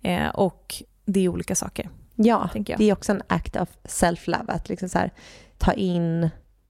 Eh, 0.01 0.29
och 0.29 0.75
det 1.05 1.19
är 1.19 1.29
olika 1.29 1.55
saker, 1.55 1.89
Ja, 2.15 2.49
det 2.53 2.83
är 2.89 2.93
också 2.93 3.11
en 3.11 3.21
act 3.27 3.55
of 3.55 3.69
self-love, 3.83 4.51
att 4.51 4.69
liksom 4.69 4.89
så 4.89 4.97
här, 4.99 5.11
ta 5.57 5.73
in... 5.73 6.19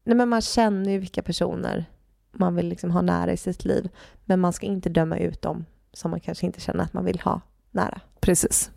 Nej, 0.06 0.15
men 0.15 0.30
man 0.30 0.41
känner 0.41 0.91
ju 0.91 0.98
vilka 1.00 1.22
personer 1.22 1.86
man 2.34 2.56
vill 2.56 2.67
liksom 2.67 2.91
ha 2.91 3.02
nära 3.02 3.34
i 3.34 3.38
sitt 3.38 3.65
liv, 3.65 3.89
men 4.26 4.39
man 4.39 4.54
ska 4.54 4.65
inte 4.65 4.89
döma 4.89 5.17
ut 5.17 5.41
dem 5.41 5.65
som 5.93 6.12
man 6.12 6.19
kanske 6.19 6.46
inte 6.46 6.62
känner 6.62 6.84
att 6.84 6.93
man 6.93 7.06
vill 7.06 7.19
ha 7.19 7.41
nära. 7.72 8.02
Precis. 8.19 8.72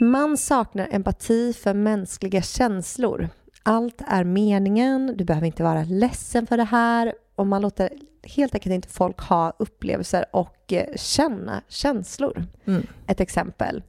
Man 0.00 0.36
saknar 0.36 0.88
empati 0.90 1.52
för 1.52 1.74
mänskliga 1.74 2.42
känslor. 2.42 3.28
Allt 3.62 4.02
är 4.06 4.24
meningen, 4.24 5.14
du 5.16 5.24
behöver 5.24 5.46
inte 5.46 5.62
vara 5.62 5.84
ledsen 5.84 6.46
för 6.46 6.56
det 6.56 6.64
här 6.64 7.14
och 7.34 7.46
man 7.46 7.62
låter 7.62 7.90
helt 8.22 8.54
enkelt 8.54 8.74
inte 8.74 8.88
folk 8.88 9.20
ha 9.20 9.52
upplevelser 9.58 10.24
och 10.32 10.72
eh, 10.72 10.96
känna 10.96 11.62
känslor. 11.68 12.46
Mm. 12.64 12.86
Ett 13.06 13.20
exempel. 13.20 13.82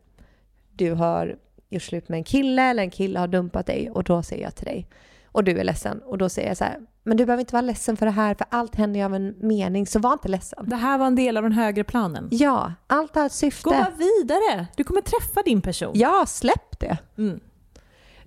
Du 0.72 0.92
har 0.92 1.36
gjort 1.70 1.84
slut 1.84 2.10
med 2.10 2.18
en 2.18 2.24
kille 2.24 2.62
eller 2.62 2.84
en 2.84 2.90
kille 2.90 3.20
har 3.20 3.28
dumpat 3.28 3.66
dig 3.66 3.92
och 3.92 4.04
då 4.04 4.24
säger 4.24 4.44
jag 4.44 4.56
till 4.56 4.66
dig 4.66 4.88
och 5.26 5.44
du 5.44 5.60
är 5.60 5.64
ledsen 5.64 6.02
och 6.02 6.18
då 6.18 6.30
säger 6.30 6.48
jag 6.48 6.58
så 6.58 6.64
här 6.64 6.80
men 7.06 7.18
du 7.18 7.26
behöver 7.26 7.42
inte 7.42 7.54
vara 7.54 7.62
ledsen 7.62 7.98
för 7.98 8.06
det 8.06 8.12
här 8.12 8.36
för 8.36 8.48
allt 8.50 8.76
händer 8.76 9.00
ju 9.00 9.06
av 9.06 9.16
en 9.16 9.36
mening 9.40 9.88
så 9.88 10.00
var 10.00 10.14
inte 10.14 10.28
ledsen. 10.28 10.70
Det 10.70 10.76
här 10.76 10.98
var 10.98 11.08
en 11.08 11.16
del 11.16 11.38
av 11.38 11.44
den 11.44 11.52
högre 11.52 11.84
planen. 11.84 12.28
Ja, 12.32 12.74
allt 12.88 13.16
har 13.16 13.26
ett 13.26 13.32
syfte. 13.32 13.64
Gå 13.64 13.70
bara 13.72 13.92
vidare, 13.98 14.68
du 14.78 14.84
kommer 14.84 15.02
träffa 15.02 15.42
din 15.46 15.62
person. 15.62 15.92
Ja, 15.96 16.26
släpp 16.28 16.80
det. 16.80 16.98
Mm. 17.18 17.40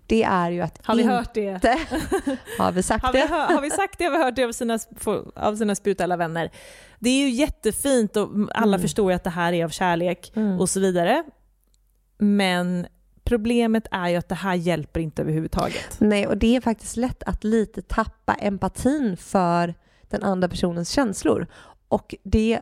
Det 0.07 0.23
är 0.23 0.51
ju 0.51 0.61
att 0.61 0.87
Har 0.87 0.95
vi 0.95 1.03
inte... 1.03 1.15
hört 1.15 1.35
det? 1.35 1.61
Har 2.59 2.73
vi 2.73 2.83
sagt 2.83 3.05
Har 3.05 3.13
vi, 3.13 3.21
det? 3.21 3.27
har 3.29 3.61
vi 3.61 3.71
sagt 3.71 3.99
det? 3.99 4.05
Har 4.05 4.11
vi 4.13 4.19
hört 4.25 4.37
det 4.37 4.45
av 4.45 4.53
sina, 4.53 4.79
av 5.37 5.57
sina 5.57 5.75
spirituella 5.75 6.17
vänner? 6.17 6.51
Det 6.99 7.11
är 7.11 7.21
ju 7.21 7.31
jättefint 7.31 8.17
och 8.17 8.29
alla 8.55 8.67
Mm. 8.77 8.81
förstår 8.81 9.11
ju 9.11 9.17
att 9.17 9.25
det 9.25 9.31
här 9.31 9.53
är 9.53 9.65
av 9.65 9.69
kärlek 9.69 10.33
Mm. 10.37 10.61
och 10.61 10.69
så 10.69 10.81
vidare. 10.81 11.25
Men 12.19 12.87
problemet 13.29 13.87
är 13.91 14.09
ju 14.09 14.17
att 14.17 14.29
det 14.29 14.35
här 14.35 14.55
hjälper 14.55 15.01
inte 15.01 15.23
överhuvudtaget. 15.23 15.97
Nej, 16.01 16.27
och 16.27 16.37
det 16.37 16.57
är 16.57 16.61
faktiskt 16.61 16.97
lätt 16.97 17.23
att 17.23 17.45
lite 17.45 17.83
tappa 17.83 18.35
empatin 18.35 19.17
för 19.17 19.75
den 20.03 20.23
andra 20.23 20.49
personens 20.49 20.91
känslor. 20.91 21.47
Och 21.89 22.15
det 22.23 22.61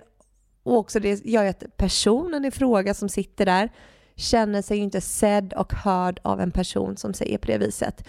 och 0.62 0.76
också 0.76 1.00
det 1.00 1.24
gör 1.24 1.42
ju 1.42 1.48
att 1.48 1.76
personen 1.76 2.44
i 2.44 2.50
fråga 2.50 2.94
som 2.94 3.08
sitter 3.08 3.46
där 3.46 3.70
känner 4.16 4.62
sig 4.62 4.76
ju 4.76 4.82
inte 4.82 5.00
sedd 5.00 5.52
och 5.52 5.72
hörd 5.72 6.20
av 6.22 6.40
en 6.40 6.50
person 6.50 6.96
som 6.96 7.14
säger 7.14 7.38
på 7.38 7.46
det 7.46 7.58
viset. 7.58 8.08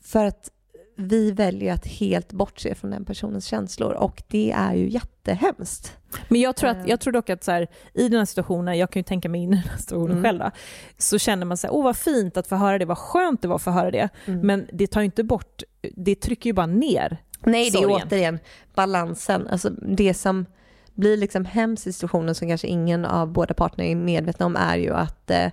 För 0.00 0.24
att 0.24 0.50
vi 0.96 1.30
väljer 1.30 1.72
att 1.74 1.86
helt 1.86 2.32
bortse 2.32 2.74
från 2.74 2.90
den 2.90 3.04
personens 3.04 3.46
känslor 3.46 3.92
och 3.92 4.22
det 4.28 4.52
är 4.52 4.74
ju 4.74 4.88
jättehemskt. 4.88 5.96
Men 6.28 6.40
jag 6.40 6.56
tror, 6.56 6.70
Eh. 6.70 6.80
att, 6.80 6.88
jag 6.88 7.00
tror 7.00 7.12
dock 7.12 7.30
att 7.30 7.44
så 7.44 7.50
här, 7.52 7.66
i 7.94 8.08
den 8.08 8.18
här 8.18 8.24
situationen, 8.26 8.78
jag 8.78 8.90
kan 8.90 9.00
ju 9.00 9.04
tänka 9.04 9.28
mig 9.28 9.40
in 9.42 9.52
i 9.52 9.56
den 9.56 9.64
här 9.70 9.78
situationen 9.78 10.10
Mm. 10.10 10.22
själv, 10.24 10.38
då, 10.38 10.50
så 10.98 11.18
känner 11.18 11.46
man 11.46 11.56
sig 11.56 11.70
åh 11.70 11.84
vad 11.84 11.96
fint 11.96 12.36
att 12.36 12.46
få 12.46 12.56
höra 12.56 12.78
det, 12.78 12.84
vad 12.84 12.98
skönt 12.98 13.42
det 13.42 13.48
var 13.48 13.56
att 13.56 13.62
få 13.62 13.70
höra 13.70 13.90
det. 13.90 14.08
Men 14.26 14.66
det 14.72 14.86
tar 14.86 15.00
ju 15.00 15.04
inte 15.04 15.24
bort, 15.24 15.62
det 15.96 16.14
trycker 16.14 16.50
ju 16.50 16.54
bara 16.54 16.66
ner. 16.66 17.16
Nej, 17.44 17.70
det 17.70 17.78
är 17.78 17.86
återigen 17.90 18.38
balansen. 18.74 19.46
Alltså 19.48 19.70
det 19.70 20.14
som 20.14 20.46
blir 20.94 21.16
liksom 21.16 21.44
hemskt 21.44 21.86
i 21.86 21.92
situationen 21.92 22.34
som 22.34 22.48
kanske 22.48 22.66
ingen 22.66 23.04
av 23.04 23.32
båda 23.32 23.54
parterna 23.54 23.84
är 23.84 23.94
medvetna 23.94 24.46
om 24.46 24.56
är 24.56 24.76
ju 24.76 24.94
att 24.94 25.30
eh, 25.30 25.46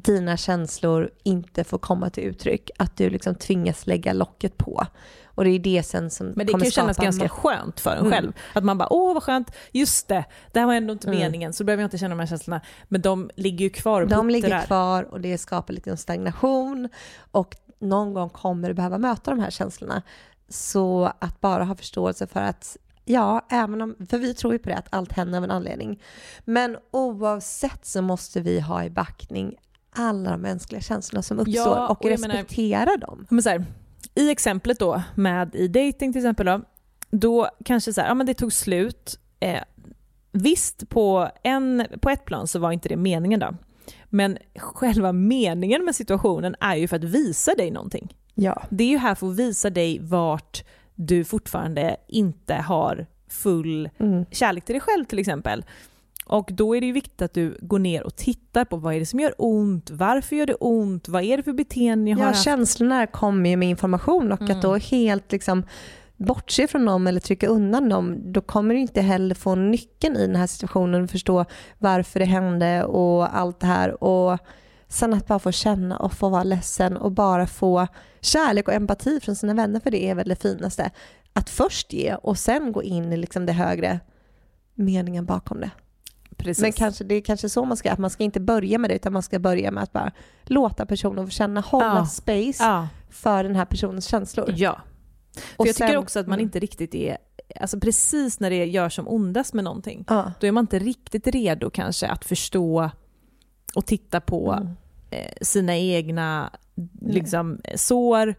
dina 0.00 0.36
känslor 0.36 1.10
inte 1.22 1.64
får 1.64 1.78
komma 1.78 2.10
till 2.10 2.24
uttryck. 2.24 2.70
Att 2.78 2.96
du 2.96 3.10
liksom 3.10 3.34
tvingas 3.34 3.86
lägga 3.86 4.12
locket 4.12 4.56
på. 4.58 4.86
Och 5.24 5.44
det 5.44 5.50
är 5.50 5.58
det 5.58 5.82
sen 5.82 6.10
som 6.10 6.26
Men 6.26 6.46
det 6.46 6.52
kommer 6.52 6.64
kan 6.64 6.66
ju 6.66 6.70
kännas 6.70 6.96
ganska 6.96 7.24
ma- 7.24 7.28
skönt 7.28 7.80
för 7.80 7.90
en 7.90 7.98
Mm. 7.98 8.10
själv. 8.12 8.32
Att 8.52 8.64
man 8.64 8.78
bara, 8.78 8.92
åh 8.92 9.14
vad 9.14 9.22
skönt, 9.22 9.50
just 9.72 10.08
det, 10.08 10.24
det 10.52 10.58
här 10.60 10.66
var 10.66 10.74
ändå 10.74 10.92
inte 10.92 11.08
Mm. 11.08 11.20
meningen, 11.20 11.52
så 11.52 11.64
behöver 11.64 11.82
jag 11.82 11.86
inte 11.86 11.98
känna 11.98 12.14
de 12.14 12.20
här 12.20 12.26
känslorna. 12.26 12.60
Men 12.88 13.00
de 13.00 13.30
ligger 13.36 13.64
ju 13.64 13.70
kvar 13.70 14.02
och 14.02 14.08
De 14.08 14.30
ligger 14.30 14.66
kvar 14.66 15.02
och 15.02 15.20
det 15.20 15.38
skapar 15.38 15.74
lite 15.74 15.90
en 15.90 15.96
stagnation. 15.96 16.88
Och 17.30 17.56
någon 17.78 18.14
gång 18.14 18.28
kommer 18.30 18.68
du 18.68 18.74
behöva 18.74 18.98
möta 18.98 19.30
de 19.30 19.40
här 19.40 19.50
känslorna. 19.50 20.02
Så 20.48 21.12
att 21.18 21.40
bara 21.40 21.64
ha 21.64 21.74
förståelse 21.74 22.26
för 22.26 22.40
att 22.40 22.76
Ja, 23.08 23.46
även 23.50 23.82
om, 23.82 23.96
för 24.10 24.18
vi 24.18 24.34
tror 24.34 24.52
ju 24.52 24.58
på 24.58 24.68
det 24.68 24.76
att 24.76 24.88
allt 24.90 25.12
händer 25.12 25.38
av 25.38 25.44
en 25.44 25.50
anledning. 25.50 26.02
Men 26.44 26.76
oavsett 26.90 27.86
så 27.86 28.02
måste 28.02 28.40
vi 28.40 28.60
ha 28.60 28.84
i 28.84 28.90
backning 28.90 29.54
alla 29.96 30.30
de 30.30 30.40
mänskliga 30.40 30.80
känslorna 30.80 31.22
som 31.22 31.38
uppstår 31.38 31.54
Ja, 31.76 31.88
och, 31.88 32.04
och 32.04 32.10
jag 32.10 32.20
menar- 32.20 32.34
respektera 32.34 32.96
dem. 32.96 33.26
Men 33.30 33.42
så 33.42 33.48
här, 33.50 33.64
I 34.14 34.30
exemplet 34.30 34.78
då 34.78 35.02
med 35.14 35.54
i 35.54 35.68
dating 35.68 36.12
till 36.12 36.16
exempel 36.16 36.46
då, 36.46 36.60
då 37.10 37.48
kanske 37.64 37.92
så 37.92 38.00
här, 38.00 38.08
ja 38.08 38.14
men 38.14 38.26
det 38.26 38.34
tog 38.34 38.52
slut. 38.52 39.18
Eh, 39.40 39.60
visst, 40.32 40.88
på, 40.88 41.28
en, 41.42 41.86
på 42.00 42.10
ett 42.10 42.24
plan 42.24 42.46
så 42.46 42.58
var 42.58 42.72
inte 42.72 42.88
det 42.88 42.96
meningen 42.96 43.40
då. 43.40 43.54
Men 44.04 44.38
själva 44.56 45.12
meningen 45.12 45.84
med 45.84 45.94
situationen 45.94 46.54
är 46.60 46.76
ju 46.76 46.88
för 46.88 46.96
att 46.96 47.04
visa 47.04 47.54
dig 47.54 47.70
någonting. 47.70 48.16
Ja. 48.34 48.62
Det 48.70 48.84
är 48.84 48.88
ju 48.88 48.98
här 48.98 49.14
för 49.14 49.30
att 49.30 49.36
visa 49.36 49.70
dig 49.70 49.98
vart 50.02 50.64
du 50.94 51.24
fortfarande 51.24 51.96
inte 52.08 52.54
har 52.54 53.06
full 53.28 53.90
Mm. 53.98 54.24
kärlek 54.30 54.64
till 54.64 54.72
dig 54.72 54.80
själv 54.80 55.04
till 55.04 55.18
exempel. 55.18 55.64
Och 56.28 56.50
då 56.52 56.76
är 56.76 56.80
det 56.80 56.86
ju 56.86 56.92
viktigt 56.92 57.22
att 57.22 57.34
du 57.34 57.58
går 57.60 57.78
ner 57.78 58.02
och 58.06 58.16
tittar 58.16 58.64
på 58.64 58.76
vad 58.76 58.94
är 58.94 59.00
det 59.00 59.06
som 59.06 59.20
gör 59.20 59.34
ont, 59.38 59.90
varför 59.90 60.36
gör 60.36 60.46
det 60.46 60.54
ont, 60.54 61.08
vad 61.08 61.22
är 61.22 61.36
det 61.36 61.42
för 61.42 61.52
beteende 61.52 62.10
jag 62.10 62.16
har 62.18 62.24
Ja, 62.24 62.28
haft. 62.28 62.44
känslorna 62.44 63.06
kommer 63.06 63.50
ju 63.50 63.56
med 63.56 63.68
information 63.70 64.32
och 64.32 64.40
Mm. 64.42 64.56
att 64.56 64.62
då 64.62 64.76
helt 64.76 65.32
liksom 65.32 65.62
bortse 66.16 66.66
från 66.66 66.84
dem 66.84 67.06
eller 67.06 67.20
trycka 67.20 67.46
undan 67.48 67.88
dem, 67.88 68.32
då 68.32 68.40
kommer 68.40 68.74
du 68.74 68.80
inte 68.80 69.00
heller 69.00 69.34
få 69.34 69.54
nyckeln 69.54 70.16
i 70.16 70.26
den 70.26 70.36
här 70.36 70.46
situationen 70.46 71.04
och 71.04 71.10
förstå 71.10 71.44
varför 71.78 72.20
det 72.20 72.26
hände 72.26 72.84
och 72.84 73.36
allt 73.38 73.60
det 73.60 73.66
här. 73.66 74.04
Och 74.04 74.38
sen 74.88 75.14
att 75.14 75.26
bara 75.26 75.38
få 75.38 75.52
känna 75.52 75.96
och 75.96 76.12
få 76.12 76.28
vara 76.28 76.42
ledsen 76.44 76.96
och 76.96 77.12
bara 77.12 77.46
få 77.46 77.86
kärlek 78.20 78.68
och 78.68 78.74
empati 78.74 79.20
från 79.20 79.36
sina 79.36 79.54
vänner, 79.54 79.80
för 79.80 79.90
det 79.90 80.08
är 80.10 80.14
väl 80.14 80.28
det 80.28 80.42
finaste. 80.42 80.90
Att 81.32 81.50
först 81.50 81.92
ge 81.92 82.14
och 82.14 82.38
sen 82.38 82.72
gå 82.72 82.82
in 82.82 83.12
i 83.12 83.16
liksom 83.16 83.46
det 83.46 83.52
högre 83.52 84.00
meningen 84.74 85.24
bakom 85.26 85.60
det. 85.60 85.70
Precis. 86.36 86.62
Men 86.62 86.72
kanske, 86.72 87.04
det 87.04 87.14
är 87.14 87.20
kanske 87.20 87.48
så 87.48 87.64
man 87.64 87.76
ska, 87.76 87.92
att 87.92 87.98
man 87.98 88.10
ska 88.10 88.24
inte 88.24 88.40
börja 88.40 88.78
med 88.78 88.90
det 88.90 88.94
utan 88.94 89.12
man 89.12 89.22
ska 89.22 89.38
börja 89.38 89.70
med 89.70 89.82
att 89.82 89.92
bara 89.92 90.12
låta 90.44 90.86
personen 90.86 91.26
få 91.26 91.30
känna, 91.30 91.60
hålla 91.60 91.96
Ja. 91.96 92.06
space 92.06 92.64
ja. 92.64 92.88
för 93.10 93.44
den 93.44 93.56
här 93.56 93.64
personens 93.64 94.06
känslor. 94.06 94.52
ja. 94.56 94.80
För 95.36 95.42
Och 95.56 95.66
jag 95.66 95.74
tycker 95.76 95.88
sen- 95.88 95.96
också 95.98 96.18
att 96.18 96.26
man 96.26 96.38
mm. 96.38 96.44
inte 96.44 96.58
riktigt 96.58 96.94
är, 96.94 97.18
alltså 97.60 97.80
precis 97.80 98.40
när 98.40 98.50
det 98.50 98.64
gör 98.64 98.88
som 98.88 99.08
ondast 99.08 99.54
med 99.54 99.64
någonting, 99.64 100.04
Ja. 100.08 100.32
då 100.40 100.46
är 100.46 100.52
man 100.52 100.62
inte 100.64 100.78
riktigt 100.78 101.26
redo 101.26 101.70
kanske 101.70 102.06
att 102.08 102.24
förstå 102.24 102.90
och 103.74 103.86
titta 103.86 104.20
på 104.20 104.52
Mm. 104.52 104.68
eh, 105.10 105.32
sina 105.42 105.76
egna 105.76 106.50
liksom, 107.00 107.60
sår, 107.74 108.34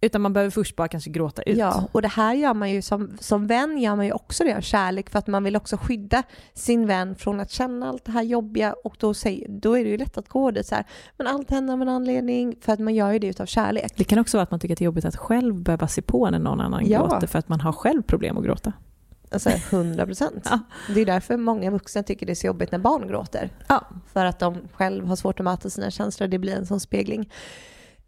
utan 0.00 0.20
man 0.20 0.32
behöver 0.32 0.50
först 0.50 0.76
bara 0.76 0.88
kanske 0.88 1.10
gråta 1.10 1.42
ut. 1.42 1.58
Ja, 1.58 1.84
och 1.92 2.02
det 2.02 2.08
här 2.08 2.34
gör 2.34 2.54
man 2.54 2.70
ju 2.70 2.82
som, 2.82 3.16
som 3.20 3.46
vän 3.46 3.78
gör 3.78 3.96
man 3.96 4.06
ju 4.06 4.12
också 4.12 4.44
det 4.44 4.56
av 4.56 4.60
kärlek 4.60 5.10
för 5.10 5.18
att 5.18 5.26
man 5.26 5.44
vill 5.44 5.56
också 5.56 5.76
skydda 5.76 6.22
sin 6.54 6.86
vän 6.86 7.14
från 7.14 7.40
att 7.40 7.50
känna 7.50 7.88
allt 7.88 8.04
det 8.04 8.12
här 8.12 8.22
jobbiga 8.22 8.74
och 8.84 8.96
då, 8.98 9.14
säger, 9.14 9.48
då 9.48 9.78
är 9.78 9.84
det 9.84 9.90
ju 9.90 9.96
lätt 9.96 10.18
att 10.18 10.28
gå 10.28 10.50
dit 10.50 10.66
så 10.66 10.74
här, 10.74 10.84
men 11.16 11.26
allt 11.26 11.50
händer 11.50 11.74
av 11.74 11.82
en 11.82 11.88
anledning 11.88 12.56
för 12.60 12.72
att 12.72 12.78
man 12.78 12.94
gör 12.94 13.12
ju 13.12 13.18
det 13.18 13.26
utav 13.26 13.46
kärlek. 13.46 13.92
Det 13.96 14.04
kan 14.04 14.18
också 14.18 14.36
vara 14.36 14.42
att 14.42 14.50
man 14.50 14.60
tycker 14.60 14.74
att 14.74 14.78
det 14.78 14.82
är 14.82 14.86
jobbigt 14.86 15.04
att 15.04 15.16
själv 15.16 15.54
behöva 15.54 15.88
se 15.88 16.02
på 16.02 16.30
när 16.30 16.38
någon 16.38 16.60
annan 16.60 16.86
Ja. 16.86 16.98
gråter 17.06 17.26
för 17.26 17.38
att 17.38 17.48
man 17.48 17.60
har 17.60 17.72
själv 17.72 18.02
problem 18.02 18.38
att 18.38 18.44
gråta. 18.44 18.72
Alltså 19.30 19.50
100 19.70 20.06
procent. 20.06 20.48
Ja. 20.50 20.58
Det 20.94 21.00
är 21.00 21.06
därför 21.06 21.36
många 21.36 21.70
vuxna 21.70 22.02
tycker 22.02 22.26
det 22.26 22.32
är 22.32 22.34
så 22.34 22.46
jobbigt 22.46 22.72
när 22.72 22.78
barn 22.78 23.08
gråter. 23.08 23.50
Ja. 23.66 23.84
För 24.12 24.24
att 24.24 24.38
de 24.38 24.56
själv 24.72 25.06
har 25.06 25.16
svårt 25.16 25.40
att 25.40 25.44
möta 25.44 25.70
sina 25.70 25.90
känslor. 25.90 26.28
Det 26.28 26.38
blir 26.38 26.56
en 26.56 26.66
sån 26.66 26.80
spegling. 26.80 27.30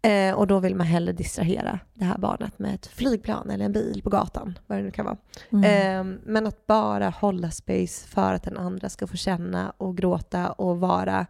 Eh, 0.03 0.33
och 0.35 0.47
då 0.47 0.59
vill 0.59 0.75
man 0.75 0.87
hellre 0.87 1.13
distrahera 1.13 1.79
det 1.93 2.05
här 2.05 2.17
barnet 2.17 2.59
med 2.59 2.75
ett 2.75 2.87
flygplan 2.87 3.49
eller 3.49 3.65
en 3.65 3.71
bil 3.71 4.01
på 4.03 4.09
gatan. 4.09 4.59
Vad 4.67 4.77
det 4.77 4.83
nu 4.83 4.91
kan 4.91 5.05
vara. 5.05 5.17
Mm. 5.51 5.63
Eh, 6.09 6.17
men 6.25 6.47
att 6.47 6.67
bara 6.67 7.09
hålla 7.09 7.51
space 7.51 8.07
för 8.07 8.33
att 8.33 8.43
den 8.43 8.57
andra 8.57 8.89
ska 8.89 9.07
få 9.07 9.17
känna 9.17 9.73
och 9.77 9.97
gråta 9.97 10.51
och 10.51 10.79
vara. 10.79 11.25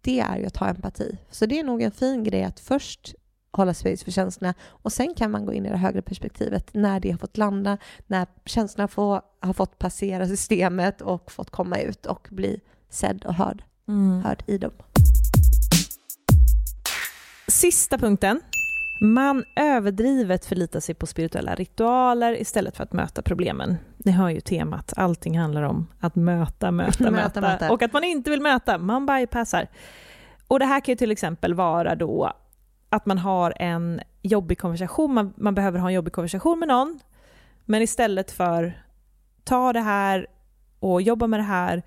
Det 0.00 0.20
är 0.20 0.36
ju 0.38 0.46
att 0.46 0.56
ha 0.56 0.68
empati. 0.68 1.18
Så 1.30 1.46
det 1.46 1.58
är 1.60 1.64
nog 1.64 1.82
en 1.82 1.92
fin 1.92 2.24
grej 2.24 2.44
att 2.44 2.60
först 2.60 3.14
hålla 3.52 3.74
space 3.74 4.04
för 4.04 4.10
känslorna 4.10 4.54
och 4.68 4.92
sen 4.92 5.14
kan 5.14 5.30
man 5.30 5.46
gå 5.46 5.52
in 5.52 5.66
i 5.66 5.70
det 5.70 5.76
högre 5.76 6.02
perspektivet 6.02 6.74
när 6.74 7.00
det 7.00 7.10
har 7.10 7.18
fått 7.18 7.36
landa, 7.36 7.78
när 8.06 8.26
känslorna 8.44 8.88
får, 8.88 9.22
har 9.40 9.52
fått 9.52 9.78
passera 9.78 10.26
systemet 10.28 11.00
och 11.00 11.32
fått 11.32 11.50
komma 11.50 11.78
ut 11.78 12.06
och 12.06 12.28
bli 12.30 12.60
sedd 12.90 13.24
och 13.24 13.34
hörd, 13.34 13.64
Mm. 13.88 14.22
hörd 14.24 14.42
i 14.46 14.58
dem. 14.58 14.72
Sista 17.52 17.98
punkten. 17.98 18.40
Man 19.00 19.44
överdrivet 19.56 20.44
förlitar 20.44 20.80
sig 20.80 20.94
på 20.94 21.06
spirituella 21.06 21.54
ritualer 21.54 22.40
istället 22.40 22.76
för 22.76 22.84
att 22.84 22.92
möta 22.92 23.22
problemen. 23.22 23.76
Ni 23.96 24.12
hör 24.12 24.28
ju 24.28 24.40
temat, 24.40 24.92
allting 24.96 25.38
handlar 25.38 25.62
om 25.62 25.86
att 26.00 26.14
möta, 26.14 26.70
möta, 26.70 27.10
möta, 27.10 27.40
Möta, 27.40 27.72
och 27.72 27.82
att 27.82 27.92
man 27.92 28.04
inte 28.04 28.30
vill 28.30 28.40
möta, 28.40 28.78
man 28.78 29.06
bypassar. 29.06 29.66
Och 30.48 30.58
det 30.58 30.64
här 30.64 30.80
kan 30.80 30.92
ju 30.92 30.96
till 30.96 31.10
exempel 31.10 31.54
vara 31.54 31.94
då 31.94 32.32
att 32.88 33.06
man 33.06 33.18
har 33.18 33.54
en 33.56 34.00
jobbig 34.22 34.58
konversation, 34.58 35.14
man, 35.14 35.32
man 35.36 35.54
behöver 35.54 35.78
ha 35.78 35.88
en 35.88 35.94
jobbig 35.94 36.12
konversation 36.12 36.58
med 36.58 36.68
någon, 36.68 37.00
men 37.64 37.82
istället 37.82 38.30
för 38.30 38.82
ta 39.44 39.72
det 39.72 39.80
här 39.80 40.26
och 40.80 41.02
jobba 41.02 41.26
med 41.26 41.40
det 41.40 41.44
här 41.44 41.82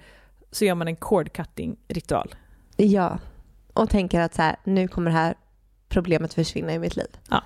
så 0.51 0.66
gör 0.66 0.76
man 0.76 0.88
en 0.88 0.95
cord 0.95 1.34
cutting 1.34 1.78
ritual. 1.88 2.36
Ja, 2.76 3.20
och 3.74 3.89
tänker 3.89 4.22
att 4.22 4.34
så 4.34 4.41
här, 4.41 4.55
nu 4.63 4.88
kommer 4.88 5.11
det 5.11 5.18
här 5.18 5.36
problemet 5.96 6.34
försvinna 6.34 6.74
i 6.74 6.80
mitt 6.80 6.96
liv. 6.96 7.18
Ja. 7.30 7.43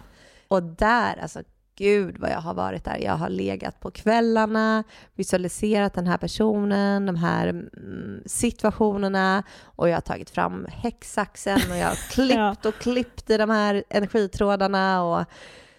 Och 0.48 0.64
där, 0.64 1.20
alltså 1.22 1.44
gud 1.76 2.18
vad 2.18 2.30
jag 2.30 2.42
har 2.42 2.54
varit 2.54 2.84
där. 2.84 2.98
Jag 2.98 3.14
har 3.14 3.30
legat 3.30 3.80
på 3.80 3.92
kvällarna, 3.92 4.84
visualiserat 5.16 5.94
den 5.94 6.08
här 6.08 6.18
personen, 6.18 7.06
de 7.06 7.16
här 7.16 7.48
mm, 7.48 8.24
situationerna 8.26 9.44
och 9.64 9.90
jag 9.90 9.96
har 9.96 10.02
tagit 10.02 10.30
fram 10.30 10.68
häcksaxen 10.70 11.60
och 11.72 11.78
jag 11.78 11.88
har 11.88 11.96
klippt 12.12 12.66
och 12.66 12.82
klippt 12.82 13.30
i 13.30 13.38
de 13.38 13.50
här 13.50 13.84
energitrådarna. 13.90 15.04
Och, 15.04 15.26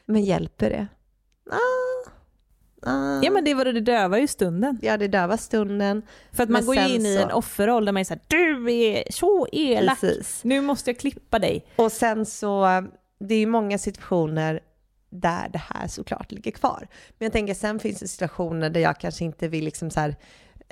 men 0.07 0.23
hjälper 0.23 0.71
det? 0.71 0.87
Ah, 1.51 2.11
ah. 2.83 3.21
Ja 3.23 3.31
men 3.31 3.45
det 3.45 3.55
var 3.55 3.65
det, 3.65 3.73
det 3.73 3.81
dövar 3.81 4.19
ju 4.19 4.27
stunden. 4.27 4.79
Ja, 4.83 4.97
det 4.97 5.09
dövar 5.09 5.37
stunden. 5.37 6.03
För 6.33 6.43
att 6.43 6.49
man 6.49 6.67
går 6.67 6.77
ju 6.77 6.95
in 6.95 7.07
i 7.07 7.17
en 7.17 7.31
offerroll 7.31 7.85
där 7.85 7.93
man 7.93 8.01
är 8.01 8.05
såhär, 8.05 8.23
du 8.27 8.73
är 8.73 9.05
så 9.11 9.47
elak, 9.53 10.01
Precis. 10.01 10.45
nu 10.45 10.61
måste 10.61 10.91
jag 10.91 10.99
klippa 10.99 11.39
dig. 11.39 11.67
Och 11.77 11.93
sen 11.93 12.27
så, 12.27 12.85
det 13.21 13.35
är 13.35 13.39
ju 13.39 13.47
många 13.47 13.79
situationer 13.79 14.61
där 15.11 15.49
det 15.49 15.63
här 15.69 15.89
såklart 15.89 16.33
ligger 16.33 16.51
kvar. 16.51 16.89
Men 17.19 17.27
jag 17.27 17.33
tänker 17.33 17.55
sen 17.55 17.79
finns 17.79 18.01
det 18.01 18.09
situationer 18.09 18.71
där 18.71 18.81
jag 18.81 19.01
kanske 19.01 19.25
inte 19.25 19.49
vill 19.49 19.65
liksom 19.65 19.91
så 19.91 20.01
här, 20.01 20.17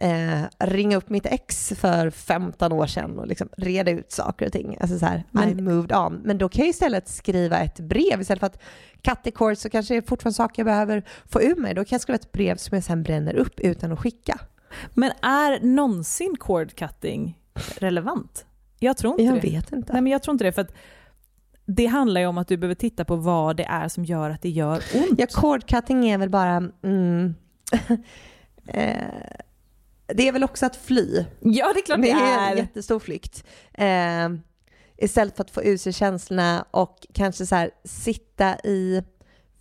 eh, 0.00 0.40
ringa 0.58 0.96
upp 0.96 1.08
mitt 1.10 1.26
ex 1.26 1.72
för 1.76 2.10
15 2.10 2.72
år 2.72 2.86
sedan 2.86 3.18
och 3.18 3.26
liksom 3.26 3.48
reda 3.56 3.90
ut 3.90 4.12
saker 4.12 4.46
och 4.46 4.52
ting. 4.52 4.76
Alltså 4.80 4.98
så 4.98 5.06
här, 5.06 5.16
I 5.18 5.22
Men- 5.30 5.64
moved 5.64 5.96
on. 5.96 6.20
Men 6.24 6.38
då 6.38 6.48
kan 6.48 6.60
jag 6.64 6.68
istället 6.70 7.08
skriva 7.08 7.58
ett 7.58 7.80
brev 7.80 8.20
istället 8.20 8.40
för 8.40 8.46
att 8.46 8.60
cut 9.02 9.18
the 9.24 9.30
cord 9.30 9.56
så 9.58 9.70
kanske 9.70 9.94
det 9.94 9.98
är 9.98 10.02
fortfarande 10.08 10.34
saker 10.34 10.60
jag 10.62 10.66
behöver 10.66 11.02
få 11.26 11.42
ur 11.42 11.56
mig. 11.56 11.74
Då 11.74 11.84
kan 11.84 11.96
jag 11.96 12.00
skriva 12.00 12.14
ett 12.16 12.32
brev 12.32 12.56
som 12.56 12.74
jag 12.74 12.84
sen 12.84 13.02
bränner 13.02 13.34
upp 13.34 13.60
utan 13.60 13.92
att 13.92 13.98
skicka. 13.98 14.38
Men 14.94 15.10
är 15.22 15.60
någonsin 15.66 16.36
cord 16.38 16.74
cutting 16.74 17.38
relevant? 17.78 18.44
Jag 18.78 18.96
tror 18.96 19.12
inte 19.20 19.22
Jag 19.34 19.34
det. 19.42 19.50
vet 19.50 19.72
inte. 19.72 19.92
Nej 19.92 20.02
men 20.02 20.12
jag 20.12 20.22
tror 20.22 20.32
inte 20.32 20.44
det 20.44 20.52
för 20.52 20.62
att 20.62 20.72
det 21.66 21.86
handlar 21.86 22.20
ju 22.20 22.26
om 22.26 22.38
att 22.38 22.48
du 22.48 22.56
behöver 22.56 22.74
titta 22.74 23.04
på 23.04 23.16
vad 23.16 23.56
det 23.56 23.64
är 23.64 23.88
som 23.88 24.04
gör 24.04 24.30
att 24.30 24.42
det 24.42 24.48
gör 24.50 24.82
ont. 24.94 25.18
Ja, 25.18 25.26
cord 25.32 25.66
cutting 25.68 26.08
är 26.10 26.18
väl 26.18 26.30
bara... 26.30 26.70
Mm, 26.82 27.34
eh, 28.66 28.94
det 30.14 30.28
är 30.28 30.32
väl 30.32 30.44
också 30.44 30.66
att 30.66 30.76
fly. 30.76 31.24
Ja 31.40 31.72
det 31.74 31.80
är 31.80 31.84
klart 31.84 32.02
Det 32.02 32.06
det 32.06 32.10
är 32.10 32.38
en 32.48 32.52
är. 32.52 32.56
jättestor 32.56 32.98
flykt. 32.98 33.44
Eh, 33.74 34.28
istället 34.96 35.36
för 35.36 35.44
att 35.44 35.50
få 35.50 35.62
ut 35.62 35.80
sig 35.80 35.92
känslorna 35.92 36.64
och 36.70 37.06
kanske 37.14 37.46
så 37.46 37.54
här 37.54 37.70
sitta 37.84 38.56
i... 38.58 39.02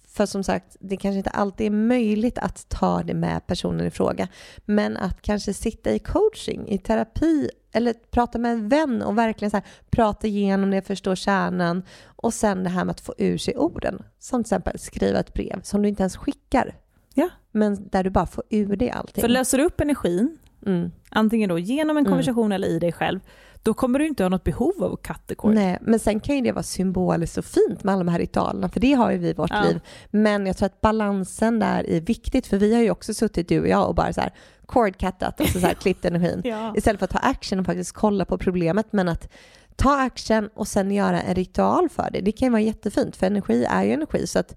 För 0.07 0.25
som 0.25 0.43
sagt, 0.43 0.75
det 0.79 0.97
kanske 0.97 1.17
inte 1.17 1.29
alltid 1.29 1.67
är 1.67 1.71
möjligt 1.71 2.37
att 2.37 2.69
ta 2.69 3.03
det 3.03 3.13
med 3.13 3.47
personen 3.47 3.87
i 3.87 3.91
fråga. 3.91 4.27
Men 4.65 4.97
att 4.97 5.21
kanske 5.21 5.53
sitta 5.53 5.91
i 5.91 5.99
coaching, 5.99 6.67
i 6.67 6.77
terapi 6.77 7.49
eller 7.71 7.93
prata 7.93 8.37
med 8.37 8.51
en 8.51 8.69
vän 8.69 9.01
och 9.01 9.17
verkligen 9.17 9.51
så 9.51 9.57
här, 9.57 9.65
prata 9.89 10.27
igenom 10.27 10.71
det, 10.71 10.81
förstå 10.81 11.15
kärnan. 11.15 11.83
Och 12.05 12.33
sen 12.33 12.63
det 12.63 12.69
här 12.69 12.85
med 12.85 12.91
att 12.91 13.01
få 13.01 13.13
ur 13.17 13.37
sig 13.37 13.55
orden. 13.57 14.03
Som 14.19 14.43
till 14.43 14.47
exempel 14.47 14.79
skriva 14.79 15.19
ett 15.19 15.33
brev 15.33 15.61
som 15.63 15.81
du 15.81 15.89
inte 15.89 16.03
ens 16.03 16.17
skickar. 16.17 16.75
Ja. 17.17 17.29
Men 17.51 17.89
där 17.89 18.03
du 18.03 18.09
bara 18.09 18.25
får 18.25 18.43
ur 18.49 18.75
det 18.75 18.91
allting. 18.91 19.21
För 19.21 19.27
löser 19.27 19.57
du 19.57 19.63
upp 19.63 19.81
energin, 19.81 20.37
mm. 20.65 20.91
antingen 21.09 21.49
då 21.49 21.59
genom 21.59 21.97
en 21.97 22.01
Mm. 22.01 22.11
konversation 22.11 22.51
eller 22.51 22.67
i 22.67 22.79
dig 22.79 22.91
själv, 22.91 23.19
då 23.63 23.73
kommer 23.73 23.99
du 23.99 24.07
inte 24.07 24.23
ha 24.23 24.29
något 24.29 24.43
behov 24.43 24.83
av 24.83 24.95
cord. 25.35 25.53
Nej, 25.53 25.77
men 25.81 25.99
sen 25.99 26.19
kan 26.19 26.35
ju 26.35 26.41
det 26.41 26.51
vara 26.51 26.63
symboliskt 26.63 27.37
och 27.37 27.45
fint 27.45 27.83
med 27.83 27.93
alla 27.93 28.03
de 28.03 28.11
här 28.11 28.19
ritualerna, 28.19 28.69
för 28.69 28.79
det 28.79 28.93
har 28.93 29.11
ju 29.11 29.17
vi 29.17 29.29
i 29.29 29.33
vårt 29.33 29.49
Ja. 29.49 29.63
liv. 29.63 29.79
Men 30.11 30.45
jag 30.45 30.57
tror 30.57 30.65
att 30.65 30.81
balansen 30.81 31.59
där 31.59 31.89
är 31.89 32.01
viktigt, 32.01 32.47
för 32.47 32.57
vi 32.57 32.73
har 32.75 32.81
ju 32.81 32.91
också 32.91 33.13
suttit 33.13 33.49
du 33.49 33.59
och 33.59 33.67
jag 33.67 33.87
och 33.89 33.95
bara 33.95 34.13
så 34.13 34.21
här 34.21 34.33
cord-cuttat, 34.65 35.33
alltså 35.41 35.59
så 35.59 35.67
här 35.67 35.73
klippt 35.81 36.05
energin. 36.05 36.41
Ja. 36.43 36.73
Istället 36.77 36.99
för 36.99 37.05
att 37.05 37.11
ta 37.11 37.17
action 37.19 37.59
och 37.59 37.65
faktiskt 37.65 37.91
kolla 37.91 38.25
på 38.25 38.37
problemet, 38.37 38.87
men 38.93 39.09
att 39.09 39.29
ta 39.75 40.01
action 40.01 40.49
och 40.55 40.67
sen 40.67 40.91
göra 40.91 41.21
en 41.21 41.35
ritual 41.35 41.89
för 41.89 42.09
det. 42.11 42.21
Det 42.21 42.31
kan 42.31 42.45
ju 42.45 42.51
vara 42.51 42.61
jättefint, 42.61 43.15
för 43.15 43.27
energi 43.27 43.65
är 43.69 43.83
ju 43.83 43.91
energi. 43.91 44.27
Så 44.27 44.39
att 44.39 44.55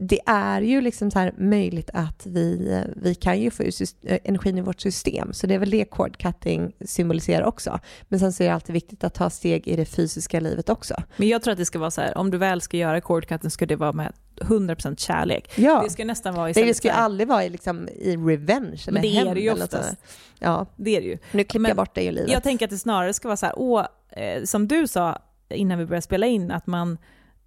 det 0.00 0.20
är 0.26 0.60
ju 0.60 0.80
liksom 0.80 1.10
så 1.10 1.30
möjligt 1.36 1.90
att 1.92 2.26
vi, 2.26 2.82
vi 2.96 3.14
kan 3.14 3.40
ju 3.40 3.50
få 3.50 3.62
ut 3.62 3.74
syst- 3.74 3.96
energin 4.24 4.58
i 4.58 4.60
vårt 4.60 4.80
system. 4.80 5.32
Så 5.32 5.46
det 5.46 5.54
är 5.54 5.58
väl 5.58 5.70
det 5.70 5.84
cord 5.84 6.16
cutting 6.16 6.72
symboliserar 6.84 7.44
också. 7.44 7.80
Men 8.08 8.20
sen 8.20 8.32
så 8.32 8.42
är 8.42 8.48
det 8.48 8.54
alltid 8.54 8.72
viktigt 8.72 9.04
att 9.04 9.14
ta 9.14 9.30
steg 9.30 9.68
i 9.68 9.76
det 9.76 9.84
fysiska 9.84 10.40
livet 10.40 10.68
också. 10.68 10.94
Men 11.16 11.28
jag 11.28 11.42
tror 11.42 11.52
att 11.52 11.58
det 11.58 11.64
ska 11.64 11.78
vara 11.78 11.90
så 11.90 12.00
här, 12.00 12.18
om 12.18 12.30
du 12.30 12.38
väl 12.38 12.60
ska 12.60 12.76
göra 12.76 13.00
cord 13.00 13.26
cutting 13.26 13.50
ska 13.50 13.66
det 13.66 13.76
vara 13.76 13.92
med 13.92 14.12
100% 14.36 14.96
kärlek. 14.96 15.50
Ja. 15.56 15.80
Det 15.84 15.90
ska 15.90 16.04
nästan 16.04 16.34
vara 16.34 16.44
Det, 16.44 16.50
istället 16.50 16.68
det 16.68 16.74
ska 16.74 16.88
ju 16.88 16.94
aldrig 16.94 17.28
vara 17.28 17.44
i, 17.44 17.48
liksom, 17.48 17.88
i 17.88 18.16
revenge 18.16 18.82
eller 18.88 18.92
Men 18.92 19.02
det 19.02 19.16
är 19.16 19.34
det 19.34 19.40
ju 19.40 19.52
oftast. 19.52 19.96
Ja, 20.38 20.66
Det 20.76 20.96
är 20.96 21.00
det 21.00 21.06
ju. 21.06 21.18
nu 21.32 21.44
Men 21.52 21.64
jag 21.64 21.76
bort 21.76 21.94
det 21.94 22.02
i 22.02 22.12
livet. 22.12 22.30
Jag 22.30 22.42
tänker 22.42 22.66
att 22.66 22.70
det 22.70 22.78
snarare 22.78 23.14
ska 23.14 23.28
vara 23.28 23.36
så 23.36 23.46
här, 23.46 23.54
åh, 23.58 23.86
eh, 24.10 24.44
som 24.44 24.68
du 24.68 24.86
sa 24.88 25.18
innan 25.48 25.78
vi 25.78 25.86
började 25.86 26.02
spela 26.02 26.26
in, 26.26 26.50
att 26.50 26.66
man 26.66 26.98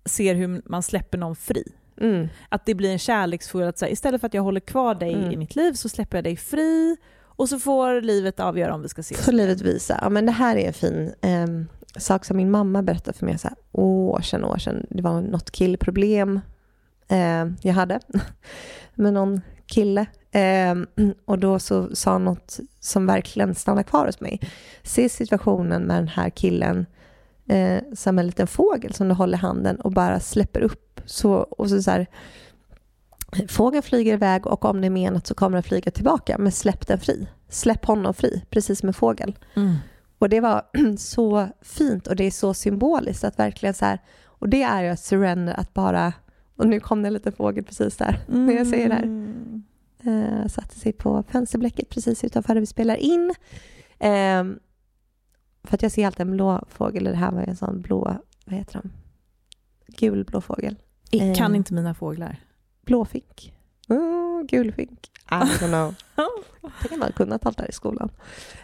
ser 0.05 0.35
hur 0.35 0.61
man 0.65 0.83
släpper 0.83 1.17
någon 1.17 1.35
fri. 1.35 1.63
Mm. 2.01 2.27
Att 2.49 2.65
det 2.65 2.75
blir 2.75 2.91
en 2.91 2.99
kärleksfull, 2.99 3.63
att 3.63 3.77
så 3.77 3.85
här, 3.85 3.91
istället 3.91 4.21
för 4.21 4.27
att 4.27 4.33
jag 4.33 4.43
håller 4.43 4.59
kvar 4.59 4.95
dig 4.95 5.13
Mm. 5.13 5.31
i 5.31 5.37
mitt 5.37 5.55
liv 5.55 5.73
så 5.73 5.89
släpper 5.89 6.17
jag 6.17 6.23
dig 6.23 6.35
fri 6.37 6.97
och 7.21 7.49
så 7.49 7.59
får 7.59 8.01
livet 8.01 8.39
avgöra 8.39 8.73
om 8.73 8.81
vi 8.81 8.89
ska 8.89 8.99
ses. 9.01 9.25
Så 9.25 9.31
livet 9.31 9.61
visa. 9.61 9.99
Ja, 10.01 10.09
men 10.09 10.25
det 10.25 10.31
här 10.31 10.55
är 10.55 10.67
en 10.67 10.73
fin 10.73 11.13
ehm, 11.21 11.67
sak 11.95 12.25
som 12.25 12.37
min 12.37 12.51
mamma 12.51 12.81
berättade 12.83 13.17
för 13.17 13.25
mig 13.25 13.37
så 13.37 13.47
här, 13.47 13.57
år 13.71 14.21
sedan, 14.21 14.43
år 14.43 14.57
sedan. 14.57 14.85
Det 14.89 15.01
var 15.01 15.21
något 15.21 15.51
killproblem 15.51 16.39
eh, 17.07 17.45
jag 17.61 17.73
hade 17.73 17.99
med 18.95 19.13
någon 19.13 19.41
kille. 19.65 20.05
Ehm, 20.31 20.87
och 21.25 21.39
då 21.39 21.59
så 21.59 21.95
sa 21.95 22.17
något 22.17 22.59
som 22.79 23.05
verkligen 23.05 23.55
stannade 23.55 23.83
kvar 23.83 24.05
hos 24.05 24.19
mig. 24.19 24.39
Se 24.83 25.09
situationen 25.09 25.83
med 25.83 25.97
den 25.97 26.07
här 26.07 26.29
killen 26.29 26.85
eh, 27.47 27.83
som 27.93 28.19
en 28.19 28.25
liten 28.25 28.47
fågel 28.47 28.93
som 28.93 29.07
du 29.07 29.13
håller 29.13 29.37
handen 29.37 29.75
och 29.75 29.91
bara 29.91 30.19
släpper 30.19 30.61
upp. 30.61 31.01
Så, 31.05 31.33
och 31.33 31.69
så, 31.69 31.83
så 31.83 31.91
här, 31.91 32.07
fågeln 33.47 33.83
flyger 33.83 34.13
iväg 34.13 34.47
och 34.47 34.65
om 34.65 34.81
det 34.81 34.87
är 34.87 34.91
menat 34.91 35.27
så 35.27 35.35
kommer 35.35 35.55
den 35.55 35.63
flyga 35.63 35.91
tillbaka. 35.91 36.37
Men 36.37 36.51
släpp 36.51 36.87
den 36.87 36.99
fri. 36.99 37.27
Släpp 37.49 37.85
honom 37.85 38.13
fri, 38.13 38.43
precis 38.49 38.79
som 38.79 38.87
en 38.87 38.93
fågel. 38.93 39.35
Mm. 39.55 39.75
Och 40.19 40.29
det 40.29 40.39
var 40.39 40.61
så 40.97 41.47
fint 41.61 42.07
och 42.07 42.15
det 42.15 42.23
är 42.23 42.31
så 42.31 42.53
symboliskt 42.53 43.23
att 43.23 43.39
verkligen 43.39 43.73
så 43.73 43.85
här, 43.85 43.99
och 44.25 44.49
det 44.49 44.63
är 44.63 44.83
ju 44.83 44.89
att 44.89 44.99
surrender, 44.99 45.53
att 45.59 45.73
bara, 45.73 46.13
och 46.55 46.67
nu 46.67 46.79
kom 46.79 47.01
det 47.01 47.07
en 47.07 47.13
liten 47.13 47.33
fågel 47.33 47.63
precis 47.63 47.97
där, 47.97 48.19
när 48.27 48.53
jag 48.53 48.67
säger 48.67 48.89
det 48.89 48.95
här. 48.95 49.03
Mm. 49.03 49.63
Eh, 50.03 50.47
satte 50.47 50.79
sig 50.79 50.93
på 50.93 51.23
fönsterblecket 51.31 51.89
precis 51.89 52.23
utanför 52.23 52.53
där 52.53 52.61
vi 52.61 52.67
spelar 52.67 52.95
in. 52.95 53.33
Ehm, 53.99 54.59
för 55.67 55.75
att 55.75 55.81
jag 55.81 55.91
ser 55.91 56.05
alltid 56.05 56.21
en 56.21 56.31
blå 56.31 56.65
fågel, 56.69 57.05
och 57.05 57.11
det 57.11 57.17
här 57.17 57.31
var 57.31 57.41
en 57.41 57.55
sån 57.55 57.81
blå, 57.81 58.15
vad 58.45 58.55
heter 58.55 58.81
de? 58.81 58.91
Gulblå 59.87 60.41
fågel. 60.41 60.75
Jag 61.11 61.35
kan 61.35 61.51
Eh. 61.51 61.57
inte 61.57 61.73
mina 61.73 61.93
fåglar. 61.93 62.39
Blåfink. 62.85 63.53
Oh, 63.89 64.43
gulfink. 64.43 65.11
I 65.29 65.33
don't 65.33 65.67
know. 65.67 65.95
Tänk 66.81 66.91
att 66.91 66.99
man 66.99 67.11
kunnat 67.11 67.45
allt 67.45 67.57
det 67.57 67.63
här 67.63 67.69
i 67.69 67.73
skolan. 67.73 68.09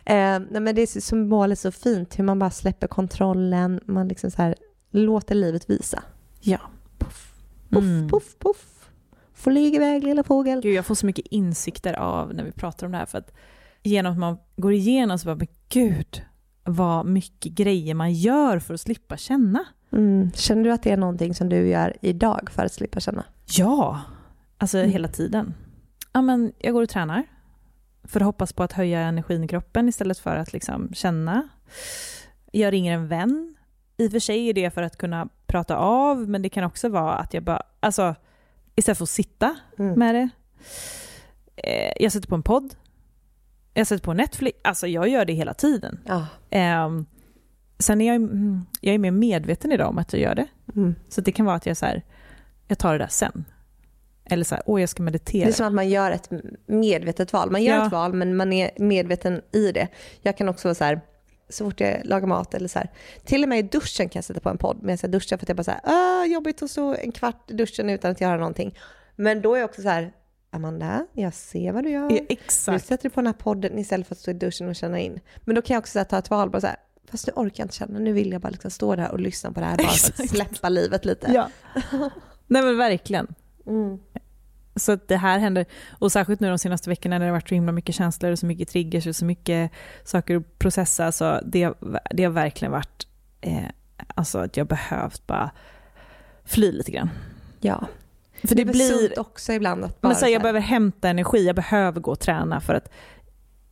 Eh, 0.05 0.39
nej, 0.49 0.61
men 0.61 0.75
det 0.75 0.81
är 0.81 0.99
symboliskt 1.01 1.61
så 1.61 1.71
fint 1.71 2.19
hur 2.19 2.23
man 2.23 2.39
bara 2.39 2.49
släpper 2.51 2.87
kontrollen. 2.87 3.79
Man 3.85 4.07
liksom 4.07 4.31
så 4.31 4.41
här, 4.41 4.55
låter 4.91 5.35
livet 5.35 5.69
visa. 5.69 6.03
Ja. 6.41 6.57
Puff, 6.97 7.29
Mm. 7.71 8.09
puff, 8.09 8.39
puff. 8.39 8.89
Flyg 9.33 9.75
iväg 9.75 10.03
lilla 10.03 10.23
fågel. 10.23 10.61
Gud, 10.61 10.73
jag 10.75 10.85
får 10.85 10.95
så 10.95 11.05
mycket 11.05 11.27
insikter 11.27 11.93
av 11.93 12.33
när 12.33 12.43
vi 12.43 12.51
pratar 12.51 12.85
om 12.85 12.91
det 12.91 12.97
här. 12.97 13.05
För 13.05 13.17
att 13.17 13.31
genom 13.83 14.11
att 14.13 14.19
man 14.19 14.37
går 14.55 14.73
igenom 14.73 15.19
så 15.19 15.25
bara, 15.25 15.35
men 15.35 15.47
gud, 15.69 16.21
vad 16.63 17.05
mycket 17.05 17.51
grejer 17.51 17.93
man 17.93 18.13
gör 18.13 18.59
för 18.59 18.73
att 18.73 18.81
slippa 18.81 19.17
känna. 19.17 19.65
Mm. 19.91 20.31
Känner 20.35 20.63
du 20.63 20.71
att 20.71 20.83
det 20.83 20.91
är 20.91 20.97
någonting 20.97 21.33
som 21.35 21.49
du 21.49 21.67
gör 21.67 21.97
idag 22.01 22.49
för 22.51 22.65
att 22.65 22.73
slippa 22.73 22.99
känna? 22.99 23.23
Ja, 23.57 24.01
alltså 24.57 24.77
Mm. 24.77 24.91
hela 24.91 25.07
tiden. 25.07 25.53
Ja, 26.13 26.21
men 26.21 26.53
jag 26.59 26.73
går 26.73 26.81
och 26.83 26.89
tränar 26.89 27.23
för 28.03 28.19
att 28.19 28.25
hoppas 28.25 28.53
på 28.53 28.63
att 28.63 28.71
höja 28.71 28.99
energin 28.99 29.43
i 29.43 29.47
kroppen 29.47 29.89
istället 29.89 30.19
för 30.19 30.35
att 30.35 30.53
liksom 30.53 30.93
känna. 30.93 31.47
Jag 32.51 32.73
ringer 32.73 32.93
en 32.93 33.07
vän. 33.07 33.55
I 33.97 34.07
och 34.07 34.11
för 34.11 34.19
sig 34.19 34.49
är 34.49 34.53
det 34.53 34.71
för 34.73 34.81
att 34.81 34.97
kunna 34.97 35.27
prata 35.47 35.77
av, 35.77 36.29
men 36.29 36.41
det 36.41 36.49
kan 36.49 36.63
också 36.63 36.89
vara 36.89 37.13
att 37.13 37.33
jag 37.33 37.43
bara, 37.43 37.61
alltså 37.79 38.15
istället 38.75 38.97
för 38.97 39.03
att 39.05 39.09
sitta 39.09 39.55
Mm. 39.79 39.99
med 39.99 40.15
det. 40.15 40.29
Eh, 41.55 41.93
jag 42.03 42.11
sätter 42.11 42.27
på 42.27 42.35
en 42.35 42.43
podd. 42.43 42.75
Jag 43.73 43.87
sätter 43.87 44.03
på 44.03 44.13
Netflix. 44.13 44.57
Alltså 44.63 44.87
jag 44.87 45.07
gör 45.07 45.25
det 45.25 45.33
hela 45.33 45.53
tiden. 45.53 45.99
Ja. 46.05 46.27
Ehm, 46.49 47.05
sen 47.79 48.01
är 48.01 48.07
jag, 48.07 48.15
mm, 48.15 48.65
jag 48.81 48.95
är 48.95 48.99
mer 48.99 49.11
medveten 49.11 49.71
idag 49.71 49.89
om 49.89 49.97
att 49.97 50.13
jag 50.13 50.21
gör 50.21 50.35
det. 50.35 50.47
Mm. 50.75 50.95
Så 51.09 51.21
det 51.21 51.31
kan 51.31 51.45
vara 51.45 51.55
att 51.55 51.65
jag 51.65 51.77
så 51.77 51.85
här, 51.85 52.01
jag 52.67 52.77
tar 52.77 52.91
det 52.91 52.97
där 52.99 53.07
sen. 53.07 53.45
Eller 54.25 54.43
så 54.43 54.55
här, 54.55 54.63
åh 54.67 54.79
jag 54.81 54.89
ska 54.89 54.97
Det 55.03 55.05
meditera. 55.05 55.47
är 55.47 55.51
som 55.51 55.67
att 55.67 55.73
man 55.73 55.89
gör 55.89 56.11
ett 56.11 56.29
medvetet 56.65 57.33
val. 57.33 57.51
Man 57.51 57.63
gör 57.63 57.75
Ja. 57.77 57.85
ett 57.85 57.91
val 57.91 58.13
men 58.13 58.35
man 58.35 58.53
är 58.53 58.71
medveten 58.77 59.41
i 59.51 59.71
det. 59.71 59.87
Jag 60.21 60.37
kan 60.37 60.49
också 60.49 60.67
vara 60.67 60.75
så 60.75 60.83
här, 60.83 61.01
så 61.49 61.65
fort 61.65 61.79
jag 61.79 62.01
lagar 62.05 62.27
mat 62.27 62.53
eller 62.53 62.67
så 62.67 62.79
här. 62.79 62.89
Till 63.25 63.43
och 63.43 63.49
med 63.49 63.59
i 63.59 63.61
duschen 63.61 64.09
kan 64.09 64.19
jag 64.19 64.23
sätta 64.23 64.39
på 64.39 64.49
en 64.49 64.57
podd 64.57 64.77
medan 64.83 64.97
jag 65.01 65.11
duschar 65.11 65.37
för 65.37 65.43
att 65.45 65.49
jag 65.49 65.57
bara 65.57 65.63
så 65.63 65.71
här, 65.71 65.81
ah, 65.83 66.25
jobbigt 66.25 66.63
att 66.63 66.71
stå 66.71 66.95
en 66.95 67.11
kvart 67.11 67.51
i 67.51 67.53
duschen 67.53 67.89
utan 67.89 68.11
att 68.11 68.21
göra 68.21 68.37
någonting. 68.37 68.77
Men 69.15 69.41
då 69.41 69.55
är 69.55 69.59
jag 69.59 69.69
också 69.69 69.81
så 69.81 69.89
här, 69.89 70.11
Amanda, 70.53 71.05
jag 71.13 71.33
ser 71.33 71.71
vad 71.71 71.83
du 71.83 71.89
gör. 71.89 72.01
Ja, 72.01 72.09
Nu 72.09 72.25
exakt. 72.29 72.85
sätter 72.85 73.03
du 73.03 73.09
på 73.09 73.21
den 73.21 73.27
här 73.27 73.33
podden 73.33 73.79
istället 73.79 74.07
för 74.07 74.15
att 74.15 74.19
stå 74.19 74.31
i 74.31 74.33
duschen 74.33 74.69
och 74.69 74.75
känna 74.75 74.99
in. 74.99 75.19
Men 75.41 75.55
då 75.55 75.61
kan 75.61 75.73
jag 75.73 75.81
också 75.81 75.91
så 75.91 75.99
här, 75.99 76.05
ta 76.05 76.17
ett 76.17 76.29
val 76.29 76.49
bara 76.49 76.61
så 76.61 76.67
här, 76.67 76.75
fast 77.11 77.27
nu 77.27 77.33
orkar 77.35 77.61
jag 77.61 77.65
inte 77.65 77.75
känna, 77.75 77.99
nu 77.99 78.13
vill 78.13 78.31
jag 78.31 78.41
bara 78.41 78.49
liksom 78.49 78.71
stå 78.71 78.95
där 78.95 79.11
och 79.11 79.19
lyssna 79.19 79.51
på 79.51 79.59
det 79.59 79.65
här 79.65 79.77
bara 79.77 79.87
för 79.87 80.23
att 80.23 80.29
släppa 80.29 80.69
livet 80.69 81.05
lite. 81.05 81.31
Ja. 81.33 81.49
Nej 82.47 82.61
men 82.61 82.77
verkligen. 82.77 83.27
Mm. 83.67 83.99
Så 84.75 84.91
att 84.91 85.07
det 85.07 85.17
här 85.17 85.39
händer, 85.39 85.65
och 85.99 86.11
särskilt 86.11 86.39
nu 86.39 86.49
de 86.49 86.57
senaste 86.59 86.89
veckorna 86.89 87.15
när 87.15 87.25
det 87.25 87.31
har 87.31 87.37
varit 87.37 87.49
så 87.49 87.55
himla 87.55 87.71
mycket 87.71 87.95
känslor 87.95 88.31
och 88.31 88.39
så 88.39 88.45
mycket 88.45 88.69
triggers 88.69 89.07
och 89.07 89.15
så 89.15 89.25
mycket 89.25 89.71
saker 90.03 90.35
att 90.35 90.59
processa, 90.59 91.11
så 91.11 91.39
det, 91.45 91.73
det 92.11 92.23
har 92.23 92.31
verkligen 92.31 92.71
varit 92.71 93.07
eh, 93.41 93.63
alltså 94.07 94.39
att 94.39 94.57
jag 94.57 94.67
behövt 94.67 95.27
bara 95.27 95.51
fly 96.45 96.71
lite 96.71 96.91
grann. 96.91 97.09
ja. 97.61 97.87
För 98.47 98.55
det, 98.55 98.63
väl 98.63 98.73
blir, 98.73 98.89
sunt 98.89 99.17
också 99.17 99.53
ibland 99.53 99.85
att 99.85 100.01
bara 100.01 100.07
men 100.07 100.17
så 100.17 100.25
här, 100.25 100.31
jag 100.31 100.41
behöver 100.41 100.59
hämta 100.59 101.09
energi, 101.09 101.45
jag 101.45 101.55
behöver 101.55 102.01
gå 102.01 102.11
och 102.11 102.19
träna 102.19 102.61
för 102.61 102.73
att 102.73 102.89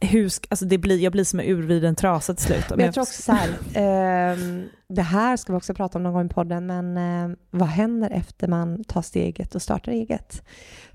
hur, 0.01 0.31
alltså 0.49 0.65
det 0.65 0.77
blir, 0.77 0.99
jag 0.99 1.11
blir 1.11 1.23
som 1.23 1.39
en 1.39 1.45
urvriden 1.45 1.95
trasa 1.95 2.33
till 2.33 2.45
slut. 2.45 2.65
Men 2.69 2.79
jag 2.79 2.93
tror 2.93 3.01
också 3.01 3.21
så 3.21 3.31
här, 3.31 3.49
ehm, 3.73 4.69
det 4.87 5.01
här 5.01 5.37
ska 5.37 5.53
vi 5.53 5.59
också 5.59 5.73
prata 5.73 5.97
om 5.97 6.03
någon 6.03 6.13
gång 6.13 6.25
i 6.25 6.29
podden, 6.29 6.65
men 6.65 6.97
ehm, 6.97 7.35
vad 7.49 7.69
händer 7.69 8.09
efter 8.09 8.47
man 8.47 8.83
tar 8.83 9.01
steget 9.01 9.55
och 9.55 9.61
startar 9.61 9.91
eget? 9.91 10.43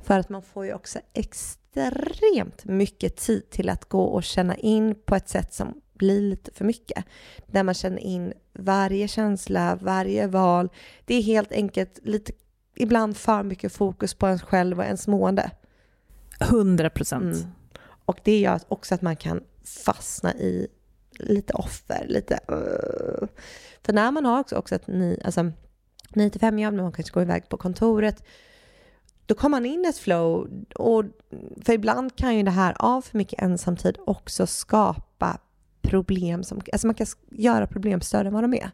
För 0.02 0.18
att 0.18 0.28
man 0.28 0.42
får 0.42 0.66
ju 0.66 0.74
också 0.74 0.98
extremt 1.12 2.64
mycket 2.64 3.16
tid 3.16 3.50
till 3.50 3.68
att 3.68 3.88
gå 3.88 4.02
och 4.02 4.24
känna 4.24 4.56
in 4.56 4.94
på 5.04 5.16
ett 5.16 5.28
sätt 5.28 5.54
som 5.54 5.80
blir 5.94 6.20
lite 6.20 6.50
för 6.52 6.64
mycket. 6.64 7.04
Där 7.46 7.62
man 7.62 7.74
känner 7.74 7.98
in 7.98 8.32
varje 8.58 9.08
känsla, 9.08 9.78
varje 9.80 10.26
val. 10.26 10.68
Det 11.04 11.14
är 11.14 11.22
helt 11.22 11.52
enkelt 11.52 11.98
lite, 12.02 12.32
ibland 12.76 13.16
för 13.16 13.42
mycket 13.42 13.72
fokus 13.72 14.14
på 14.14 14.26
en 14.26 14.38
själv 14.38 14.78
och 14.78 14.84
ens 14.84 15.08
mående. 15.08 15.50
100 16.40 16.90
procent. 16.90 17.36
Mm. 17.36 17.50
Och 18.04 18.20
det 18.22 18.38
gör 18.38 18.60
också 18.68 18.94
att 18.94 19.02
man 19.02 19.16
kan 19.16 19.40
fastna 19.84 20.34
i 20.34 20.68
lite 21.18 21.52
offer, 21.52 22.06
lite... 22.08 22.38
uh. 22.52 23.28
För 23.82 23.92
när 23.92 24.10
man 24.10 24.24
har 24.24 24.40
också, 24.40 24.56
också 24.56 24.74
ett 24.74 24.86
ny, 24.86 25.18
alltså, 25.24 25.52
9 26.14 26.30
till 26.30 26.40
5 26.40 26.58
jobb, 26.58 26.74
när 26.74 26.82
man 26.82 26.92
kanske 26.92 27.14
går 27.14 27.22
iväg 27.22 27.48
på 27.48 27.56
kontoret, 27.56 28.22
då 29.26 29.34
kommer 29.34 29.56
man 29.56 29.66
in 29.66 29.84
i 29.84 29.88
ett 29.88 29.98
flow. 29.98 30.48
Och, 30.74 31.04
för 31.64 31.72
ibland 31.72 32.16
kan 32.16 32.36
ju 32.36 32.42
det 32.42 32.50
här 32.50 32.76
av 32.78 33.02
för 33.02 33.18
mycket 33.18 33.42
ensamtid 33.42 33.98
också 34.06 34.46
skapa 34.46 35.38
problem 35.82 36.42
som, 36.44 36.60
alltså 36.72 36.86
man 36.86 36.94
kan 36.94 37.06
göra 37.30 37.66
problem 37.66 38.00
större 38.00 38.28
än 38.28 38.34
vad 38.34 38.44
de 38.44 38.54
är. 38.54 38.70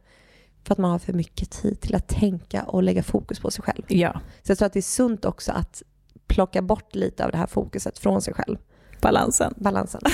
För 0.65 0.75
att 0.75 0.79
man 0.79 0.91
har 0.91 0.99
för 0.99 1.13
mycket 1.13 1.51
tid 1.51 1.81
till 1.81 1.95
att 1.95 2.09
tänka 2.09 2.63
och 2.63 2.83
lägga 2.83 3.03
fokus 3.03 3.41
på 3.41 3.51
sig 3.51 3.65
själv. 3.65 3.83
Ja, 3.89 4.21
Så 4.43 4.51
jag 4.51 4.59
tror 4.59 4.67
att 4.67 4.73
det 4.73 4.81
är 4.81 4.83
sunt 4.83 5.25
också 5.25 5.53
att 5.53 5.83
plocka 6.27 6.63
bort 6.63 6.95
lite 6.95 7.25
av 7.25 7.31
det 7.31 7.39
här 7.39 7.47
fokuset 7.47 7.99
från 7.99 8.23
sig 8.23 8.35
själv. 8.35 8.57
balansen. 9.01 9.55
Balansen. 9.57 10.01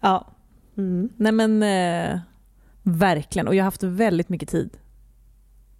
Ja, 0.00 0.26
Mm. 0.76 1.08
nej 1.16 1.32
men 1.32 1.62
eh, 1.62 2.20
verkligen. 2.82 3.48
Och 3.48 3.54
jag 3.54 3.60
har 3.62 3.66
haft 3.66 3.82
väldigt 3.82 4.28
mycket 4.28 4.48
tid 4.48 4.76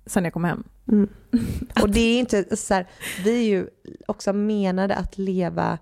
sen 0.07 0.25
jag 0.25 0.33
kom 0.33 0.45
hem. 0.45 0.65
Mm. 0.89 1.09
Och 1.83 1.91
det 1.91 2.01
är 2.01 2.19
inte 2.21 2.57
så 2.57 2.75
här, 2.75 2.89
vi 3.25 3.39
är 3.39 3.49
ju 3.49 3.67
också 4.09 4.33
menade 4.33 4.95
att 4.95 5.19
leva 5.19 5.79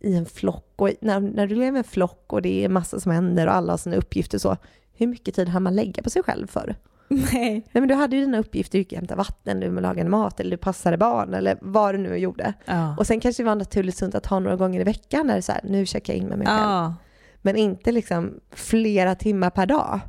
i 0.00 0.14
en 0.16 0.26
flock 0.26 0.72
och 0.76 0.90
när, 1.00 1.20
när 1.20 1.46
du 1.46 1.54
lever 1.54 1.76
i 1.76 1.78
en 1.78 1.84
flock 1.84 2.32
och 2.32 2.42
det 2.42 2.64
är 2.64 2.68
massa 2.68 3.00
som 3.00 3.12
händer 3.12 3.46
och 3.46 3.54
alla 3.54 3.72
har 3.72 3.78
sina 3.78 3.96
uppgifter 3.96 4.38
så, 4.38 4.56
hur 4.96 5.06
mycket 5.06 5.34
tid 5.34 5.48
har 5.48 5.60
man 5.60 5.74
lägga 5.76 6.02
på 6.02 6.10
sig 6.10 6.22
själv 6.22 6.46
för? 6.46 6.76
Nej. 7.08 7.24
Nej 7.32 7.62
men 7.72 7.88
du 7.88 7.94
hade 7.94 8.16
ju 8.16 8.22
dina 8.24 8.38
uppgifter, 8.38 8.72
du 8.72 8.78
gick 8.78 8.92
och 8.92 8.96
hämtade 8.98 9.18
vatten, 9.18 9.60
du 9.60 9.80
lagade 9.80 10.10
mat 10.10 10.40
eller 10.40 10.50
du 10.50 10.56
passade 10.56 10.96
barn 10.96 11.34
eller 11.34 11.58
vad 11.60 11.94
du 11.94 11.98
nu 11.98 12.16
gjorde. 12.16 12.54
Ja. 12.64 12.96
Och 12.98 13.06
sen 13.06 13.20
kanske 13.20 13.42
det 13.42 13.46
var 13.46 13.54
naturligt 13.54 13.96
sunt 13.96 14.14
att 14.14 14.26
ha 14.26 14.38
några 14.38 14.56
gånger 14.56 14.80
i 14.80 14.84
veckan 14.84 15.26
när 15.26 15.34
det 15.34 15.38
är 15.38 15.42
så 15.42 15.52
här, 15.52 15.60
nu 15.64 15.86
checkar 15.86 16.12
jag 16.12 16.22
in 16.22 16.28
med 16.28 16.38
mig 16.38 16.46
själv. 16.46 16.60
ja. 16.60 16.94
Men 17.42 17.56
inte 17.56 17.92
liksom 17.92 18.40
flera 18.52 19.14
timmar 19.14 19.50
per 19.50 19.66
dag. 19.66 20.00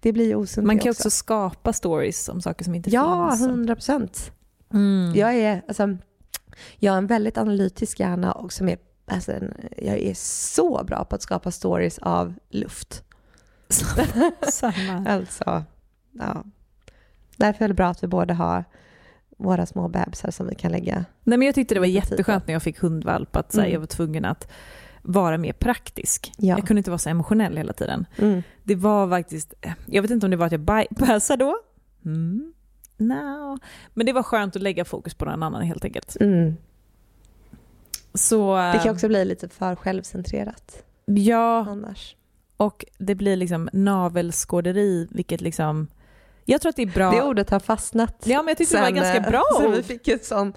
Det 0.00 0.12
blir 0.12 0.34
osunt 0.36 0.66
Man 0.66 0.78
kan 0.78 0.90
också 0.90 1.10
skapa 1.10 1.72
stories 1.72 2.28
om 2.28 2.42
saker 2.42 2.64
som 2.64 2.74
inte 2.74 2.90
Ja, 2.90 3.30
finns. 3.30 3.48
hundra 3.50 3.74
procent. 3.74 4.32
Mm. 4.72 5.12
Jag 5.14 5.34
är, 5.34 5.62
alltså, 5.68 5.96
jag 6.76 6.92
har 6.92 6.98
en 6.98 7.06
väldigt 7.06 7.38
analytisk 7.38 8.00
hjärna 8.00 8.32
och 8.32 8.52
som 8.52 8.68
är, 8.68 8.78
alltså, 9.06 9.32
jag 9.76 9.98
är 9.98 10.14
så 10.14 10.84
bra 10.84 11.04
på 11.04 11.14
att 11.16 11.22
skapa 11.22 11.50
stories 11.50 11.98
av 11.98 12.34
luft. 12.50 13.02
Samma. 14.50 15.04
Alltså, 15.08 15.64
ja. 16.12 16.44
Därför 17.36 17.64
är 17.64 17.68
det 17.68 17.74
bra 17.74 17.86
att 17.88 18.02
vi 18.02 18.06
båda 18.06 18.34
har 18.34 18.64
våra 19.36 19.66
små 19.66 19.88
bebisar 19.88 20.30
som 20.30 20.46
vi 20.46 20.54
kan 20.54 20.72
lägga. 20.72 21.04
Nej, 21.24 21.38
men 21.38 21.46
jag 21.46 21.54
tyckte 21.54 21.74
det 21.74 21.80
var 21.80 21.86
jätteskönt 21.86 22.46
när 22.46 22.52
jag 22.54 22.62
fick 22.62 22.78
hundvalp 22.78 23.36
att 23.36 23.52
så 23.52 23.60
här, 23.60 23.66
Mm. 23.66 23.72
jag 23.72 23.80
var 23.80 23.86
tvungen 23.86 24.24
att 24.24 24.52
vara 25.02 25.38
mer 25.38 25.52
praktisk. 25.52 26.32
Ja. 26.38 26.58
Jag 26.58 26.66
kunde 26.66 26.78
inte 26.80 26.90
vara 26.90 26.98
så 26.98 27.08
emotionell 27.10 27.56
hela 27.56 27.72
tiden. 27.72 28.06
Mm. 28.18 28.42
Det 28.62 28.74
var 28.74 29.08
faktiskt, 29.08 29.54
jag 29.86 30.02
vet 30.02 30.10
inte 30.10 30.26
om 30.26 30.30
det 30.30 30.36
var 30.36 30.46
att 30.46 30.52
jag 30.52 30.60
bypassade 30.60 31.44
då. 31.44 31.56
Mm. 32.04 32.52
No. 32.96 33.58
Men 33.94 34.06
det 34.06 34.12
var 34.12 34.22
skönt 34.22 34.56
att 34.56 34.62
lägga 34.62 34.84
fokus 34.84 35.14
på 35.14 35.24
någon 35.24 35.42
annan 35.42 35.62
helt 35.62 35.84
enkelt. 35.84 36.16
Mm. 36.20 36.56
Så, 38.14 38.56
Det 38.56 38.80
kan 38.82 38.92
också 38.94 39.08
bli 39.08 39.24
lite 39.24 39.48
för 39.48 39.76
självcentrerat 39.76 40.82
Ja, 41.06 41.66
annars. 41.68 42.15
Och 42.56 42.84
det 42.98 43.14
blir 43.14 43.36
liksom 43.36 43.68
navelskåderi, 43.72 45.08
vilket 45.10 45.40
liksom... 45.40 45.86
Jag 46.48 46.60
tror 46.60 46.70
att 46.70 46.76
det 46.76 46.82
är 46.82 46.86
bra. 46.86 47.10
Det 47.10 47.22
ordet 47.22 47.50
har 47.50 47.60
fastnat. 47.60 48.22
Ja, 48.24 48.38
men 48.42 48.48
jag 48.48 48.56
tyckte 48.58 48.76
det 48.76 48.80
var 48.80 48.86
sen, 48.86 48.94
ganska 48.94 49.16
eh, 49.16 49.28
bra 49.30 49.42
Sen 49.56 49.66
ord. 49.66 49.74
vi 49.74 49.82
fick 49.82 50.08
en 50.08 50.18
sån 50.22 50.52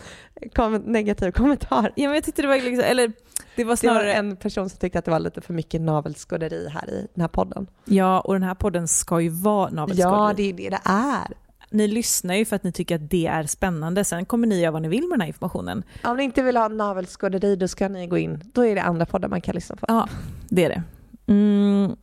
kom 0.56 0.74
negativ 0.76 1.32
kommentar. 1.32 1.92
Ja, 1.96 2.08
men 2.08 2.16
jag 2.16 2.24
tyckte 2.24 2.42
det 2.42 2.48
var 2.48 2.56
liksom, 2.56 2.86
eller 2.86 3.08
det 3.08 3.14
var 3.14 3.14
Det 3.56 3.64
var 3.64 3.76
snarare... 3.76 4.14
en 4.14 4.36
person 4.36 4.70
som 4.70 4.80
tyckte 4.80 5.00
att 5.00 5.06
det 5.06 5.12
var 5.12 5.20
lite 5.20 5.42
för 5.42 5.54
mycket 5.54 5.82
navelskåderi 5.82 6.70
här 6.70 6.90
i 6.90 7.08
den 7.14 7.22
här 7.22 7.28
podden. 7.28 7.68
Ja, 7.86 8.20
och 8.20 8.34
den 8.34 8.44
här 8.44 8.56
podden 8.56 8.88
ska 8.88 9.22
ju 9.22 9.30
vara 9.30 9.70
navelskåderi. 9.70 10.12
Ja, 10.18 10.34
det 10.38 10.50
är 10.50 10.54
det 10.54 10.70
det 10.70 10.82
är. 10.86 11.34
Ni 11.72 11.88
lyssnar 11.88 12.36
ju 12.36 12.46
för 12.46 12.56
att 12.56 12.64
ni 12.64 12.72
tycker 12.72 12.96
att 12.96 13.10
det 13.10 13.28
är 13.28 13.44
spännande. 13.44 14.04
Sen 14.04 14.26
kommer 14.26 14.48
ni 14.48 14.60
göra 14.62 14.72
vad 14.72 14.82
ni 14.82 14.88
vill 14.88 15.02
med 15.08 15.12
den 15.12 15.22
här 15.22 15.28
informationen. 15.28 15.84
Om 16.04 16.18
ni 16.18 16.24
inte 16.24 16.42
vill 16.42 16.58
ha 16.58 16.68
navelskåderi 16.68 17.56
då 17.56 17.68
ska 17.68 17.88
ni 17.88 18.08
gå 18.08 18.18
in. 18.18 18.42
Då 18.54 18.66
är 18.66 18.76
det 18.76 18.82
andra 18.84 19.06
poddar 19.06 19.30
man 19.30 19.42
kan 19.42 19.56
lyssna 19.56 19.76
på. 19.76 19.86
Ja, 19.90 20.08
det 20.50 20.66
är 20.66 20.70
det. 20.70 20.84
Mm, 21.30 21.96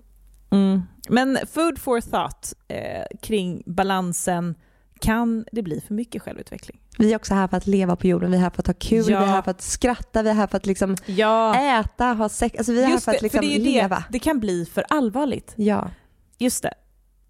mm. 0.51 0.83
Men 1.09 1.39
food 1.53 1.79
for 1.79 2.01
thought 2.01 2.53
eh, 2.69 3.19
kring 3.23 3.63
balansen. 3.67 4.55
Kan 5.01 5.45
det 5.53 5.63
bli 5.63 5.81
för 5.87 5.95
mycket 5.95 6.23
självutveckling? 6.23 6.81
Vi 6.99 7.13
är 7.13 7.17
också 7.17 7.35
här 7.35 7.49
för 7.49 7.57
att 7.57 7.67
leva 7.67 7.97
på 7.97 8.07
jorden, 8.07 8.31
vi 8.31 8.37
är 8.37 8.41
här 8.41 8.51
för 8.51 8.63
att 8.63 8.67
ha 8.67 8.75
kul, 8.75 9.05
Ja. 9.09 9.19
vi 9.19 9.25
är 9.25 9.29
här 9.29 9.43
för 9.43 9.51
att 9.51 9.63
skratta, 9.63 10.23
vi 10.23 10.29
är 10.31 10.35
här 10.35 10.47
för 10.47 10.57
att 10.57 10.67
liksom 10.67 10.97
Ja, 11.07 11.55
äta, 11.81 12.05
ha 12.05 12.29
sex. 12.29 12.59
Alltså 12.59 12.73
vi 12.73 12.83
är 12.83 12.87
här 12.87 12.99
för 12.99 13.13
att 13.13 13.23
liksom 13.23 13.41
det 13.41 13.47
är 13.47 13.59
ju 13.59 13.65
leva. 13.65 13.97
det. 13.97 14.05
Det 14.11 14.19
kan 14.19 14.41
bli 14.41 14.67
för 14.67 14.85
allvarligt. 14.89 15.53
Ja. 15.57 15.91
Just 16.39 16.63
det, 16.63 16.75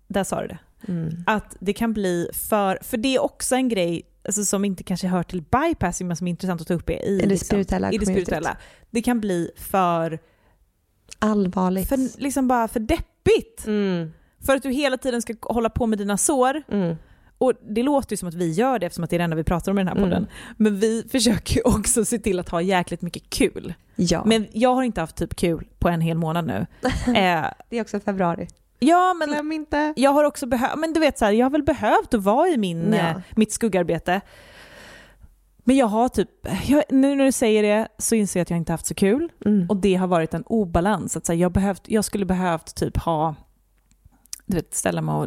där 0.08 0.24
sa 0.24 0.40
du 0.42 0.48
det. 0.48 0.58
Mm. 0.88 1.24
Att 1.26 1.56
det 1.60 1.72
kan 1.72 1.92
bli 1.92 2.28
för, 2.32 2.78
för 2.82 2.96
det 2.96 3.14
är 3.14 3.22
också 3.22 3.54
en 3.54 3.68
grej 3.68 4.02
alltså, 4.24 4.44
som 4.44 4.64
inte 4.64 4.82
kanske 4.84 5.06
hör 5.08 5.22
till 5.22 5.42
bypassing 5.42 6.06
men 6.08 6.16
som 6.16 6.26
är 6.26 6.30
intressant 6.30 6.60
att 6.60 6.66
ta 6.66 6.74
upp 6.74 6.90
i, 6.90 6.92
i, 6.92 7.18
det 7.18 7.26
liksom, 7.26 7.46
spirituella 7.46 7.92
i 7.92 7.98
det 7.98 8.06
spirituella. 8.06 8.56
Det 8.90 9.02
kan 9.02 9.20
bli 9.20 9.50
för, 9.56 10.18
Allvarligt. 11.18 11.88
för, 11.88 12.20
liksom 12.22 12.48
bara 12.48 12.68
för 12.68 12.80
deppigt. 12.80 13.66
Mm. 13.66 14.12
För 14.46 14.56
att 14.56 14.62
du 14.62 14.70
hela 14.70 14.96
tiden 14.96 15.22
ska 15.22 15.34
hålla 15.40 15.70
på 15.70 15.86
med 15.86 15.98
dina 15.98 16.16
sår. 16.16 16.62
Mm. 16.70 16.96
Och 17.38 17.52
det 17.68 17.82
låter 17.82 18.12
ju 18.12 18.16
som 18.16 18.28
att 18.28 18.34
vi 18.34 18.52
gör 18.52 18.78
det 18.78 18.86
eftersom 18.86 19.04
att 19.04 19.10
det 19.10 19.16
är 19.16 19.18
det 19.18 19.24
enda 19.24 19.36
vi 19.36 19.44
pratar 19.44 19.72
om 19.72 19.78
i 19.78 19.80
den 19.80 19.88
här 19.88 19.94
podden. 19.94 20.12
Mm. 20.12 20.28
Men 20.56 20.78
vi 20.78 21.04
försöker 21.12 21.54
ju 21.56 21.62
också 21.64 22.04
se 22.04 22.18
till 22.18 22.38
att 22.38 22.48
ha 22.48 22.60
jäkligt 22.60 23.02
mycket 23.02 23.30
kul. 23.30 23.74
Ja, 23.96 24.22
Men 24.26 24.46
jag 24.52 24.74
har 24.74 24.82
inte 24.82 25.00
haft 25.00 25.16
typ 25.16 25.36
kul 25.36 25.66
på 25.78 25.88
en 25.88 26.00
hel 26.00 26.16
månad 26.16 26.46
nu. 26.46 26.66
eh, 27.06 27.44
det 27.70 27.78
är 27.78 27.80
också 27.80 28.00
februari. 28.00 28.48
ja 28.78 29.14
men 29.14 29.28
Glöm 29.28 29.52
inte. 29.52 29.92
jag 29.96 30.10
har 30.10 30.24
också 30.24 30.46
behövt, 30.46 30.78
men 30.78 30.92
du 30.92 31.00
vet 31.00 31.18
så 31.18 31.24
här, 31.24 31.32
jag 31.32 31.44
har 31.46 31.50
väl 31.50 31.62
behövt 31.62 32.14
att 32.14 32.22
vara 32.22 32.48
i 32.48 32.56
min, 32.56 32.92
Ja. 32.92 32.98
eh, 32.98 33.16
mitt 33.36 33.52
skuggarbete. 33.52 34.20
Men 35.68 35.76
jag 35.76 35.86
har 35.86 36.08
typ, 36.08 36.30
jag, 36.66 36.84
nu 36.90 37.14
när 37.14 37.24
du 37.24 37.32
säger 37.32 37.62
det 37.62 37.88
så 37.98 38.14
inser 38.14 38.40
jag 38.40 38.42
att 38.42 38.50
jag 38.50 38.56
inte 38.56 38.72
haft 38.72 38.86
så 38.86 38.94
kul. 38.94 39.32
Mm. 39.44 39.66
Och 39.68 39.76
det 39.76 39.94
har 39.94 40.06
varit 40.06 40.34
en 40.34 40.42
obalans. 40.46 41.16
Att 41.16 41.26
så 41.26 41.32
här, 41.32 41.40
jag, 41.40 41.52
behövt, 41.52 41.82
jag 41.86 42.04
skulle 42.04 42.24
behövt 42.26 42.74
typ 42.74 42.96
ha, 42.96 43.34
du 44.46 44.56
vet, 44.56 44.74
ställa 44.74 45.00
mig 45.02 45.14
och 45.14 45.26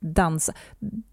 dansa. 0.00 0.52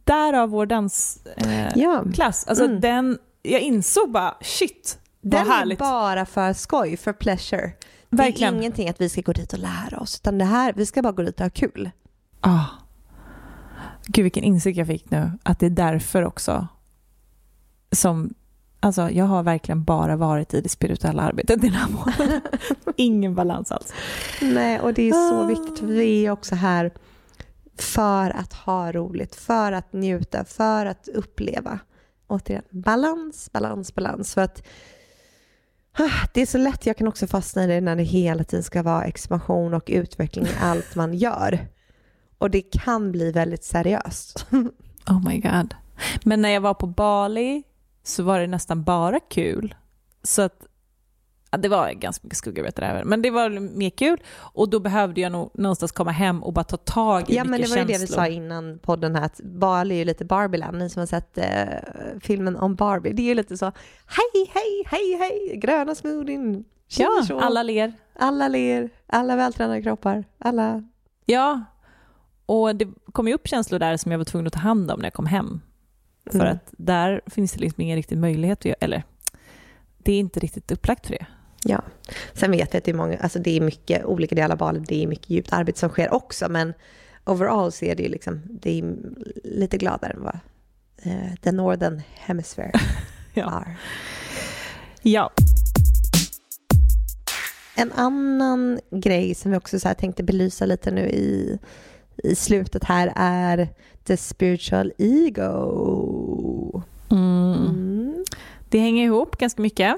Därav 0.03 0.49
vår 0.49 0.65
dansklass. 0.65 1.45
Eh, 1.47 1.71
Ja, 1.75 2.03
klass. 2.13 2.47
Alltså 2.47 2.65
Mm. 2.65 2.79
den, 2.81 3.17
jag 3.41 3.61
insåg 3.61 4.11
bara 4.11 4.35
shit, 4.41 4.99
vad 5.21 5.31
den 5.31 5.47
är 5.47 5.51
härligt. 5.51 5.79
bara 5.79 6.25
för 6.25 6.53
skoj, 6.53 6.97
för 6.97 7.13
pleasure. 7.13 7.71
Verkligen. 8.09 8.53
Det 8.53 8.57
är 8.57 8.61
ingenting 8.61 8.89
att 8.89 9.01
vi 9.01 9.09
ska 9.09 9.21
gå 9.21 9.31
dit 9.33 9.53
och 9.53 9.59
lära 9.59 9.99
oss, 9.99 10.19
utan 10.21 10.37
det 10.37 10.45
här, 10.45 10.73
vi 10.73 10.85
ska 10.85 11.01
bara 11.01 11.13
gå 11.13 11.21
dit 11.23 11.35
och 11.39 11.45
ha 11.45 11.49
kul. 11.49 11.89
Ah. 12.41 12.65
Gud 14.05 14.23
vilken 14.23 14.43
insikt 14.43 14.77
jag 14.77 14.87
fick 14.87 15.11
nu. 15.11 15.31
Att 15.43 15.59
det 15.59 15.65
är 15.65 15.69
därför 15.69 16.23
också 16.25 16.67
som 17.91 18.33
Alltså 18.83 19.09
jag 19.09 19.25
har 19.25 19.43
verkligen 19.43 19.83
bara 19.83 20.15
varit 20.15 20.53
i 20.53 20.61
det 20.61 20.69
spirituella 20.69 21.21
arbetet 21.21 21.61
den 21.61 21.71
här 21.71 21.89
månaden. 21.89 22.41
Ingen 22.95 23.35
balans 23.35 23.71
alls. 23.71 23.93
Nej, 24.41 24.79
och 24.79 24.93
det 24.93 25.09
är 25.09 25.29
så 25.29 25.43
Ah. 25.43 25.45
viktigt. 25.45 25.79
för 25.79 25.85
Vi 25.85 26.25
är 26.25 26.31
också 26.31 26.55
här 26.55 26.91
för 27.77 28.29
att 28.29 28.53
ha 28.53 28.91
roligt, 28.91 29.35
för 29.35 29.71
att 29.71 29.93
njuta, 29.93 30.45
för 30.45 30.85
att 30.85 31.07
uppleva. 31.07 31.79
Återigen, 32.27 32.63
balans, 32.69 33.49
balans, 33.51 33.95
balans. 33.95 34.33
För 34.33 34.41
att 34.41 34.63
ah, 35.97 36.27
det 36.33 36.41
är 36.41 36.45
så 36.45 36.57
lätt, 36.57 36.85
jag 36.85 36.97
kan 36.97 37.07
också 37.07 37.27
fastna 37.27 37.63
i 37.63 37.67
det 37.67 37.81
när 37.81 37.95
det 37.95 38.03
hela 38.03 38.43
tiden 38.43 38.63
ska 38.63 38.83
vara 38.83 39.03
expansion 39.03 39.73
och 39.73 39.83
utveckling 39.87 40.45
i 40.45 40.51
allt 40.61 40.95
man 40.95 41.13
gör. 41.13 41.67
Och 42.37 42.49
det 42.51 42.61
kan 42.61 43.11
bli 43.11 43.31
väldigt 43.31 43.63
seriöst. 43.63 44.45
Oh 45.09 45.27
my 45.27 45.39
god. 45.39 45.75
Men 46.23 46.41
när 46.41 46.49
jag 46.49 46.61
var 46.61 46.73
på 46.73 46.87
Bali 46.87 47.63
så 48.03 48.23
var 48.23 48.39
det 48.39 48.47
nästan 48.47 48.83
bara 48.83 49.19
kul. 49.19 49.75
Så 50.23 50.41
att 50.41 50.67
ja, 51.51 51.57
det 51.57 51.69
var 51.69 51.91
ganska 51.91 52.25
mycket 52.25 52.37
skuggarbete 52.37 52.81
där. 52.81 53.03
Men 53.03 53.21
det 53.21 53.29
var 53.31 53.49
mer 53.49 53.89
kul. 53.89 54.21
Och 54.33 54.69
då 54.69 54.79
behövde 54.79 55.21
jag 55.21 55.31
nog 55.31 55.51
någonstans 55.53 55.91
komma 55.91 56.11
hem 56.11 56.43
och 56.43 56.53
bara 56.53 56.63
ta 56.63 56.77
tag 56.77 57.29
i 57.29 57.35
Ja, 57.35 57.43
men 57.43 57.61
det 57.61 57.69
var 57.69 57.77
ju 57.77 57.83
det 57.83 57.97
vi 58.01 58.07
sa 58.07 58.27
innan 58.27 58.79
podden 58.79 59.15
här, 59.15 59.25
att 59.25 59.41
Bali 59.43 59.95
är 59.95 59.99
ju 59.99 60.05
lite 60.05 60.25
Barbieland. 60.25 60.77
Ni 60.77 60.89
som 60.89 60.99
har 60.99 61.07
sett 61.07 61.37
eh, 61.37 62.19
filmen 62.21 62.55
om 62.57 62.75
Barbie, 62.75 63.13
det 63.13 63.21
är 63.21 63.25
ju 63.25 63.35
lite 63.35 63.57
så, 63.57 63.65
hej, 64.05 64.51
hej, 64.53 64.83
hej, 64.85 65.17
hej, 65.19 65.57
gröna 65.57 65.95
smoothien, 65.95 66.63
Ja, 66.87 67.23
alla 67.41 67.63
ler. 67.63 67.93
alla 68.19 68.47
ler, 68.47 68.89
alla 69.07 69.35
vältränade 69.35 69.81
kroppar, 69.81 70.23
alla... 70.39 70.83
Ja, 71.25 71.61
och 72.45 72.75
det 72.75 72.87
kom 73.11 73.27
ju 73.27 73.33
upp 73.33 73.47
känslor 73.47 73.79
där 73.79 73.97
som 73.97 74.11
jag 74.11 74.19
var 74.19 74.25
tvungen 74.25 74.47
att 74.47 74.53
ta 74.53 74.59
hand 74.59 74.91
om 74.91 74.99
när 74.99 75.05
jag 75.05 75.13
kom 75.13 75.25
hem. 75.25 75.61
För 76.25 76.39
Mm. 76.39 76.51
att 76.53 76.73
där 76.77 77.21
finns 77.25 77.51
det 77.53 77.59
liksom 77.59 77.81
ingen 77.81 77.95
riktig 77.95 78.17
möjlighet 78.17 78.59
att 78.59 78.65
göra, 78.65 78.77
eller 78.79 79.03
det 79.97 80.11
är 80.13 80.19
inte 80.19 80.39
riktigt 80.39 80.71
upplagt 80.71 81.07
för 81.07 81.13
det. 81.13 81.25
Ja, 81.63 81.81
sen 82.33 82.51
vet 82.51 82.73
jag 82.73 82.77
att 82.77 82.83
det 82.85 82.91
är 82.91 82.95
många, 82.95 83.17
alltså 83.17 83.39
det 83.39 83.57
är 83.57 83.61
mycket 83.61 84.05
olika 84.05 84.35
delar 84.35 84.51
av 84.51 84.57
Bali, 84.57 84.79
det 84.79 85.03
är 85.03 85.07
mycket 85.07 85.29
djupt 85.29 85.53
arbete 85.53 85.79
som 85.79 85.89
sker 85.89 86.13
också, 86.13 86.49
men 86.49 86.73
overall 87.25 87.71
så 87.71 87.85
är 87.85 87.95
det 87.95 88.03
ju 88.03 88.09
liksom, 88.09 88.41
det 88.49 88.79
är 88.79 88.95
lite 89.43 89.77
gladare 89.77 90.13
än 90.13 90.23
vad 90.23 90.39
eh, 91.03 91.35
the 91.41 91.51
northern 91.51 92.01
hemisphere 92.13 92.71
Ja. 93.33 93.45
are. 93.49 93.77
Ja. 95.01 95.31
En 97.75 97.91
annan 97.91 98.79
grej 98.91 99.35
som 99.35 99.51
vi 99.51 99.57
också 99.57 99.79
så 99.79 99.93
tänkte 99.93 100.23
belysa 100.23 100.65
lite 100.65 100.91
nu 100.91 101.01
i, 101.09 101.59
i 102.23 102.35
slutet 102.35 102.83
här 102.83 103.13
är 103.15 103.69
the 104.03 104.17
spiritual 104.17 104.91
ego. 104.97 106.83
Mm. 107.11 107.53
Mm. 107.53 108.25
Det 108.69 108.79
hänger 108.79 109.05
ihop 109.05 109.37
ganska 109.37 109.61
mycket. 109.61 109.95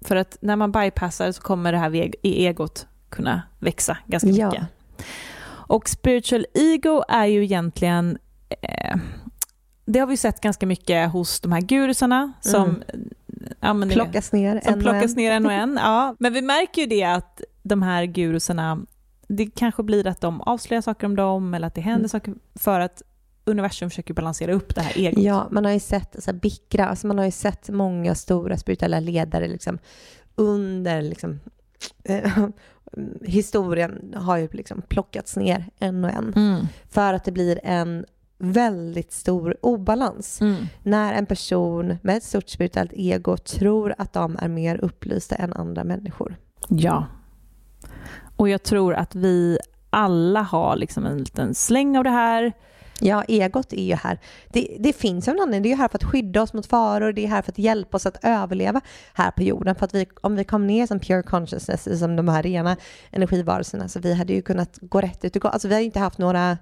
För 0.00 0.16
att 0.16 0.38
när 0.40 0.56
man 0.56 0.72
bypassar 0.72 1.32
så 1.32 1.42
kommer 1.42 1.72
det 1.72 1.78
här 1.78 2.10
egot 2.22 2.86
kunna 3.08 3.42
växa 3.58 3.98
ganska 4.06 4.28
Ja. 4.30 4.50
mycket. 4.50 4.66
Och 5.68 5.88
spiritual 5.88 6.46
ego 6.54 7.02
är 7.08 7.24
ju 7.26 7.44
egentligen, 7.44 8.18
eh, 8.62 8.96
det 9.84 9.98
har 9.98 10.06
vi 10.06 10.16
sett 10.16 10.40
ganska 10.40 10.66
mycket 10.66 11.10
hos 11.12 11.40
de 11.40 11.52
här 11.52 11.60
gurusarna 11.60 12.32
som, 12.40 12.82
ja, 13.60 13.72
men 13.74 13.88
Plockas 13.90 14.32
ner 14.32 14.60
som 14.60 14.72
en 14.72 14.78
och 14.78 14.82
plockas 14.82 15.10
en. 15.10 15.16
ner 15.16 15.32
en 15.32 15.46
och 15.46 15.52
en. 15.62 15.78
Ja. 15.82 16.16
Men 16.18 16.32
vi 16.32 16.42
märker 16.42 16.82
ju 16.82 16.86
det 16.88 17.04
att 17.04 17.40
de 17.62 17.82
här 17.82 18.04
gurusarna, 18.04 18.78
det 19.28 19.46
kanske 19.46 19.82
blir 19.82 20.06
att 20.06 20.20
de 20.20 20.40
avslöjar 20.40 20.82
saker 20.82 21.06
om 21.06 21.16
dem 21.16 21.54
eller 21.54 21.66
att 21.66 21.74
det 21.74 21.80
händer 21.80 21.98
Mm. 22.00 22.08
saker 22.08 22.34
för 22.54 22.80
att 22.80 23.02
universum 23.46 23.90
försöker 23.90 24.14
balansera 24.14 24.52
upp 24.52 24.74
det 24.74 24.80
här 24.80 24.98
egot. 24.98 25.22
Ja, 25.22 25.48
man 25.50 25.64
har 25.64 25.72
ju 25.72 25.80
sett 25.80 26.16
alltså, 26.16 26.32
Bikra, 26.32 26.86
alltså, 26.88 27.06
man 27.06 27.18
har 27.18 27.24
ju 27.24 27.30
sett 27.30 27.68
många 27.68 28.14
stora 28.14 28.56
spirituella 28.56 29.00
ledare 29.00 29.48
liksom, 29.48 29.78
under 30.34 31.02
liksom, 31.02 31.40
eh, 32.04 32.48
historien 33.22 34.14
har 34.16 34.36
ju 34.36 34.48
liksom 34.52 34.82
plockats 34.82 35.36
ner 35.36 35.64
en 35.78 36.04
och 36.04 36.10
en. 36.10 36.32
Mm. 36.36 36.66
För 36.88 37.14
att 37.14 37.24
det 37.24 37.32
blir 37.32 37.60
en 37.62 38.04
väldigt 38.38 39.12
stor 39.12 39.56
obalans. 39.60 40.40
Mm. 40.40 40.66
När 40.82 41.14
en 41.14 41.26
person 41.26 41.98
med 42.02 42.16
ett 42.16 42.24
stort 42.24 42.48
spirituellt 42.48 42.92
ego 42.94 43.36
tror 43.36 43.94
att 43.98 44.12
de 44.12 44.36
är 44.38 44.48
mer 44.48 44.76
upplysta 44.76 45.36
än 45.36 45.52
andra 45.52 45.84
människor. 45.84 46.36
Ja. 46.68 47.06
Och 48.36 48.48
jag 48.48 48.62
tror 48.62 48.94
att 48.94 49.14
vi 49.14 49.58
alla 49.90 50.42
har 50.42 50.76
liksom 50.76 51.06
en 51.06 51.18
liten 51.18 51.54
släng 51.54 51.98
av 51.98 52.04
det 52.04 52.10
här. 52.10 52.52
Ja, 53.00 53.24
egot 53.28 53.72
är 53.72 53.84
ju 53.84 53.94
här. 53.94 54.18
Det, 54.48 54.76
det 54.80 54.92
finns 54.92 55.28
ju 55.28 55.32
en 55.32 55.40
anledning. 55.40 55.62
Det 55.62 55.68
är 55.68 55.70
ju 55.70 55.76
här 55.76 55.88
för 55.88 55.98
att 55.98 56.04
skydda 56.04 56.42
oss 56.42 56.52
mot 56.52 56.66
faror. 56.66 57.12
Det 57.12 57.24
är 57.24 57.28
här 57.28 57.42
för 57.42 57.52
att 57.52 57.58
hjälpa 57.58 57.96
oss 57.96 58.06
att 58.06 58.24
överleva 58.24 58.80
här 59.14 59.30
på 59.30 59.42
jorden. 59.42 59.74
För 59.74 59.84
att 59.84 59.94
vi, 59.94 60.06
om 60.20 60.36
vi 60.36 60.44
kom 60.44 60.66
ner 60.66 60.86
som 60.86 61.00
pure 61.00 61.22
consciousness, 61.22 61.98
som 61.98 62.16
de 62.16 62.28
här 62.28 62.42
rena 62.42 62.76
energivarelserna, 63.10 63.88
så 63.88 64.00
vi 64.00 64.14
hade 64.14 64.32
ju 64.32 64.42
kunnat 64.42 64.78
gå 64.80 65.00
rätt 65.00 65.24
ut 65.24 65.36
och 65.36 65.42
gå. 65.42 65.48
Alltså 65.48 65.68
vi 65.68 65.74
har 65.74 65.80
ju 65.80 65.86
inte 65.86 66.00
haft 66.00 66.18
några... 66.18 66.58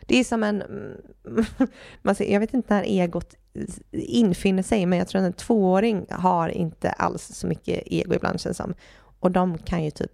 Det 0.00 0.20
är 0.20 0.24
som 0.24 0.42
en... 0.42 0.62
Man 2.02 2.14
ser, 2.14 2.32
jag 2.32 2.40
vet 2.40 2.54
inte 2.54 2.74
när 2.74 2.82
egot 2.82 3.34
infinner 3.92 4.62
sig, 4.62 4.86
men 4.86 4.98
jag 4.98 5.08
tror 5.08 5.20
att 5.20 5.26
en 5.26 5.32
tvååring 5.32 6.06
har 6.10 6.48
inte 6.48 6.90
alls 6.90 7.22
så 7.22 7.46
mycket 7.46 7.82
ego 7.86 8.14
ibland 8.14 8.40
känns 8.40 8.56
som. 8.56 8.74
Och 9.20 9.30
de 9.30 9.58
kan 9.58 9.84
ju 9.84 9.90
typ 9.90 10.12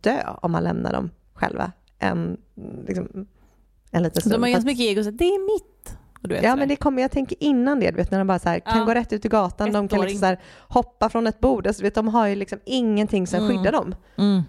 dö 0.00 0.22
om 0.42 0.52
man 0.52 0.64
lämnar 0.64 0.92
dem 0.92 1.10
själva. 1.34 1.72
En, 1.98 2.36
liksom, 2.86 3.26
en 3.90 4.02
liten 4.02 4.20
stund. 4.20 4.34
De 4.34 4.42
har 4.42 4.48
ju 4.48 4.60
så 4.60 4.66
mycket 4.66 4.84
ego 4.84 5.04
så 5.04 5.10
det 5.10 5.24
är 5.24 5.54
mitt. 5.54 5.96
Vet, 6.22 6.42
ja, 6.42 6.56
men 6.56 6.68
det 6.68 6.76
kommer, 6.76 7.02
jag 7.02 7.10
tänker 7.10 7.36
innan 7.40 7.80
det, 7.80 7.90
du 7.90 7.96
vet 7.96 8.10
när 8.10 8.18
de 8.18 8.26
bara 8.26 8.38
så 8.38 8.48
här, 8.48 8.60
kan 8.60 8.78
ja. 8.78 8.84
gå 8.84 8.94
rätt 8.94 9.12
ut 9.12 9.24
i 9.24 9.28
gatan, 9.28 9.68
Ett 9.68 9.74
de 9.74 9.88
kan 9.88 10.00
liksom 10.00 10.18
så 10.18 10.26
här, 10.26 10.40
hoppa 10.68 11.08
från 11.08 11.26
ett 11.26 11.40
bord, 11.40 11.66
alltså, 11.66 11.82
vet, 11.82 11.94
de 11.94 12.08
har 12.08 12.26
ju 12.26 12.34
liksom 12.34 12.58
ingenting 12.64 13.26
som 13.26 13.44
mm. 13.44 13.48
skyddar 13.48 13.72
dem. 13.72 13.94
Mm. 14.16 14.42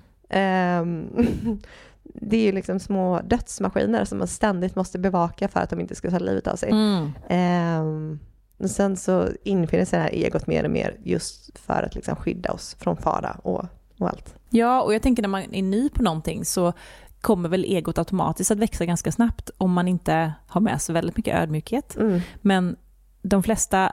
Um, 0.81 1.09
det 2.03 2.37
är 2.37 2.41
ju 2.41 2.51
liksom 2.51 2.79
små 2.79 3.21
dödsmaskiner 3.21 4.05
som 4.05 4.17
man 4.17 4.27
ständigt 4.27 4.75
måste 4.75 4.99
bevaka 4.99 5.47
för 5.47 5.59
att 5.59 5.69
de 5.69 5.79
inte 5.79 5.95
ska 5.95 6.09
ta 6.09 6.19
livet 6.19 6.47
av 6.47 6.55
sig. 6.55 6.71
Mm. 6.71 7.81
Um, 7.81 8.19
och 8.57 8.69
sen 8.69 8.97
så 8.97 9.29
infinner 9.43 9.85
sig 9.85 9.99
det 9.99 10.03
här 10.03 10.11
egot 10.11 10.47
mer 10.47 10.63
och 10.63 10.71
mer 10.71 10.97
just 11.03 11.59
för 11.59 11.83
att 11.83 11.95
liksom 11.95 12.15
skydda 12.15 12.51
oss 12.51 12.75
från 12.79 12.97
fara 12.97 13.37
och, 13.43 13.65
och 13.99 14.09
allt. 14.09 14.35
Ja, 14.49 14.81
och 14.81 14.93
jag 14.93 15.01
tänker 15.01 15.21
när 15.21 15.29
man 15.29 15.53
är 15.53 15.63
ny 15.63 15.89
på 15.89 16.03
någonting 16.03 16.45
så 16.45 16.73
kommer 17.21 17.49
väl 17.49 17.65
egot 17.65 17.97
automatiskt 17.97 18.51
att 18.51 18.57
växa 18.57 18.85
ganska 18.85 19.11
snabbt 19.11 19.49
om 19.57 19.73
man 19.73 19.87
inte 19.87 20.33
har 20.47 20.61
med 20.61 20.81
sig 20.81 20.93
väldigt 20.93 21.17
mycket 21.17 21.35
ödmjukhet. 21.35 21.97
Mm. 21.97 22.21
Men 22.41 22.75
de 23.21 23.43
flesta, 23.43 23.91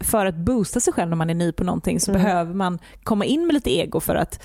för 0.00 0.26
att 0.26 0.34
boosta 0.34 0.80
sig 0.80 0.92
själv 0.92 1.08
när 1.08 1.16
man 1.16 1.30
är 1.30 1.34
ny 1.34 1.52
på 1.52 1.64
någonting 1.64 2.00
så 2.00 2.10
mm. 2.10 2.22
behöver 2.22 2.54
man 2.54 2.78
komma 3.02 3.24
in 3.24 3.46
med 3.46 3.54
lite 3.54 3.76
ego 3.76 4.00
för 4.00 4.14
att 4.14 4.42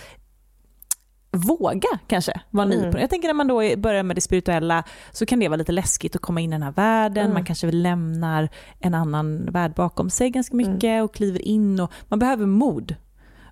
våga 1.31 1.87
kanske 2.07 2.41
vara 2.49 2.65
ny 2.65 2.77
mm. 2.77 2.91
på 2.91 2.97
det. 2.97 3.01
Jag 3.01 3.09
tänker 3.09 3.27
när 3.27 3.33
man 3.33 3.47
då 3.47 3.77
börjar 3.77 4.03
med 4.03 4.17
det 4.17 4.21
spirituella 4.21 4.83
så 5.11 5.25
kan 5.25 5.39
det 5.39 5.47
vara 5.47 5.57
lite 5.57 5.71
läskigt 5.71 6.15
att 6.15 6.21
komma 6.21 6.41
in 6.41 6.49
i 6.49 6.55
den 6.55 6.63
här 6.63 6.71
världen. 6.71 7.23
Mm. 7.23 7.33
Man 7.33 7.45
kanske 7.45 7.71
lämnar 7.71 8.49
en 8.79 8.93
annan 8.93 9.45
värld 9.45 9.73
bakom 9.75 10.09
sig 10.09 10.29
ganska 10.29 10.55
mycket 10.55 10.83
mm. 10.83 11.03
och 11.03 11.13
kliver 11.13 11.41
in 11.41 11.79
och 11.79 11.91
man 12.07 12.19
behöver 12.19 12.45
mod. 12.45 12.95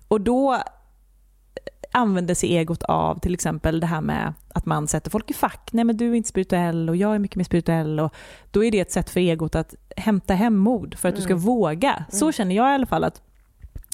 Och 0.08 0.20
då 0.20 0.62
använder 1.92 2.34
sig 2.34 2.56
egot 2.56 2.82
av 2.82 3.18
till 3.18 3.34
exempel 3.34 3.80
det 3.80 3.86
här 3.86 4.00
med 4.00 4.34
att 4.48 4.66
man 4.66 4.88
sätter 4.88 5.10
folk 5.10 5.30
i 5.30 5.34
fack. 5.34 5.68
Nej 5.72 5.84
men 5.84 5.96
du 5.96 6.10
är 6.10 6.14
inte 6.14 6.28
spirituell 6.28 6.88
och 6.88 6.96
jag 6.96 7.14
är 7.14 7.18
mycket 7.18 7.36
mer 7.36 7.44
spirituell. 7.44 8.00
Och 8.00 8.14
då 8.50 8.64
är 8.64 8.70
det 8.70 8.80
ett 8.80 8.92
sätt 8.92 9.10
för 9.10 9.20
egot 9.20 9.54
att 9.54 9.74
hämta 9.96 10.34
hem 10.34 10.56
mod 10.56 10.94
för 10.94 11.08
att 11.08 11.16
du 11.16 11.22
ska 11.22 11.32
mm. 11.32 11.44
våga. 11.44 12.04
Så 12.08 12.24
mm. 12.24 12.32
känner 12.32 12.54
jag 12.54 12.70
i 12.70 12.74
alla 12.74 12.86
fall 12.86 13.04
att, 13.04 13.22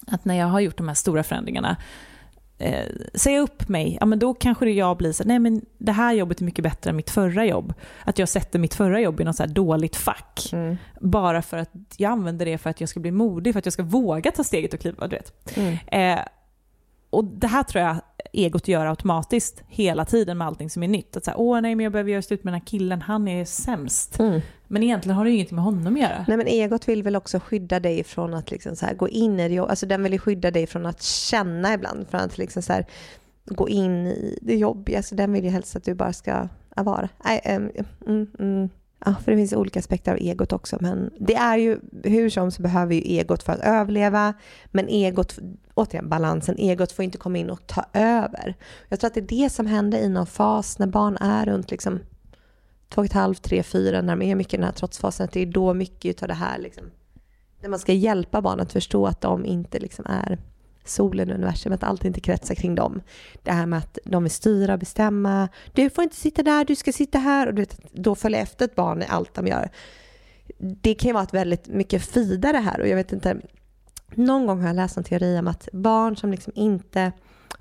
att 0.07 0.25
när 0.25 0.35
jag 0.35 0.47
har 0.47 0.61
gjort 0.61 0.77
de 0.77 0.89
här 0.89 0.95
stora 0.95 1.23
förändringarna 1.23 1.77
eh, 2.59 2.87
säga 3.15 3.41
upp 3.41 3.69
mig, 3.69 3.97
ja 4.01 4.07
men 4.07 4.19
då 4.19 4.35
kanske 4.35 4.65
det 4.65 4.73
jag 4.73 4.97
blir 4.97 5.13
så 5.13 5.25
nej 5.25 5.39
men 5.39 5.63
det 5.79 5.93
här 5.93 6.13
jobbet 6.13 6.41
är 6.41 6.45
mycket 6.45 6.63
bättre 6.63 6.91
än 6.91 6.97
mitt 6.97 7.11
förra 7.11 7.45
jobb. 7.45 7.75
Att 8.05 8.19
jag 8.19 8.29
sätter 8.29 8.59
mitt 8.59 8.75
förra 8.75 9.01
jobb 9.01 9.21
i 9.21 9.25
något 9.25 9.37
så 9.37 9.47
dåligt 9.47 9.97
fack. 9.97 10.51
Mm. 10.53 10.77
Bara 11.01 11.43
för 11.43 11.57
att 11.57 11.71
jag 11.97 12.13
använder 12.13 12.47
det 12.47 12.59
för 12.59 12.71
att 12.71 12.81
jag 12.81 12.89
ska 12.89 13.01
bli 13.01 13.11
modig, 13.11 13.55
för 13.55 13.59
att 13.59 13.67
jag 13.67 13.73
ska 13.73 13.83
våga 13.83 14.31
ta 14.31 14.45
steget 14.45 14.75
och 14.75 14.81
kliva. 14.81 15.09
Du 15.09 15.17
vet. 15.17 15.57
Mm. 15.57 15.77
Eh, 15.87 16.25
och 17.11 17.25
det 17.25 17.47
här 17.47 17.63
tror 17.63 17.85
jag 17.85 17.97
egot 18.33 18.69
gör 18.69 18.87
automatiskt 18.87 19.63
hela 19.69 20.05
tiden 20.05 20.39
med 20.39 20.47
allting 20.47 20.71
som 20.71 20.83
är 20.83 20.89
nytt. 20.89 21.17
Att 21.17 21.25
säga, 21.25 21.37
åh 21.37 21.61
nej 21.61 21.75
men 21.75 21.85
jag 21.85 21.93
behöver 21.93 22.11
göra 22.11 22.23
slut 22.23 22.45
med 22.45 22.53
den 22.53 22.61
här 22.61 22.67
killen, 22.67 23.03
han 23.03 23.29
är 23.29 23.45
sämst. 23.45 24.19
Mm. 24.19 24.41
Men 24.67 24.83
egentligen 24.83 25.17
har 25.17 25.25
det 25.25 25.31
ju 25.31 25.37
ingenting 25.37 25.57
med 25.57 25.65
honom 25.65 25.95
att 25.95 26.01
göra. 26.01 26.25
Nej 26.29 26.37
men 26.37 26.47
egot 26.47 26.89
vill 26.89 27.03
väl 27.03 27.17
också 27.17 27.41
skydda 27.41 27.81
dig 27.81 28.05
från 28.05 28.35
att 28.35 28.51
liksom 28.51 28.77
så 28.77 28.87
här, 28.87 28.95
gå 28.95 29.09
in 29.09 29.41
i 29.41 29.49
det, 29.49 29.59
alltså 29.59 29.87
den 29.87 30.03
vill 30.03 30.13
ju 30.13 30.19
skydda 30.19 30.51
dig 30.51 30.67
från 30.67 30.87
att 30.87 31.03
känna 31.03 31.75
ibland, 31.75 32.09
från 32.09 32.21
att 32.21 32.39
liksom 32.39 32.63
så 32.63 32.73
här, 32.73 32.87
gå 33.45 33.69
in 33.69 34.07
i 34.07 34.39
det 34.43 34.57
jobbiga. 34.57 35.03
Så 35.03 35.15
den 35.15 35.33
vill 35.33 35.45
ju 35.45 35.51
helst 35.51 35.77
att 35.77 35.85
du 35.85 35.95
bara 35.95 36.13
ska 36.13 36.49
vara. 36.77 37.09
Nej, 37.25 37.41
um, 37.57 37.71
mm, 38.07 38.27
mm. 38.39 38.69
Ja, 39.05 39.15
för 39.25 39.31
det 39.33 39.37
finns 39.37 39.53
olika 39.53 39.79
aspekter 39.79 40.13
av 40.13 40.19
egot 40.19 40.53
också. 40.53 40.77
Men 40.81 41.11
det 41.19 41.35
är 41.35 41.57
ju, 41.57 41.81
hur 42.05 42.31
som 42.31 42.51
så 42.51 42.63
behöver 42.63 42.95
ju 42.95 43.01
egot 43.01 43.43
för 43.43 43.53
att 43.53 43.61
överleva. 43.61 44.35
Men 44.67 44.89
egot, 44.89 45.39
återigen 45.75 46.09
balansen, 46.09 46.57
egot 46.59 46.93
får 46.93 47.05
inte 47.05 47.19
komma 47.19 47.39
in 47.39 47.51
och 47.51 47.67
ta 47.67 47.85
över. 47.93 48.57
Jag 48.89 49.01
tror 49.01 49.09
att 49.09 49.15
det 49.15 49.21
är 49.21 49.43
det 49.43 49.51
som 49.51 49.67
händer 49.67 49.99
i 49.99 50.09
någon 50.09 50.27
fas 50.27 50.79
när 50.79 50.87
barn 50.87 51.17
är 51.17 51.47
runt 51.47 51.71
liksom 51.71 52.01
två 52.89 53.01
och 53.01 53.05
ett 53.05 53.13
halvt, 53.13 53.43
tre, 53.43 53.63
fyra, 53.63 54.03
när 54.03 54.17
de 54.17 54.23
är 54.23 54.35
mycket 54.35 54.55
i 54.55 54.57
den 54.57 54.67
här 54.67 54.73
trotsfasen. 54.73 55.25
Att 55.25 55.33
det 55.33 55.43
är 55.43 55.47
då 55.47 55.75
mycket 55.75 56.23
av 56.23 56.29
det 56.29 56.35
här 56.35 56.59
liksom, 56.59 56.85
när 57.61 57.69
man 57.69 57.79
ska 57.79 57.93
hjälpa 57.93 58.43
barn 58.43 58.61
att 58.61 58.73
förstå 58.73 59.07
att 59.07 59.21
de 59.21 59.45
inte 59.45 59.79
liksom 59.79 60.05
är 60.09 60.39
solen 60.89 61.31
och 61.31 61.35
universum, 61.35 61.73
att 61.73 61.83
allt 61.83 62.05
inte 62.05 62.21
kretsar 62.21 62.55
kring 62.55 62.75
dem. 62.75 63.01
Det 63.43 63.53
här 63.53 63.67
med 63.67 63.79
att 63.79 63.99
de 64.05 64.23
vill 64.23 64.33
styra 64.33 64.73
och 64.73 64.79
bestämma. 64.79 65.49
Du 65.73 65.91
får 65.91 66.05
inte 66.05 66.17
sitta 66.17 66.43
där, 66.43 66.65
du 66.65 66.77
ska 66.77 66.93
sitta 66.93 67.19
här. 67.19 67.47
Och 67.47 67.55
du 67.55 67.63
vet, 67.63 67.81
då 67.93 68.15
följa 68.15 68.39
efter 68.39 68.65
ett 68.65 68.75
barn 68.75 69.03
i 69.03 69.07
allt 69.09 69.35
de 69.35 69.47
gör. 69.47 69.71
Det 70.59 70.95
kan 70.95 71.09
ju 71.09 71.13
vara 71.13 71.25
ett 71.25 71.35
väldigt 71.35 71.69
mycket 71.69 72.03
fidare 72.03 72.57
här 72.57 72.81
och 72.81 72.89
jag 72.89 72.97
vet 72.97 73.13
inte, 73.13 73.37
någon 74.15 74.47
gång 74.47 74.61
har 74.61 74.67
jag 74.67 74.77
läst 74.77 74.97
en 74.97 75.05
teori 75.05 75.39
om 75.39 75.49
att 75.49 75.69
barn 75.73 76.17
som 76.17 76.31
liksom 76.31 76.53
inte 76.57 77.13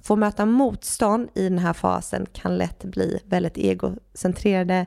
får 0.02 0.16
möta 0.16 0.46
motstånd 0.46 1.30
i 1.36 1.50
den 1.50 1.60
här 1.60 1.74
fasen 1.74 2.26
kan 2.34 2.58
lätt 2.58 2.84
bli 2.84 3.20
väldigt 3.26 3.58
egocentrerade, 3.58 4.86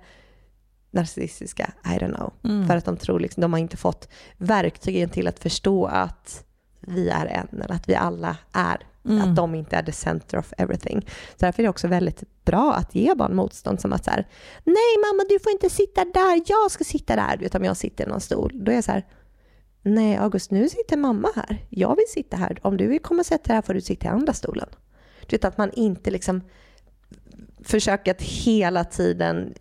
narcissistiska, 0.90 1.72
I 1.84 1.88
don't 1.88 2.14
know. 2.14 2.32
Mm. 2.44 2.66
För 2.66 2.76
att 2.76 2.84
de 2.84 2.96
tror 2.96 3.20
liksom, 3.20 3.40
de 3.40 3.52
har 3.52 3.60
inte 3.60 3.76
fått 3.76 4.08
verktygen 4.36 5.08
till 5.08 5.28
att 5.28 5.38
förstå 5.38 5.86
att 5.86 6.44
vi 6.80 7.08
är 7.08 7.26
en, 7.26 7.62
eller 7.62 7.74
att 7.74 7.88
vi 7.88 7.94
alla 7.94 8.36
är. 8.52 8.86
Mm. 9.04 9.22
Att 9.22 9.36
de 9.36 9.54
inte 9.54 9.76
är 9.76 9.82
the 9.82 9.92
center 9.92 10.38
of 10.38 10.52
everything. 10.58 11.00
Så 11.30 11.36
därför 11.38 11.62
är 11.62 11.64
det 11.64 11.70
också 11.70 11.88
väldigt 11.88 12.44
bra 12.44 12.74
att 12.74 12.94
ge 12.94 13.14
barn 13.14 13.36
motstånd 13.36 13.80
som 13.80 13.92
att 13.92 14.04
så 14.04 14.10
här, 14.10 14.28
nej 14.64 14.96
mamma 15.10 15.24
du 15.28 15.38
får 15.38 15.52
inte 15.52 15.70
sitta 15.70 16.04
där, 16.04 16.42
jag 16.46 16.70
ska 16.70 16.84
sitta 16.84 17.16
där. 17.16 17.36
Du 17.36 17.44
vet 17.44 17.54
om 17.54 17.64
jag 17.64 17.76
sitter 17.76 18.04
i 18.04 18.08
någon 18.08 18.20
stol, 18.20 18.52
då 18.54 18.70
är 18.70 18.74
jag 18.74 18.84
så 18.84 18.92
här, 18.92 19.06
nej 19.82 20.16
August 20.16 20.50
nu 20.50 20.68
sitter 20.68 20.96
mamma 20.96 21.28
här, 21.36 21.66
jag 21.68 21.96
vill 21.96 22.08
sitta 22.08 22.36
här. 22.36 22.58
Om 22.62 22.76
du 22.76 22.86
vill 22.86 23.00
komma 23.00 23.20
och 23.20 23.26
sätta 23.26 23.44
dig 23.44 23.54
här 23.54 23.62
får 23.62 23.74
du 23.74 23.80
sitta 23.80 24.06
i 24.06 24.10
andra 24.10 24.32
stolen. 24.32 24.68
Du 25.26 25.36
vet 25.36 25.44
att 25.44 25.58
man 25.58 25.70
inte 25.72 26.10
liksom 26.10 26.40
försöka 27.64 28.10
att 28.10 28.22
hela 28.22 28.84
tiden 28.84 29.54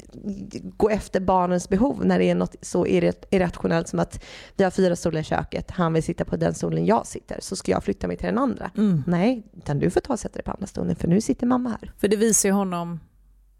gå 0.63 0.89
efter 0.89 1.19
barnens 1.19 1.69
behov 1.69 2.05
när 2.05 2.19
det 2.19 2.25
är 2.25 2.35
något 2.35 2.55
så 2.61 2.87
irrationellt 2.87 3.87
som 3.87 3.99
att 3.99 4.23
vi 4.55 4.63
har 4.63 4.71
fyra 4.71 4.95
stolar 4.95 5.21
i 5.21 5.23
köket, 5.23 5.71
han 5.71 5.93
vill 5.93 6.03
sitta 6.03 6.25
på 6.25 6.35
den 6.35 6.53
stolen 6.53 6.85
jag 6.85 7.07
sitter, 7.07 7.37
så 7.41 7.55
ska 7.55 7.71
jag 7.71 7.83
flytta 7.83 8.07
mig 8.07 8.17
till 8.17 8.25
den 8.25 8.37
andra. 8.37 8.71
Mm. 8.77 9.03
Nej, 9.07 9.43
utan 9.57 9.79
du 9.79 9.89
får 9.89 10.01
ta 10.01 10.13
och 10.13 10.19
sätta 10.19 10.33
dig 10.33 10.43
på 10.43 10.51
andra 10.51 10.67
stolen 10.67 10.95
för 10.95 11.07
nu 11.07 11.21
sitter 11.21 11.47
mamma 11.47 11.69
här. 11.69 11.93
För 11.97 12.07
det 12.07 12.15
visar 12.15 12.49
ju 12.49 12.53
honom 12.53 12.99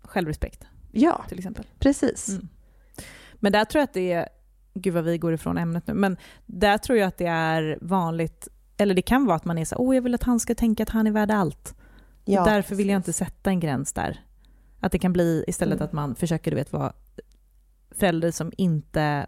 självrespekt. 0.01 0.63
Ja, 0.91 1.25
till 1.27 1.37
exempel. 1.37 1.65
precis. 1.79 2.29
Mm. 2.29 2.47
Men 3.33 3.51
där 3.51 3.65
tror 3.65 3.79
jag 3.79 3.83
att 3.83 3.93
det 3.93 4.11
är, 4.11 4.29
gud 4.73 4.93
vad 4.93 5.03
vi 5.03 5.17
går 5.17 5.33
ifrån 5.33 5.57
ämnet 5.57 5.87
nu, 5.87 5.93
men 5.93 6.17
där 6.45 6.77
tror 6.77 6.97
jag 6.97 7.07
att 7.07 7.17
det 7.17 7.25
är 7.25 7.77
vanligt, 7.81 8.47
eller 8.77 8.93
det 8.93 9.01
kan 9.01 9.25
vara 9.25 9.35
att 9.35 9.45
man 9.45 9.57
är 9.57 9.65
så 9.65 9.75
åh 9.75 9.95
jag 9.95 10.01
vill 10.01 10.15
att 10.15 10.23
han 10.23 10.39
ska 10.39 10.55
tänka 10.55 10.83
att 10.83 10.89
han 10.89 11.07
är 11.07 11.11
värd 11.11 11.31
allt. 11.31 11.75
Ja, 12.25 12.45
Därför 12.45 12.75
vill 12.75 12.89
jag 12.89 12.95
inte 12.95 13.13
sätta 13.13 13.49
en 13.49 13.59
gräns 13.59 13.93
där. 13.93 14.19
Att 14.80 14.91
det 14.91 14.99
kan 14.99 15.13
bli 15.13 15.43
istället 15.47 15.77
mm. 15.80 15.86
att 15.86 15.93
man 15.93 16.15
försöker 16.15 16.51
du 16.51 16.57
vet, 16.57 16.73
vara 16.73 16.93
förälder 17.91 18.32
som 18.32 18.51
inte 18.57 19.27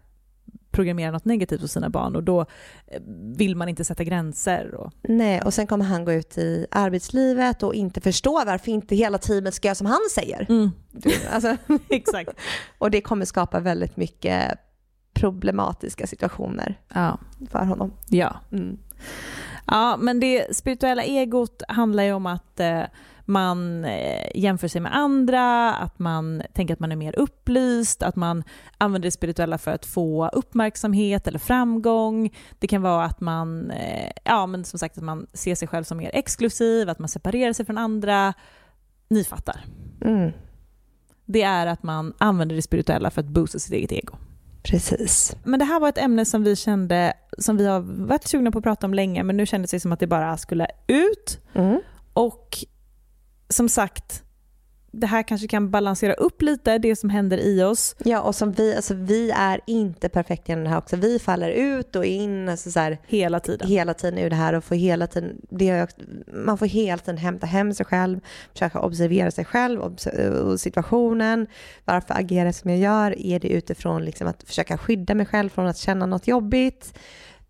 programmerar 0.70 1.12
något 1.12 1.24
negativt 1.24 1.60
hos 1.60 1.72
sina 1.72 1.90
barn 1.90 2.16
och 2.16 2.22
då 2.22 2.40
eh, 2.86 3.02
vill 3.36 3.56
man 3.56 3.68
inte 3.68 3.84
sätta 3.84 4.04
gränser. 4.04 4.74
Och... 4.74 4.92
Nej, 5.02 5.42
och 5.42 5.54
sen 5.54 5.66
kommer 5.66 5.84
han 5.84 6.04
gå 6.04 6.12
ut 6.12 6.38
i 6.38 6.66
arbetslivet 6.70 7.62
och 7.62 7.74
inte 7.74 8.00
förstå 8.00 8.42
varför 8.46 8.70
inte 8.70 8.96
hela 8.96 9.18
teamet 9.18 9.54
ska 9.54 9.68
göra 9.68 9.74
som 9.74 9.86
han 9.86 10.00
säger. 10.10 10.46
Mm. 10.48 10.70
Alltså, 11.32 11.56
Exakt. 11.88 12.30
och 12.78 12.90
det 12.90 13.00
kommer 13.00 13.24
skapa 13.24 13.60
väldigt 13.60 13.96
mycket 13.96 14.58
problematiska 15.14 16.06
situationer 16.06 16.80
ja. 16.94 17.18
för 17.50 17.64
honom. 17.64 17.92
Ja. 18.08 18.36
Mm. 18.52 18.78
Ja, 19.66 19.96
men 19.96 20.20
det 20.20 20.56
spirituella 20.56 21.02
egot 21.02 21.62
handlar 21.68 22.02
ju 22.02 22.12
om 22.12 22.26
att 22.26 22.60
eh, 22.60 22.82
man 23.24 23.84
eh, 23.84 24.28
jämför 24.34 24.68
sig 24.68 24.80
med 24.80 24.96
andra, 24.96 25.74
att 25.74 25.98
man 25.98 26.42
tänker 26.52 26.74
att 26.74 26.80
man 26.80 26.92
är 26.92 26.96
mer 26.96 27.18
upplyst, 27.18 28.02
att 28.02 28.16
man 28.16 28.44
använder 28.78 29.06
det 29.06 29.10
spirituella 29.10 29.58
för 29.58 29.70
att 29.70 29.86
få 29.86 30.28
uppmärksamhet 30.28 31.26
eller 31.26 31.38
framgång. 31.38 32.34
Det 32.58 32.66
kan 32.66 32.82
vara 32.82 33.04
att 33.04 33.20
man, 33.20 33.70
eh, 33.70 34.10
ja 34.24 34.46
men 34.46 34.64
som 34.64 34.78
sagt 34.78 34.98
att 34.98 35.04
man 35.04 35.26
ser 35.32 35.54
sig 35.54 35.68
själv 35.68 35.84
som 35.84 35.98
mer 35.98 36.10
exklusiv, 36.14 36.88
att 36.88 36.98
man 36.98 37.08
separerar 37.08 37.52
sig 37.52 37.66
från 37.66 37.78
andra. 37.78 38.34
Ni 39.08 39.24
fattar. 39.24 39.64
Mm. 40.04 40.32
Det 41.24 41.42
är 41.42 41.66
att 41.66 41.82
man 41.82 42.14
använder 42.18 42.56
det 42.56 42.62
spirituella 42.62 43.10
för 43.10 43.20
att 43.20 43.28
boosta 43.28 43.58
sitt 43.58 43.72
eget 43.72 43.92
ego. 43.92 44.16
Precis. 44.62 45.36
Men 45.44 45.58
det 45.58 45.64
här 45.64 45.80
var 45.80 45.88
ett 45.88 45.98
ämne 45.98 46.24
som 46.24 46.42
vi 46.42 46.56
kände, 46.56 47.12
som 47.38 47.56
vi 47.56 47.66
har 47.66 47.80
varit 47.80 48.28
sugna 48.28 48.50
på 48.50 48.58
att 48.58 48.64
prata 48.64 48.86
om 48.86 48.94
länge, 48.94 49.22
men 49.22 49.36
nu 49.36 49.46
kändes 49.46 49.70
det 49.70 49.80
som 49.80 49.92
att 49.92 50.00
det 50.00 50.06
bara 50.06 50.36
skulle 50.36 50.66
ut. 50.86 51.40
Mm. 51.54 51.80
Och 52.12 52.64
som 53.52 53.68
sagt, 53.68 54.22
det 54.92 55.06
här 55.06 55.22
kanske 55.22 55.48
kan 55.48 55.70
balansera 55.70 56.12
upp 56.12 56.42
lite 56.42 56.78
det 56.78 56.96
som 56.96 57.10
händer 57.10 57.38
i 57.38 57.62
oss. 57.62 57.96
Ja, 58.04 58.20
och 58.20 58.34
som 58.34 58.52
vi, 58.52 58.76
alltså 58.76 58.94
vi 58.94 59.30
är 59.30 59.60
inte 59.66 60.08
perfekta 60.08 60.52
genom 60.52 60.64
det 60.64 60.70
här 60.70 60.78
också. 60.78 60.96
Vi 60.96 61.18
faller 61.18 61.50
ut 61.50 61.96
och 61.96 62.04
in 62.04 62.48
alltså 62.48 62.70
så 62.70 62.80
här, 62.80 62.98
hela 63.06 63.40
tiden. 63.40 63.68
Hela 63.68 63.94
tiden 63.94 64.18
ur 64.18 64.30
det 64.30 64.36
här 64.36 64.52
och 64.52 64.64
får 64.64 64.74
hela 64.74 65.06
tiden, 65.06 65.40
det 65.50 65.68
är, 65.68 65.88
man 66.44 66.58
får 66.58 66.66
hela 66.66 66.98
tiden 66.98 67.16
hämta 67.16 67.46
hem 67.46 67.74
sig 67.74 67.86
själv, 67.86 68.20
försöka 68.52 68.80
observera 68.80 69.30
sig 69.30 69.44
själv 69.44 69.80
och 69.80 70.60
situationen. 70.60 71.46
Varför 71.84 72.14
agerar 72.14 72.46
jag 72.46 72.54
som 72.54 72.70
jag 72.70 72.78
gör? 72.78 73.18
Är 73.26 73.40
det 73.40 73.48
utifrån 73.48 74.04
liksom 74.04 74.26
att 74.26 74.42
försöka 74.42 74.78
skydda 74.78 75.14
mig 75.14 75.26
själv 75.26 75.48
från 75.48 75.66
att 75.66 75.78
känna 75.78 76.06
något 76.06 76.26
jobbigt? 76.26 76.98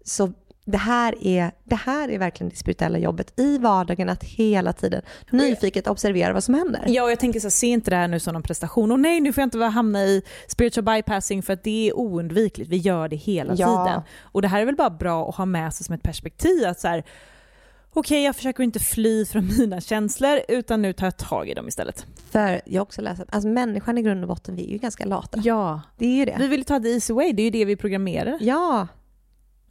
Så 0.05 0.33
det 0.65 0.79
här, 0.79 1.27
är, 1.27 1.51
det 1.65 1.77
här 1.77 2.09
är 2.09 2.19
verkligen 2.19 2.51
det 2.51 2.57
spirituella 2.57 2.99
jobbet 2.99 3.41
i 3.41 3.59
vardagen, 3.59 4.09
att 4.09 4.25
hela 4.25 4.73
tiden 4.73 5.03
nyfiket 5.31 5.87
observera 5.87 6.33
vad 6.33 6.45
som 6.45 6.55
händer. 6.55 6.85
Ja, 6.87 7.03
och 7.03 7.11
jag 7.11 7.21
tänker 7.21 7.41
så 7.41 7.51
se 7.51 7.67
inte 7.67 7.91
det 7.91 7.97
här 7.97 8.09
nu 8.09 8.21
som 8.21 8.33
någon 8.33 8.43
prestation. 8.43 8.93
Och 8.93 9.01
nej, 9.01 9.21
nu 9.21 9.33
får 9.33 9.43
jag 9.43 9.47
inte 9.47 9.59
hamna 9.59 10.05
i 10.05 10.23
spiritual 10.49 10.85
bypassing 10.85 11.43
för 11.43 11.53
att 11.53 11.65
det 11.65 11.89
är 11.89 11.97
oundvikligt. 11.97 12.71
Vi 12.71 12.77
gör 12.77 13.09
det 13.09 13.17
hela 13.17 13.55
ja. 13.55 13.85
tiden. 13.87 14.03
Och 14.21 14.43
det 14.43 14.49
här 14.49 14.61
är 14.61 14.67
väl 14.67 14.77
bara 14.77 14.91
bra 14.91 15.29
att 15.29 15.35
ha 15.35 15.45
med 15.45 15.75
sig 15.75 15.85
som 15.85 15.95
ett 15.95 16.03
perspektiv 16.03 16.67
att 16.67 16.81
så 16.81 16.89
här, 16.89 16.99
okej 16.99 18.01
okay, 18.01 18.23
jag 18.23 18.37
försöker 18.37 18.63
inte 18.63 18.81
fly 18.81 19.27
från 19.27 19.49
mina 19.59 19.81
känslor 19.81 20.41
utan 20.49 20.83
nu 20.83 20.93
tar 20.93 21.07
jag 21.07 21.17
tag 21.17 21.49
i 21.49 21.55
dem 21.55 21.69
istället. 21.69 22.07
För 22.31 22.61
jag 22.65 22.81
har 22.81 22.83
också 22.83 23.01
läst 23.01 23.23
att 23.23 23.35
alltså 23.35 23.49
människan 23.49 23.99
i 23.99 24.03
grund 24.03 24.23
och 24.23 24.29
botten, 24.29 24.57
vi 24.57 24.65
är 24.67 24.71
ju 24.71 24.79
ganska 24.79 25.05
lata. 25.05 25.41
Ja. 25.45 25.81
Det 25.99 26.07
är 26.07 26.17
ju 26.17 26.25
det. 26.25 26.37
Vi 26.39 26.49
vill 26.49 26.65
ta 26.65 26.81
the 26.81 26.89
easy 26.89 27.13
way, 27.13 27.33
det 27.33 27.43
är 27.43 27.45
ju 27.45 27.51
det 27.51 27.65
vi 27.65 27.77
programmerar. 27.77 28.39
Ja, 28.41 28.89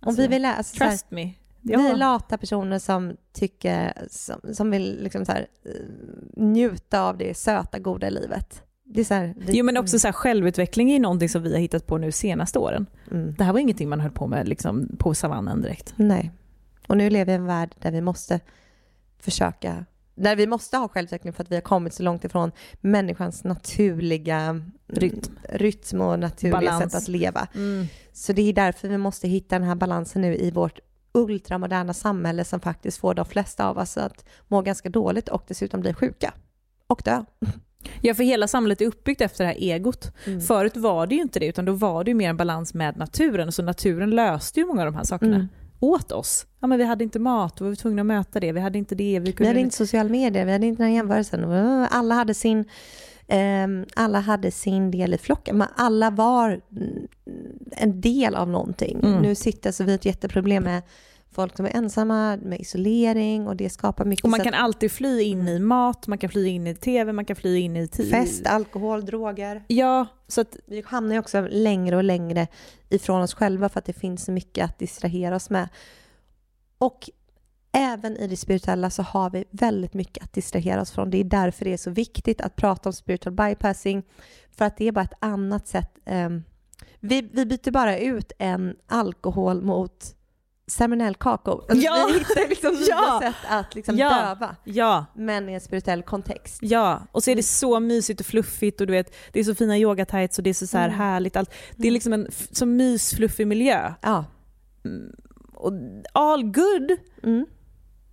om 0.01 0.15
vi 0.15 0.27
vill 0.27 0.45
alltså, 0.45 0.77
Trust 0.77 1.05
här, 1.09 1.15
me. 1.15 1.33
Ja. 1.61 1.79
Vi 1.79 1.89
är 1.89 1.95
lata 1.95 2.37
personer 2.37 2.79
som 2.79 3.17
tycker, 3.33 3.93
som, 4.09 4.39
som 4.53 4.71
vill 4.71 5.03
liksom 5.03 5.25
så 5.25 5.31
här, 5.31 5.47
eh, 5.65 5.71
njuta 6.43 7.01
av 7.01 7.17
det 7.17 7.37
söta, 7.37 7.79
goda 7.79 8.09
livet. 8.09 8.63
Det 8.83 9.01
är 9.01 9.05
så 9.05 9.13
här, 9.13 9.33
vi, 9.37 9.57
jo 9.57 9.65
men 9.65 9.77
också 9.77 9.99
så 9.99 10.07
här, 10.07 10.13
självutveckling 10.13 10.91
är 10.91 10.99
någonting 10.99 11.29
som 11.29 11.43
vi 11.43 11.51
har 11.51 11.59
hittat 11.59 11.87
på 11.87 11.97
nu 11.97 12.11
senaste 12.11 12.59
åren. 12.59 12.85
Mm. 13.11 13.35
Det 13.37 13.43
här 13.43 13.53
var 13.53 13.59
ingenting 13.59 13.89
man 13.89 13.99
höll 13.99 14.11
på 14.11 14.27
med 14.27 14.47
liksom, 14.47 14.95
på 14.99 15.13
savannen 15.13 15.61
direkt. 15.61 15.93
Nej. 15.95 16.31
Och 16.87 16.97
nu 16.97 17.09
lever 17.09 17.25
vi 17.25 17.31
i 17.31 17.35
en 17.35 17.45
värld 17.45 17.75
där 17.79 17.91
vi 17.91 18.01
måste 18.01 18.39
försöka 19.19 19.85
där 20.21 20.35
vi 20.35 20.47
måste 20.47 20.77
ha 20.77 20.87
självutveckling 20.87 21.33
för 21.33 21.43
att 21.43 21.51
vi 21.51 21.55
har 21.55 21.61
kommit 21.61 21.93
så 21.93 22.03
långt 22.03 22.25
ifrån 22.25 22.51
människans 22.81 23.43
naturliga 23.43 24.61
rytm, 24.87 25.21
rytm 25.49 26.01
och 26.01 26.19
naturliga 26.19 26.59
Balans. 26.59 26.83
sätt 26.83 27.01
att 27.01 27.07
leva. 27.07 27.47
Mm. 27.55 27.87
Så 28.13 28.33
det 28.33 28.41
är 28.41 28.53
därför 28.53 28.87
vi 28.87 28.97
måste 28.97 29.27
hitta 29.27 29.59
den 29.59 29.67
här 29.67 29.75
balansen 29.75 30.21
nu 30.21 30.35
i 30.35 30.51
vårt 30.51 30.79
ultramoderna 31.13 31.93
samhälle 31.93 32.43
som 32.43 32.59
faktiskt 32.59 32.97
får 32.97 33.13
de 33.13 33.25
flesta 33.25 33.67
av 33.67 33.77
oss 33.77 33.97
att 33.97 34.25
må 34.47 34.61
ganska 34.61 34.89
dåligt 34.89 35.29
och 35.29 35.43
dessutom 35.47 35.81
bli 35.81 35.93
sjuka 35.93 36.33
och 36.87 37.01
dö. 37.05 37.23
Ja, 38.01 38.13
för 38.13 38.23
hela 38.23 38.47
samhället 38.47 38.81
är 38.81 38.85
uppbyggt 38.85 39.21
efter 39.21 39.43
det 39.43 39.47
här 39.47 39.57
egot. 39.59 40.11
Mm. 40.25 40.41
Förut 40.41 40.77
var 40.77 41.07
det 41.07 41.15
ju 41.15 41.21
inte 41.21 41.39
det, 41.39 41.45
utan 41.45 41.65
då 41.65 41.71
var 41.71 42.03
det 42.03 42.11
ju 42.11 42.15
mer 42.15 42.29
en 42.29 42.37
balans 42.37 42.73
med 42.73 42.97
naturen. 42.97 43.51
Så 43.51 43.63
naturen 43.63 44.09
löste 44.09 44.59
ju 44.59 44.65
många 44.65 44.81
av 44.81 44.85
de 44.85 44.95
här 44.95 45.03
sakerna. 45.03 45.35
Mm 45.35 45.47
åt 45.81 46.11
oss. 46.11 46.45
Ja, 46.59 46.67
men 46.67 46.77
vi 46.77 46.85
hade 46.85 47.03
inte 47.03 47.19
mat, 47.19 47.61
vi 47.61 47.65
var 47.65 47.75
tvungna 47.75 48.01
att 48.01 48.05
möta 48.05 48.39
det, 48.39 48.51
vi 48.51 48.59
hade 48.59 48.77
inte 48.77 48.95
det. 48.95 49.19
Vi, 49.19 49.31
kunde... 49.31 49.43
vi 49.43 49.47
hade 49.47 49.59
inte 49.59 49.75
sociala 49.75 50.09
medier, 50.09 50.45
vi 50.45 50.51
hade 50.51 50.65
inte 50.65 50.83
den 50.83 50.93
jämförelsen. 50.93 51.43
Alla 51.91 52.15
hade 52.15 52.33
sin, 52.33 52.65
um, 53.27 53.85
alla 53.95 54.19
hade 54.19 54.51
sin 54.51 54.91
del 54.91 55.13
i 55.13 55.17
flocken, 55.17 55.63
alla 55.75 56.09
var 56.09 56.61
en 57.71 58.01
del 58.01 58.35
av 58.35 58.49
någonting. 58.49 58.99
Mm. 59.03 59.21
Nu 59.21 59.35
sitter 59.35 59.71
så 59.71 59.83
vi 59.83 59.93
ett 59.93 60.05
jätteproblem 60.05 60.63
med 60.63 60.81
folk 61.31 61.57
som 61.57 61.65
är 61.65 61.69
ensamma, 61.69 62.37
med 62.41 62.59
isolering 62.59 63.47
och 63.47 63.55
det 63.55 63.69
skapar 63.69 64.05
mycket... 64.05 64.23
Och 64.23 64.29
man 64.29 64.39
kan 64.39 64.53
alltid 64.53 64.91
fly 64.91 65.21
in 65.21 65.47
i 65.47 65.59
mat, 65.59 66.07
man 66.07 66.17
kan 66.17 66.29
fly 66.29 66.47
in 66.47 66.67
i 66.67 66.75
tv, 66.75 67.13
man 67.13 67.25
kan 67.25 67.35
fly 67.35 67.59
in 67.59 67.77
i 67.77 67.87
tid. 67.87 68.09
Fest, 68.11 68.47
alkohol, 68.47 69.05
droger. 69.05 69.63
Ja, 69.67 70.07
så 70.27 70.41
att... 70.41 70.57
Vi 70.65 70.83
hamnar 70.85 71.13
ju 71.13 71.19
också 71.19 71.47
längre 71.49 71.97
och 71.97 72.03
längre 72.03 72.47
ifrån 72.89 73.21
oss 73.21 73.33
själva 73.33 73.69
för 73.69 73.79
att 73.79 73.85
det 73.85 73.93
finns 73.93 74.25
så 74.25 74.31
mycket 74.31 74.65
att 74.65 74.79
distrahera 74.79 75.35
oss 75.35 75.49
med. 75.49 75.69
Och 76.77 77.09
även 77.71 78.17
i 78.17 78.27
det 78.27 78.37
spirituella 78.37 78.89
så 78.89 79.03
har 79.03 79.29
vi 79.29 79.45
väldigt 79.51 79.93
mycket 79.93 80.23
att 80.23 80.33
distrahera 80.33 80.81
oss 80.81 80.91
från. 80.91 81.09
Det 81.09 81.17
är 81.17 81.23
därför 81.23 81.65
det 81.65 81.73
är 81.73 81.77
så 81.77 81.91
viktigt 81.91 82.41
att 82.41 82.55
prata 82.55 82.89
om 82.89 82.93
spiritual 82.93 83.33
bypassing, 83.33 84.03
för 84.51 84.65
att 84.65 84.77
det 84.77 84.87
är 84.87 84.91
bara 84.91 85.05
ett 85.05 85.13
annat 85.19 85.67
sätt. 85.67 85.91
Um, 86.05 86.43
vi, 86.99 87.21
vi 87.21 87.45
byter 87.45 87.71
bara 87.71 87.97
ut 87.97 88.31
en 88.39 88.75
alkohol 88.87 89.61
mot 89.61 90.15
salmonell 90.71 91.15
kakao. 91.15 91.59
Alltså, 91.59 91.75
ja! 91.75 92.09
Vi 92.11 92.19
hittar 92.19 92.49
liksom 92.49 92.73
nya 92.73 92.87
ja! 92.87 93.19
sätt 93.23 93.35
att 93.49 93.75
liksom 93.75 93.97
ja! 93.97 94.09
döva, 94.09 94.55
ja! 94.63 95.05
men 95.15 95.49
i 95.49 95.53
en 95.53 95.61
spirituell 95.61 96.03
kontext. 96.03 96.59
Ja, 96.61 97.07
och 97.11 97.23
så 97.23 97.31
är 97.31 97.35
det 97.35 97.43
så 97.43 97.79
mysigt 97.79 98.19
och 98.19 98.25
fluffigt 98.25 98.81
och 98.81 98.87
du 98.87 98.93
vet, 98.93 99.15
det 99.31 99.39
är 99.39 99.43
så 99.43 99.55
fina 99.55 99.77
yogatights 99.77 100.37
och 100.37 100.43
det 100.43 100.49
är 100.49 100.53
så, 100.53 100.67
så 100.67 100.77
här 100.77 100.87
mm. 100.87 100.99
härligt. 100.99 101.35
Allt. 101.35 101.49
Det 101.75 101.83
är 101.83 101.87
mm. 101.87 101.93
liksom 101.93 102.13
en 102.13 102.27
så 102.51 102.65
mysfluffig 102.65 103.47
miljö. 103.47 103.93
Ja. 104.01 104.25
Mm, 104.85 105.15
och 105.53 105.73
all 106.13 106.43
good. 106.43 106.97
Mm. 107.23 107.45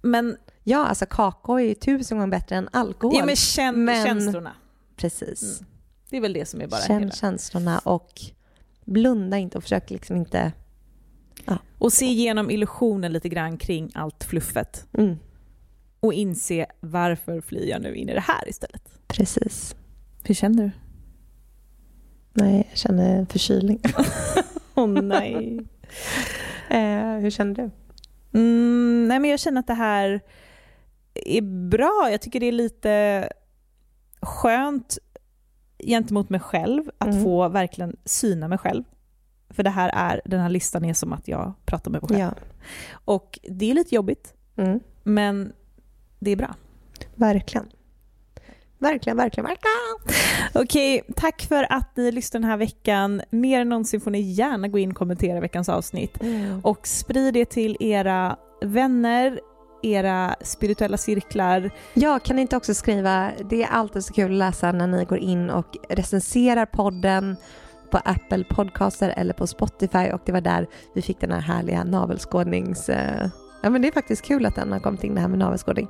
Men... 0.03 0.37
Ja, 0.65 0.87
alltså 0.87 1.07
kakao 1.07 1.55
är 1.55 1.65
ju 1.65 1.75
tusen 1.75 2.19
gånger 2.19 2.31
bättre 2.31 2.57
än 2.57 2.69
alkohol. 2.73 3.17
Ja, 3.19 3.25
men 3.25 3.37
känn 3.37 3.85
men... 3.85 4.07
känslorna. 4.07 4.53
Precis. 4.97 5.43
Mm. 5.61 5.71
Det 6.11 6.17
är 6.17 6.21
väl 6.21 6.33
det 6.33 6.49
som 6.49 6.61
är 6.61 6.67
bara 6.67 6.81
Känn 6.81 6.99
hela. 6.99 7.13
känslorna 7.13 7.79
och 7.79 8.21
blunda 8.85 9.39
inte 9.39 9.59
och 9.59 9.65
försök 9.65 9.91
liksom 9.91 10.17
inte 10.17 10.53
Ja. 11.45 11.59
Och 11.79 11.93
se 11.93 12.07
igenom 12.07 12.51
illusionen 12.51 13.13
lite 13.13 13.29
grann 13.29 13.57
kring 13.57 13.91
allt 13.95 14.25
fluffet. 14.25 14.87
Mm. 14.99 15.19
Och 16.01 16.13
inse 16.13 16.67
varför 16.81 17.41
flyr 17.41 17.67
jag 17.67 17.83
nu 17.83 17.95
in 17.95 18.09
i 18.09 18.15
det 18.15 18.21
här 18.21 18.49
istället. 18.49 18.83
Precis. 19.07 19.77
Hur 20.25 20.35
känner 20.35 20.63
du? 20.63 20.71
Nej, 22.33 22.67
jag 22.71 22.79
känner 22.79 23.25
förkylning. 23.25 23.81
Åh 24.75 24.85
oh, 24.85 25.03
nej. 25.03 25.61
eh, 26.71 27.13
hur 27.13 27.31
känner 27.31 27.55
du? 27.55 27.71
Mm, 28.39 29.09
nej, 29.09 29.19
men 29.19 29.31
jag 29.31 29.41
känner 29.41 29.61
att 29.61 29.67
det 29.67 29.75
här 29.75 30.21
är 31.15 31.69
bra. 31.69 32.09
Jag 32.11 32.21
tycker 32.21 32.41
det 32.41 32.47
är 32.47 32.53
lite 32.53 33.29
skönt 34.21 34.99
gentemot 35.85 36.31
mig 36.31 36.41
själv 36.41 36.91
att 36.99 37.09
mm. 37.09 37.23
få 37.23 37.49
verkligen 37.49 37.97
syna 38.05 38.49
mig 38.49 38.59
själv. 38.59 38.85
För 39.59 39.63
det 39.63 39.71
här 39.71 39.91
är, 39.95 40.21
den 40.25 40.41
här 40.41 40.49
listan 40.49 40.85
är 40.85 40.95
som 40.95 41.13
att 41.13 41.29
jag 41.29 41.53
pratar 41.65 41.91
med 41.91 42.03
mig 42.03 42.09
själv. 42.09 42.35
Ja. 42.39 42.45
Och 43.05 43.39
det 43.51 43.71
är 43.71 43.75
lite 43.75 43.95
jobbigt, 43.95 44.35
mm. 44.57 44.81
men 45.03 45.53
det 46.19 46.31
är 46.31 46.37
bra. 46.37 46.55
Verkligen. 47.15 47.67
Verkligen, 48.79 49.17
verkligen, 49.17 49.47
verkligen. 49.47 50.19
Okej, 50.55 51.03
tack 51.17 51.43
för 51.43 51.73
att 51.73 51.97
ni 51.97 52.13
lyssnade 52.13 52.43
den 52.45 52.51
här 52.51 52.57
veckan. 52.57 53.23
Mer 53.31 53.61
än 53.61 53.69
någonsin 53.69 54.01
får 54.01 54.11
ni 54.11 54.21
gärna 54.21 54.69
gå 54.69 54.79
in 54.79 54.91
och 54.91 54.97
kommentera 54.97 55.41
veckans 55.41 55.69
avsnitt. 55.69 56.23
Mm. 56.23 56.61
Och 56.61 56.87
sprid 56.87 57.35
det 57.35 57.45
till 57.45 57.77
era 57.81 58.37
vänner, 58.63 59.41
era 59.83 60.37
spirituella 60.41 60.97
cirklar. 60.97 61.71
Ja, 61.95 62.19
kan 62.19 62.37
ni 62.37 62.43
inte 62.43 62.57
också 62.57 62.75
skriva, 62.75 63.31
det 63.51 63.63
är 63.63 63.69
alltid 63.69 64.05
så 64.05 64.13
kul 64.13 64.33
att 64.33 64.39
läsa 64.39 64.73
när 64.73 64.87
ni 64.87 65.05
går 65.05 65.19
in 65.19 65.51
och 65.51 65.77
recenserar 65.89 66.67
podden 66.67 67.37
på 67.91 67.99
Apple 68.05 68.45
Podcaster 68.45 69.15
eller 69.17 69.35
på 69.35 69.47
Spotify 69.47 70.11
och 70.13 70.21
det 70.25 70.33
var 70.33 70.41
där 70.41 70.67
vi 70.95 71.03
fick 71.03 71.21
den 71.21 71.31
här 71.31 71.41
härliga 71.41 71.85
navelskådnings... 71.85 72.89
Eh, 72.89 73.29
ja 73.63 73.71
men 73.71 73.83
det 73.83 73.89
är 73.89 73.93
faktiskt 73.93 74.25
kul 74.25 74.47
att 74.47 74.55
den 74.55 74.73
har 74.73 74.81
kommit 74.81 75.05
in 75.05 75.15
det 75.15 75.21
här 75.21 75.29
med 75.29 75.39
navelskådning. 75.39 75.89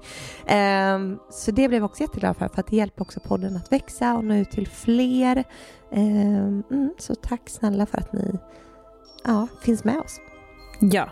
Um, 0.95 1.19
så 1.31 1.51
det 1.51 1.69
blev 1.69 1.75
jag 1.75 1.85
också 1.85 2.03
jätteglad 2.03 2.37
för, 2.37 2.49
för 2.49 2.61
att 2.61 2.67
det 2.67 2.77
hjälper 2.77 3.03
också 3.03 3.21
podden 3.21 3.57
att 3.57 3.73
växa 3.73 4.17
och 4.17 4.25
nå 4.25 4.35
ut 4.35 4.51
till 4.51 4.69
fler. 4.69 5.45
Um, 5.91 6.63
mm, 6.71 6.95
så 6.99 7.15
tack 7.15 7.49
snälla 7.49 7.87
för 7.87 7.99
att 7.99 8.13
ni 8.13 8.39
ja, 9.25 9.49
finns 9.63 9.85
med 9.85 9.99
oss. 9.99 10.21
Ja, 10.81 11.09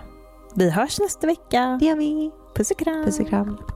vi 0.54 0.70
hörs 0.70 1.00
nästa 1.00 1.26
vecka. 1.26 1.76
Det 1.80 1.86
gör 1.86 1.96
vi. 1.96 2.30
Puss 2.54 2.70
och 2.70 2.78
kram. 2.78 3.04
Puss 3.04 3.20
och 3.20 3.28
kram. 3.28 3.75